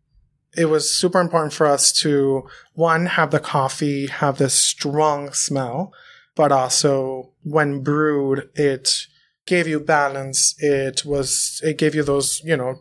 It 0.56 0.66
was 0.66 0.96
super 0.96 1.20
important 1.20 1.54
for 1.54 1.66
us 1.66 1.92
to, 2.02 2.48
one, 2.74 3.06
have 3.08 3.32
the 3.32 3.40
coffee 3.40 4.08
have 4.08 4.38
this 4.38 4.54
strong 4.54 5.34
smell, 5.34 5.94
but 6.36 6.52
also 6.52 7.32
when 7.44 7.82
brewed, 7.84 8.50
it 8.56 9.08
gave 9.46 9.68
you 9.68 9.80
balance. 9.80 10.56
It 10.60 11.04
was, 11.06 11.60
it 11.64 11.78
gave 11.78 11.96
you 11.96 12.04
those, 12.04 12.42
you 12.44 12.56
know, 12.58 12.80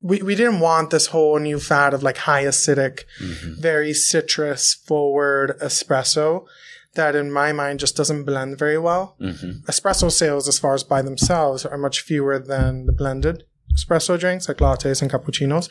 we, 0.00 0.20
we 0.20 0.34
didn't 0.34 0.58
want 0.60 0.90
this 0.90 1.06
whole 1.08 1.38
new 1.38 1.60
fad 1.60 1.94
of 1.94 2.02
like 2.02 2.16
high 2.18 2.42
acidic, 2.44 3.04
Mhm. 3.20 3.56
very 3.58 3.94
citrus 3.94 4.74
forward 4.74 5.56
espresso 5.60 6.44
that 6.94 7.14
in 7.14 7.30
my 7.30 7.52
mind 7.52 7.78
just 7.80 7.96
doesn't 7.96 8.24
blend 8.24 8.58
very 8.58 8.78
well. 8.78 9.16
Mhm. 9.20 9.64
Espresso 9.66 10.10
sales, 10.10 10.48
as 10.48 10.58
far 10.58 10.74
as 10.74 10.82
by 10.82 11.02
themselves, 11.02 11.64
are 11.64 11.78
much 11.78 12.00
fewer 12.00 12.38
than 12.38 12.86
the 12.86 12.92
blended 12.92 13.44
espresso 13.74 14.18
drinks 14.18 14.48
like 14.48 14.58
lattes 14.58 15.02
and 15.02 15.10
cappuccinos. 15.10 15.68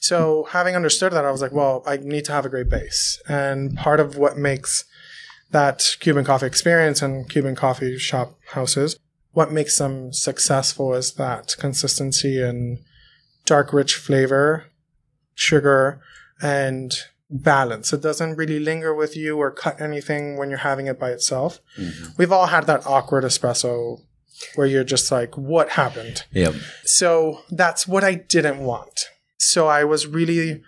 So 0.00 0.48
having 0.50 0.74
understood 0.76 1.12
that, 1.12 1.24
I 1.24 1.30
was 1.30 1.42
like, 1.42 1.52
well, 1.52 1.82
I 1.86 1.96
need 1.98 2.24
to 2.26 2.32
have 2.32 2.44
a 2.44 2.48
great 2.48 2.68
base. 2.68 3.20
And 3.28 3.76
part 3.76 4.00
of 4.00 4.16
what 4.16 4.36
makes 4.36 4.84
that 5.50 5.96
Cuban 6.00 6.24
coffee 6.24 6.46
experience 6.46 7.02
and 7.02 7.28
Cuban 7.28 7.54
coffee 7.54 7.98
shop 7.98 8.38
houses, 8.52 8.98
what 9.32 9.52
makes 9.52 9.78
them 9.78 10.12
successful 10.12 10.94
is 10.94 11.12
that 11.14 11.54
consistency 11.58 12.40
and 12.42 12.78
dark, 13.44 13.72
rich 13.72 13.96
flavor, 13.96 14.66
sugar, 15.34 16.00
and 16.40 16.94
balance. 17.30 17.92
It 17.92 18.02
doesn't 18.02 18.36
really 18.36 18.58
linger 18.58 18.94
with 18.94 19.16
you 19.16 19.38
or 19.38 19.50
cut 19.50 19.80
anything 19.80 20.36
when 20.36 20.50
you're 20.50 20.58
having 20.58 20.86
it 20.86 20.98
by 20.98 21.10
itself. 21.10 21.60
Mhm. 21.78 22.18
We've 22.18 22.32
all 22.32 22.46
had 22.46 22.66
that 22.66 22.86
awkward 22.86 23.24
espresso 23.24 24.02
where 24.54 24.66
you're 24.66 24.84
just 24.84 25.10
like, 25.12 25.36
what 25.36 25.70
happened? 25.70 26.24
Yep. 26.32 26.54
So 26.84 27.42
that's 27.50 27.86
what 27.86 28.04
I 28.04 28.14
didn't 28.14 28.58
want. 28.60 29.08
So 29.38 29.66
I 29.68 29.84
was 29.84 30.06
really 30.06 30.62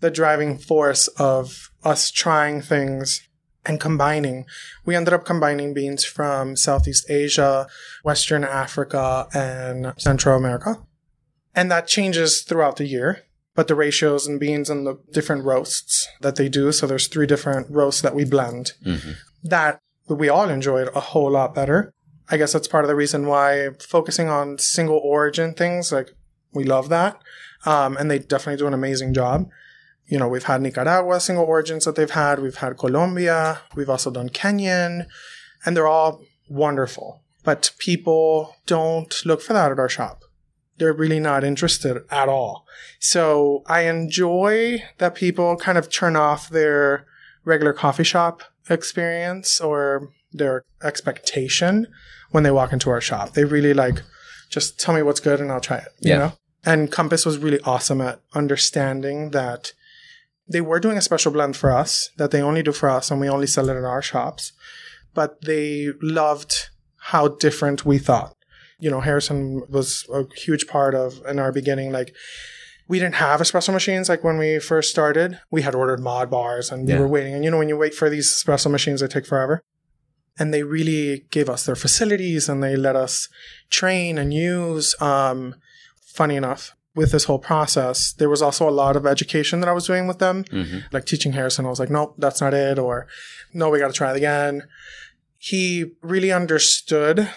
the 0.00 0.10
driving 0.10 0.58
force 0.58 1.08
of 1.18 1.70
us 1.84 2.10
trying 2.10 2.60
things 2.62 3.22
and 3.66 3.80
combining. 3.80 4.46
We 4.84 4.94
ended 4.96 5.12
up 5.14 5.24
combining 5.24 5.74
beans 5.74 6.04
from 6.04 6.56
Southeast 6.56 7.10
Asia, 7.10 7.66
Western 8.04 8.44
Africa, 8.44 9.26
and 9.34 9.92
Central 9.98 10.36
America. 10.36 10.76
And 11.54 11.70
that 11.70 11.86
changes 11.86 12.42
throughout 12.42 12.76
the 12.76 12.86
year. 12.86 13.24
But 13.54 13.66
the 13.66 13.74
ratios 13.74 14.26
and 14.28 14.38
beans 14.38 14.70
and 14.70 14.86
the 14.86 15.00
different 15.12 15.44
roasts 15.44 16.06
that 16.20 16.36
they 16.36 16.48
do, 16.48 16.70
so 16.70 16.86
there's 16.86 17.08
three 17.08 17.26
different 17.26 17.66
roasts 17.68 18.00
that 18.02 18.14
we 18.14 18.24
blend 18.24 18.72
Mhm. 18.86 19.16
that 19.42 19.80
we 20.08 20.28
all 20.28 20.48
enjoyed 20.48 20.88
a 20.94 21.00
whole 21.00 21.32
lot 21.32 21.54
better. 21.56 21.92
I 22.30 22.36
guess 22.36 22.52
that's 22.52 22.68
part 22.68 22.84
of 22.84 22.88
the 22.88 22.94
reason 22.94 23.26
why 23.26 23.70
focusing 23.80 24.28
on 24.28 24.58
single 24.58 24.98
origin 24.98 25.54
things, 25.54 25.92
like 25.92 26.14
we 26.52 26.64
love 26.64 26.88
that. 26.90 27.20
Um, 27.64 27.96
and 27.96 28.10
they 28.10 28.18
definitely 28.18 28.58
do 28.58 28.66
an 28.66 28.74
amazing 28.74 29.14
job. 29.14 29.48
You 30.06 30.18
know, 30.18 30.28
we've 30.28 30.44
had 30.44 30.62
Nicaragua 30.62 31.20
single 31.20 31.44
origins 31.44 31.84
that 31.84 31.96
they've 31.96 32.10
had. 32.10 32.40
We've 32.40 32.56
had 32.56 32.78
Colombia. 32.78 33.60
We've 33.74 33.90
also 33.90 34.10
done 34.10 34.30
Kenyan 34.30 35.06
and 35.64 35.76
they're 35.76 35.86
all 35.86 36.22
wonderful. 36.48 37.22
But 37.44 37.72
people 37.78 38.54
don't 38.66 39.14
look 39.24 39.40
for 39.40 39.52
that 39.52 39.72
at 39.72 39.78
our 39.78 39.88
shop. 39.88 40.22
They're 40.76 40.92
really 40.92 41.20
not 41.20 41.44
interested 41.44 42.02
at 42.10 42.28
all. 42.28 42.66
So 43.00 43.62
I 43.66 43.82
enjoy 43.82 44.82
that 44.98 45.14
people 45.14 45.56
kind 45.56 45.78
of 45.78 45.90
turn 45.90 46.14
off 46.14 46.48
their 46.48 47.06
regular 47.44 47.72
coffee 47.72 48.04
shop 48.04 48.42
experience 48.68 49.60
or 49.60 50.10
their 50.32 50.64
expectation 50.82 51.86
when 52.30 52.42
they 52.42 52.50
walk 52.50 52.72
into 52.72 52.90
our 52.90 53.00
shop. 53.00 53.34
They 53.34 53.44
really 53.44 53.74
like, 53.74 54.02
just 54.50 54.78
tell 54.78 54.94
me 54.94 55.02
what's 55.02 55.20
good 55.20 55.40
and 55.40 55.50
I'll 55.50 55.60
try 55.60 55.78
it. 55.78 55.88
You 56.00 56.10
Yeah. 56.10 56.18
know? 56.18 56.32
And 56.64 56.90
Compass 56.92 57.24
was 57.24 57.38
really 57.38 57.60
awesome 57.64 58.00
at 58.00 58.20
understanding 58.34 59.30
that 59.30 59.72
they 60.50 60.60
were 60.60 60.80
doing 60.80 60.98
a 60.98 61.02
special 61.02 61.30
blend 61.32 61.56
for 61.56 61.70
us 61.70 62.10
that 62.16 62.30
they 62.30 62.40
only 62.42 62.62
do 62.62 62.72
for 62.72 62.88
us 62.88 63.10
and 63.10 63.20
we 63.20 63.28
only 63.28 63.46
sell 63.46 63.68
it 63.68 63.76
in 63.76 63.84
our 63.84 64.02
shops. 64.02 64.52
But 65.14 65.42
they 65.42 65.90
loved 66.02 66.68
how 67.12 67.28
different 67.28 67.84
we 67.84 67.98
thought. 67.98 68.34
You 68.78 68.90
know, 68.90 69.00
Harrison 69.00 69.62
was 69.68 70.04
a 70.12 70.24
huge 70.36 70.66
part 70.66 70.94
of 70.94 71.20
in 71.28 71.38
our 71.38 71.52
beginning, 71.52 71.90
like 71.92 72.14
we 72.86 72.98
didn't 72.98 73.16
have 73.16 73.40
espresso 73.40 73.72
machines 73.72 74.08
like 74.08 74.24
when 74.24 74.38
we 74.38 74.58
first 74.58 74.90
started. 74.90 75.38
We 75.50 75.62
had 75.62 75.74
ordered 75.74 76.00
Modbars 76.00 76.72
and 76.72 76.86
we 76.86 76.94
were 76.94 77.08
waiting. 77.08 77.34
And 77.34 77.44
you 77.44 77.50
know, 77.50 77.58
when 77.58 77.68
you 77.68 77.76
wait 77.76 77.94
for 77.94 78.08
these 78.08 78.28
espresso 78.32 78.70
machines, 78.70 79.00
they 79.00 79.08
take 79.08 79.26
forever. 79.26 79.60
And 80.38 80.52
they 80.54 80.62
really 80.62 81.24
gave 81.30 81.48
us 81.48 81.66
their 81.66 81.74
facilities 81.76 82.48
and 82.48 82.62
they 82.62 82.76
let 82.76 82.96
us 82.96 83.28
train 83.70 84.18
and 84.18 84.32
use. 84.32 84.94
Um, 85.00 85.54
funny 86.06 86.36
enough, 86.36 86.72
with 86.94 87.12
this 87.12 87.24
whole 87.24 87.38
process, 87.38 88.12
there 88.12 88.28
was 88.28 88.42
also 88.42 88.68
a 88.68 88.70
lot 88.70 88.96
of 88.96 89.06
education 89.06 89.60
that 89.60 89.68
I 89.68 89.72
was 89.72 89.86
doing 89.86 90.06
with 90.06 90.18
them, 90.18 90.44
Mhm. 90.44 90.84
like 90.92 91.04
teaching 91.06 91.32
Harrison. 91.32 91.64
I 91.66 91.68
was 91.70 91.78
like, 91.80 91.90
nope, 91.90 92.14
that's 92.18 92.40
not 92.40 92.54
it. 92.54 92.78
Or 92.78 93.06
no, 93.52 93.70
we 93.70 93.78
got 93.78 93.88
to 93.88 93.92
try 93.92 94.10
it 94.12 94.16
again. 94.16 94.62
He 95.36 95.92
really 96.02 96.32
understood, 96.32 97.28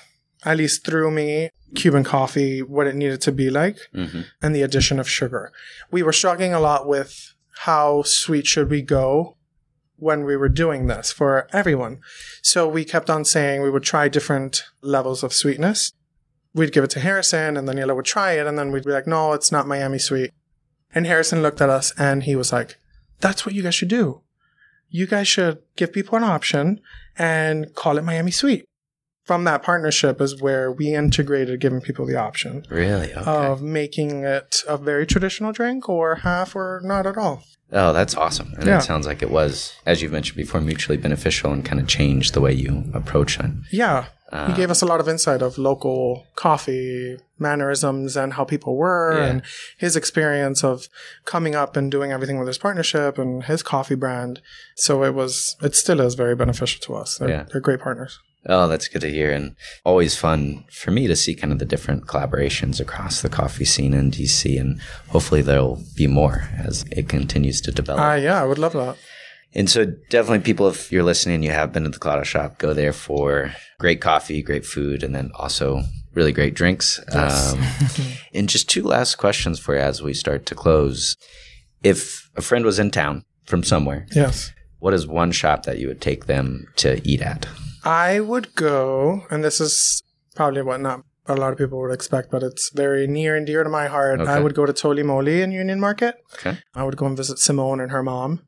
at 0.43 0.57
least 0.57 0.85
through 0.85 1.11
me, 1.11 1.49
Cuban 1.75 2.03
coffee, 2.03 2.61
what 2.61 2.87
it 2.87 2.95
needed 2.95 3.21
to 3.21 3.31
be 3.31 3.49
like 3.49 3.77
Mhm. 3.95 4.25
and 4.41 4.55
the 4.55 4.63
addition 4.63 4.99
of 4.99 5.07
sugar. 5.09 5.51
We 5.91 6.03
were 6.03 6.11
struggling 6.13 6.53
a 6.53 6.59
lot 6.59 6.87
with 6.87 7.33
how 7.59 8.01
sweet 8.03 8.47
should 8.47 8.69
we 8.69 8.81
go 8.81 9.37
when 10.01 10.25
we 10.25 10.35
were 10.35 10.49
doing 10.49 10.87
this 10.87 11.11
for 11.11 11.47
everyone. 11.53 11.99
So 12.41 12.67
we 12.67 12.83
kept 12.83 13.09
on 13.09 13.23
saying 13.23 13.61
we 13.61 13.69
would 13.69 13.83
try 13.83 14.07
different 14.07 14.63
levels 14.81 15.21
of 15.23 15.31
sweetness. 15.31 15.93
We'd 16.55 16.73
give 16.73 16.83
it 16.83 16.89
to 16.91 16.99
Harrison 16.99 17.55
and 17.55 17.67
Daniela 17.67 17.95
would 17.95 18.05
try 18.05 18.31
it 18.33 18.47
and 18.47 18.57
then 18.57 18.71
we'd 18.71 18.83
be 18.83 18.91
like, 18.91 19.05
no, 19.07 19.33
it's 19.33 19.51
not 19.51 19.67
Miami 19.67 19.99
sweet. 19.99 20.31
And 20.93 21.05
Harrison 21.05 21.41
looked 21.43 21.61
at 21.61 21.69
us 21.69 21.93
and 21.97 22.23
he 22.23 22.35
was 22.35 22.51
like, 22.51 22.77
that's 23.19 23.45
what 23.45 23.53
you 23.53 23.61
guys 23.61 23.75
should 23.75 23.89
do. 23.89 24.21
You 24.89 25.05
guys 25.05 25.27
should 25.27 25.59
give 25.75 25.93
people 25.93 26.17
an 26.17 26.23
option 26.23 26.81
and 27.17 27.73
call 27.75 27.97
it 27.99 28.03
Miami 28.03 28.31
sweet. 28.31 28.65
From 29.23 29.43
that 29.43 29.61
partnership 29.61 30.19
is 30.19 30.41
where 30.41 30.71
we 30.71 30.95
integrated 30.95 31.61
giving 31.61 31.79
people 31.79 32.07
the 32.07 32.15
option 32.17 32.65
Really? 32.71 33.13
Okay. 33.13 33.21
of 33.31 33.61
making 33.61 34.23
it 34.23 34.63
a 34.67 34.77
very 34.77 35.05
traditional 35.05 35.51
drink 35.51 35.87
or 35.87 36.15
half 36.15 36.55
or 36.55 36.81
not 36.83 37.05
at 37.05 37.17
all. 37.17 37.43
Oh, 37.73 37.93
that's 37.93 38.15
awesome. 38.15 38.53
And 38.57 38.65
Yeah. 38.67 38.77
it 38.79 38.81
sounds 38.83 39.05
like 39.07 39.21
it 39.21 39.31
was, 39.31 39.73
as 39.85 40.01
you've 40.01 40.11
mentioned 40.11 40.37
before, 40.37 40.61
mutually 40.61 40.97
beneficial 40.97 41.51
and 41.53 41.63
kind 41.65 41.79
of 41.81 41.87
changed 41.87 42.33
the 42.33 42.41
way 42.41 42.53
you 42.53 42.85
approach 42.93 43.39
it. 43.39 43.51
Yeah. 43.71 44.05
Uh, 44.31 44.47
he 44.47 44.53
gave 44.53 44.71
us 44.71 44.81
a 44.81 44.85
lot 44.85 45.01
of 45.01 45.09
insight 45.09 45.41
of 45.41 45.57
local 45.57 46.25
coffee 46.35 47.17
mannerisms 47.37 48.15
and 48.15 48.33
how 48.33 48.45
people 48.45 48.77
were 48.77 49.17
Yeah. 49.17 49.25
and 49.25 49.41
his 49.77 49.95
experience 49.97 50.63
of 50.63 50.87
coming 51.25 51.53
up 51.53 51.75
and 51.75 51.91
doing 51.91 52.11
everything 52.13 52.37
with 52.39 52.47
his 52.47 52.57
partnership 52.57 53.17
and 53.17 53.43
his 53.43 53.61
coffee 53.61 53.95
brand. 53.95 54.39
So 54.75 55.03
it 55.03 55.13
was, 55.13 55.57
it 55.61 55.75
still 55.75 55.99
is 55.99 56.13
very 56.15 56.35
beneficial 56.35 56.79
to 56.83 56.95
us. 56.95 57.17
They're, 57.17 57.29
Yeah. 57.29 57.43
they're 57.51 57.59
great 57.61 57.81
partners. 57.81 58.19
Oh, 58.47 58.67
that's 58.67 58.87
good 58.87 59.01
to 59.01 59.09
hear. 59.11 59.31
And 59.31 59.55
always 59.85 60.17
fun 60.17 60.65
for 60.71 60.89
me 60.91 61.05
to 61.07 61.15
see 61.15 61.35
kind 61.35 61.53
of 61.53 61.59
the 61.59 61.65
different 61.65 62.07
collaborations 62.07 62.79
across 62.79 63.21
the 63.21 63.29
coffee 63.29 63.65
scene 63.65 63.93
in 63.93 64.09
DC. 64.11 64.59
And 64.59 64.81
hopefully 65.09 65.41
there'll 65.43 65.83
be 65.95 66.07
more 66.07 66.49
as 66.57 66.83
it 66.91 67.07
continues 67.07 67.61
to 67.61 67.71
develop. 67.71 68.01
Ah, 68.01 68.15
yeah, 68.15 68.41
I 68.41 68.45
would 68.45 68.57
love 68.57 68.73
that. 68.73 68.97
And 69.53 69.69
so, 69.69 69.85
definitely, 70.09 70.39
people, 70.39 70.69
if 70.69 70.91
you're 70.93 71.03
listening, 71.03 71.43
you 71.43 71.51
have 71.51 71.73
been 71.73 71.83
to 71.83 71.89
the 71.89 71.99
Colada 71.99 72.23
Shop, 72.23 72.57
go 72.57 72.73
there 72.73 72.93
for 72.93 73.53
great 73.79 73.99
coffee, 73.99 74.41
great 74.41 74.65
food, 74.65 75.03
and 75.03 75.13
then 75.13 75.29
also 75.35 75.83
really 76.13 76.31
great 76.31 76.53
drinks. 76.53 77.01
Yes. 77.13 77.53
Um, 77.53 77.61
and 78.33 78.47
just 78.49 78.69
two 78.69 78.83
last 78.83 79.15
questions 79.15 79.59
for 79.59 79.75
you 79.75 79.81
as 79.81 80.01
we 80.01 80.13
start 80.13 80.45
to 80.47 80.55
close. 80.55 81.17
If 81.83 82.29
a 82.37 82.41
friend 82.41 82.63
was 82.63 82.79
in 82.79 82.91
town 82.91 83.25
from 83.45 83.61
somewhere, 83.63 84.07
Yes. 84.15 84.53
what 84.79 84.93
is 84.93 85.05
one 85.05 85.31
shop 85.33 85.63
that 85.63 85.79
you 85.79 85.87
would 85.89 86.01
take 86.01 86.27
them 86.27 86.67
to 86.77 87.01
eat 87.07 87.21
at? 87.21 87.45
I 87.83 88.19
would 88.19 88.55
go, 88.55 89.25
and 89.29 89.43
this 89.43 89.59
is 89.59 90.03
probably 90.35 90.61
what 90.61 90.81
not 90.81 91.03
a 91.27 91.35
lot 91.35 91.51
of 91.51 91.57
people 91.57 91.79
would 91.79 91.93
expect, 91.93 92.31
but 92.31 92.43
it's 92.43 92.69
very 92.69 93.07
near 93.07 93.35
and 93.35 93.45
dear 93.45 93.63
to 93.63 93.69
my 93.69 93.87
heart. 93.87 94.21
I 94.21 94.39
would 94.39 94.55
go 94.55 94.65
to 94.65 94.73
Toli 94.73 95.03
Moli 95.03 95.41
in 95.41 95.51
Union 95.51 95.79
Market. 95.79 96.15
Okay. 96.35 96.57
I 96.75 96.83
would 96.83 96.97
go 96.97 97.05
and 97.05 97.17
visit 97.17 97.39
Simone 97.39 97.79
and 97.79 97.91
her 97.91 98.03
mom. 98.03 98.41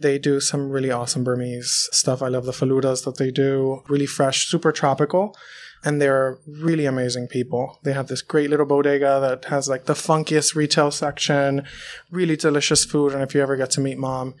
They 0.00 0.18
do 0.18 0.40
some 0.40 0.70
really 0.70 0.90
awesome 0.90 1.24
Burmese 1.24 1.88
stuff. 1.92 2.22
I 2.22 2.28
love 2.28 2.44
the 2.44 2.52
faloodas 2.52 3.04
that 3.04 3.18
they 3.18 3.30
do. 3.30 3.82
Really 3.88 4.06
fresh, 4.06 4.46
super 4.46 4.72
tropical. 4.72 5.36
And 5.84 6.00
they're 6.02 6.38
really 6.46 6.86
amazing 6.86 7.28
people. 7.28 7.78
They 7.84 7.92
have 7.92 8.08
this 8.08 8.22
great 8.22 8.50
little 8.50 8.66
bodega 8.66 9.18
that 9.20 9.46
has 9.46 9.68
like 9.68 9.84
the 9.84 9.94
funkiest 9.94 10.54
retail 10.54 10.90
section, 10.90 11.64
really 12.10 12.36
delicious 12.36 12.84
food. 12.84 13.12
And 13.12 13.22
if 13.22 13.34
you 13.34 13.40
ever 13.40 13.56
get 13.56 13.70
to 13.72 13.80
meet 13.80 13.98
mom, 13.98 14.34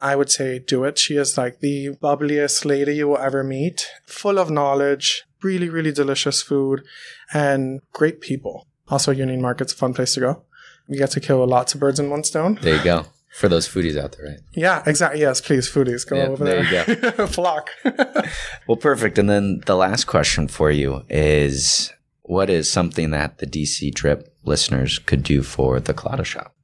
I 0.00 0.16
would 0.16 0.30
say 0.30 0.58
do 0.58 0.84
it. 0.84 0.98
She 0.98 1.16
is 1.16 1.36
like 1.36 1.60
the 1.60 1.90
bubbliest 2.02 2.64
lady 2.64 2.96
you 2.96 3.08
will 3.08 3.18
ever 3.18 3.42
meet, 3.42 3.86
full 4.06 4.38
of 4.38 4.50
knowledge, 4.50 5.24
really, 5.42 5.68
really 5.68 5.92
delicious 5.92 6.40
food, 6.42 6.84
and 7.32 7.80
great 7.92 8.20
people. 8.20 8.66
Also, 8.88 9.10
Union 9.10 9.42
Market's 9.42 9.72
a 9.72 9.76
fun 9.76 9.94
place 9.94 10.14
to 10.14 10.20
go. 10.20 10.42
You 10.88 10.98
get 10.98 11.10
to 11.12 11.20
kill 11.20 11.46
lots 11.46 11.74
of 11.74 11.80
birds 11.80 12.00
in 12.00 12.10
one 12.10 12.24
stone. 12.24 12.58
There 12.62 12.76
you 12.76 12.84
go. 12.84 13.06
For 13.34 13.48
those 13.48 13.68
foodies 13.68 13.96
out 13.96 14.16
there, 14.16 14.26
right? 14.30 14.40
Yeah, 14.54 14.82
exactly. 14.86 15.20
Yes, 15.20 15.40
please, 15.40 15.70
foodies, 15.70 16.08
go 16.08 16.16
over 16.16 16.44
there 16.44 16.64
there. 16.64 16.88
you 16.90 17.12
go. 17.12 17.26
Flock. 17.26 17.70
Well, 18.66 18.76
perfect. 18.76 19.18
And 19.18 19.30
then 19.30 19.60
the 19.66 19.76
last 19.76 20.04
question 20.04 20.46
for 20.48 20.70
you 20.70 21.02
is 21.08 21.92
what 22.22 22.50
is 22.50 22.70
something 22.70 23.10
that 23.12 23.38
the 23.38 23.46
DC 23.46 23.94
Drip 23.94 24.34
listeners 24.44 24.98
could 24.98 25.22
do 25.22 25.42
for 25.42 25.80
the 25.80 25.94
Colada 25.94 26.24
Shop? 26.24 26.54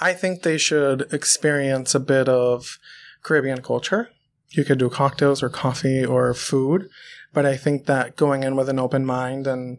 I 0.00 0.12
think 0.14 0.42
they 0.42 0.58
should 0.58 1.12
experience 1.12 1.94
a 1.94 2.00
bit 2.00 2.28
of 2.28 2.78
Caribbean 3.22 3.62
culture. 3.62 4.10
You 4.50 4.64
could 4.64 4.78
do 4.78 4.90
cocktails 4.90 5.42
or 5.42 5.48
coffee 5.48 6.04
or 6.04 6.34
food, 6.34 6.88
but 7.32 7.46
I 7.46 7.56
think 7.56 7.86
that 7.86 8.16
going 8.16 8.42
in 8.42 8.56
with 8.56 8.68
an 8.68 8.78
open 8.78 9.04
mind 9.06 9.46
and 9.46 9.78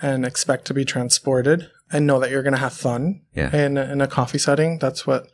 and 0.00 0.26
expect 0.26 0.64
to 0.66 0.74
be 0.74 0.84
transported 0.84 1.70
and 1.92 2.06
know 2.06 2.18
that 2.18 2.30
you're 2.30 2.42
going 2.42 2.54
to 2.54 2.58
have 2.58 2.72
fun 2.72 3.20
Yeah. 3.34 3.54
in 3.54 3.76
a, 3.78 3.84
in 3.84 4.00
a 4.00 4.08
coffee 4.08 4.38
setting. 4.38 4.78
That's 4.80 5.06
what 5.06 5.28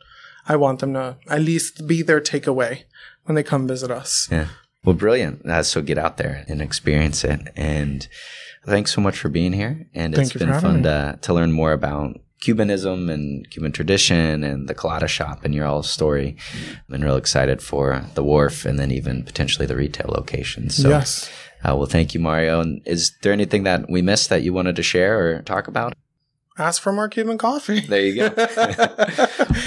I 0.47 0.55
want 0.57 0.79
them 0.79 0.93
to 0.93 1.17
at 1.27 1.41
least 1.41 1.87
be 1.87 2.03
their 2.03 2.21
takeaway 2.21 2.83
when 3.23 3.33
they 3.35 3.41
come 3.43 3.67
visit 3.67 3.89
us. 3.89 4.27
Yeah. 4.31 4.47
Well, 4.83 4.95
brilliant. 4.95 5.43
Uh, 5.45 5.63
so 5.63 5.81
get 5.81 5.97
out 5.97 6.17
there 6.17 6.45
and 6.47 6.61
experience 6.61 7.23
it. 7.23 7.41
And 7.55 8.07
thanks 8.65 8.93
so 8.93 9.01
much 9.01 9.17
for 9.17 9.29
being 9.29 9.53
here. 9.53 9.87
And 9.95 10.13
Thank 10.13 10.35
it's 10.35 10.37
been 10.37 10.59
fun 10.59 10.83
to, 10.83 11.17
to 11.21 11.33
learn 11.33 11.51
more 11.51 11.71
about 11.71 12.19
Cubanism 12.41 13.11
and 13.11 13.49
Cuban 13.49 13.71
tradition 13.71 14.43
and 14.43 14.67
the 14.67 14.73
Colada 14.73 15.07
shop 15.07 15.43
and 15.43 15.53
your 15.53 15.65
all 15.65 15.83
story. 15.83 16.37
I've 16.71 16.87
been 16.87 17.03
real 17.03 17.17
excited 17.17 17.61
for 17.61 18.03
the 18.15 18.23
wharf 18.23 18.65
and 18.65 18.79
then 18.79 18.91
even 18.91 19.23
potentially 19.23 19.65
the 19.65 19.75
retail 19.75 20.09
locations. 20.09 20.75
So, 20.75 20.89
yes. 20.89 21.29
uh, 21.63 21.75
well, 21.75 21.85
thank 21.85 22.13
you, 22.13 22.19
Mario. 22.19 22.61
And 22.61 22.81
is 22.85 23.11
there 23.21 23.33
anything 23.33 23.63
that 23.63 23.89
we 23.89 24.01
missed 24.01 24.29
that 24.29 24.43
you 24.43 24.53
wanted 24.53 24.75
to 24.77 24.83
share 24.83 25.19
or 25.19 25.41
talk 25.41 25.67
about? 25.67 25.93
Ask 26.57 26.81
for 26.81 26.91
more 26.91 27.07
Cuban 27.07 27.37
coffee. 27.37 27.79
There 27.79 28.01
you 28.01 28.15
go. 28.15 28.33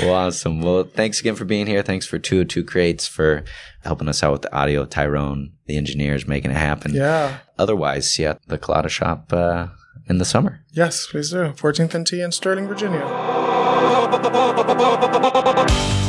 well, 0.01 0.15
awesome. 0.15 0.61
Well, 0.61 0.85
thanks 0.85 1.21
again 1.21 1.35
for 1.35 1.47
being 1.47 1.67
here. 1.67 1.83
Thanks 1.83 2.05
for 2.07 2.19
202 2.19 2.65
Creates 2.65 3.07
for 3.07 3.45
helping 3.83 4.09
us 4.09 4.23
out 4.23 4.33
with 4.33 4.43
the 4.43 4.55
audio. 4.55 4.85
Tyrone, 4.85 5.53
the 5.67 5.79
engineers, 5.79 6.27
making 6.27 6.51
it 6.51 6.57
happen. 6.57 6.93
yeah. 6.95 7.39
Otherwise, 7.59 8.19
yeah, 8.19 8.35
the 8.47 8.59
Colada 8.59 8.91
shop 8.91 9.33
uh, 9.33 9.69
in 10.09 10.19
the 10.19 10.25
summer. 10.25 10.61
Yes, 10.73 11.07
please 11.07 11.31
do. 11.31 11.53
14th 11.53 11.95
and 11.95 12.07
T 12.07 12.21
in 12.21 12.33
Sterling, 12.33 12.67
Virginia. 12.69 13.01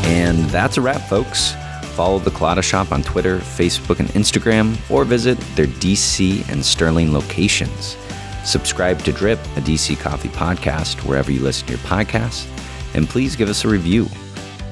And 0.05 0.39
that's 0.49 0.77
a 0.77 0.81
wrap, 0.81 1.01
folks. 1.01 1.53
Follow 1.95 2.19
the 2.19 2.31
Colada 2.31 2.61
Shop 2.61 2.91
on 2.91 3.03
Twitter, 3.03 3.37
Facebook, 3.37 3.99
and 3.99 4.09
Instagram, 4.09 4.77
or 4.89 5.03
visit 5.05 5.37
their 5.55 5.67
DC 5.67 6.47
and 6.49 6.65
Sterling 6.65 7.13
locations. 7.13 7.97
Subscribe 8.43 8.99
to 9.03 9.11
Drip, 9.11 9.39
a 9.55 9.61
DC 9.61 9.99
coffee 9.99 10.29
podcast, 10.29 11.05
wherever 11.07 11.31
you 11.31 11.39
listen 11.39 11.67
to 11.67 11.73
your 11.73 11.81
podcasts, 11.83 12.47
and 12.95 13.07
please 13.07 13.35
give 13.35 13.47
us 13.47 13.63
a 13.63 13.67
review. 13.67 14.07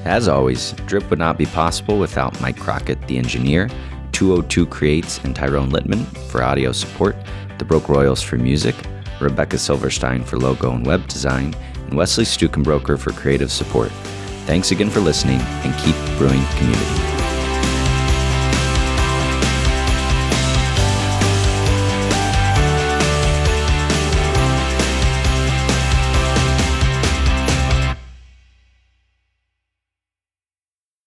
As 0.04 0.26
always, 0.26 0.72
Drip 0.86 1.08
would 1.10 1.18
not 1.18 1.38
be 1.38 1.46
possible 1.46 1.98
without 1.98 2.38
Mike 2.40 2.58
Crockett, 2.58 3.06
the 3.06 3.18
engineer, 3.18 3.70
202 4.10 4.66
Creates, 4.66 5.18
and 5.24 5.34
Tyrone 5.34 5.70
Littman 5.70 6.04
for 6.28 6.42
audio 6.42 6.72
support, 6.72 7.16
the 7.58 7.64
Broke 7.64 7.88
Royals 7.88 8.20
for 8.20 8.36
music, 8.36 8.74
Rebecca 9.22 9.58
Silverstein 9.58 10.24
for 10.24 10.38
logo 10.38 10.72
and 10.72 10.86
web 10.86 11.06
design, 11.08 11.54
and 11.74 11.94
Wesley 11.94 12.24
Stukenbroker 12.24 12.98
for 12.98 13.12
creative 13.12 13.52
support. 13.52 13.90
Thanks 14.46 14.70
again 14.70 14.90
for 14.90 15.00
listening 15.00 15.40
and 15.40 15.78
keep 15.78 15.96
brewing 16.18 16.44
community. 16.56 17.11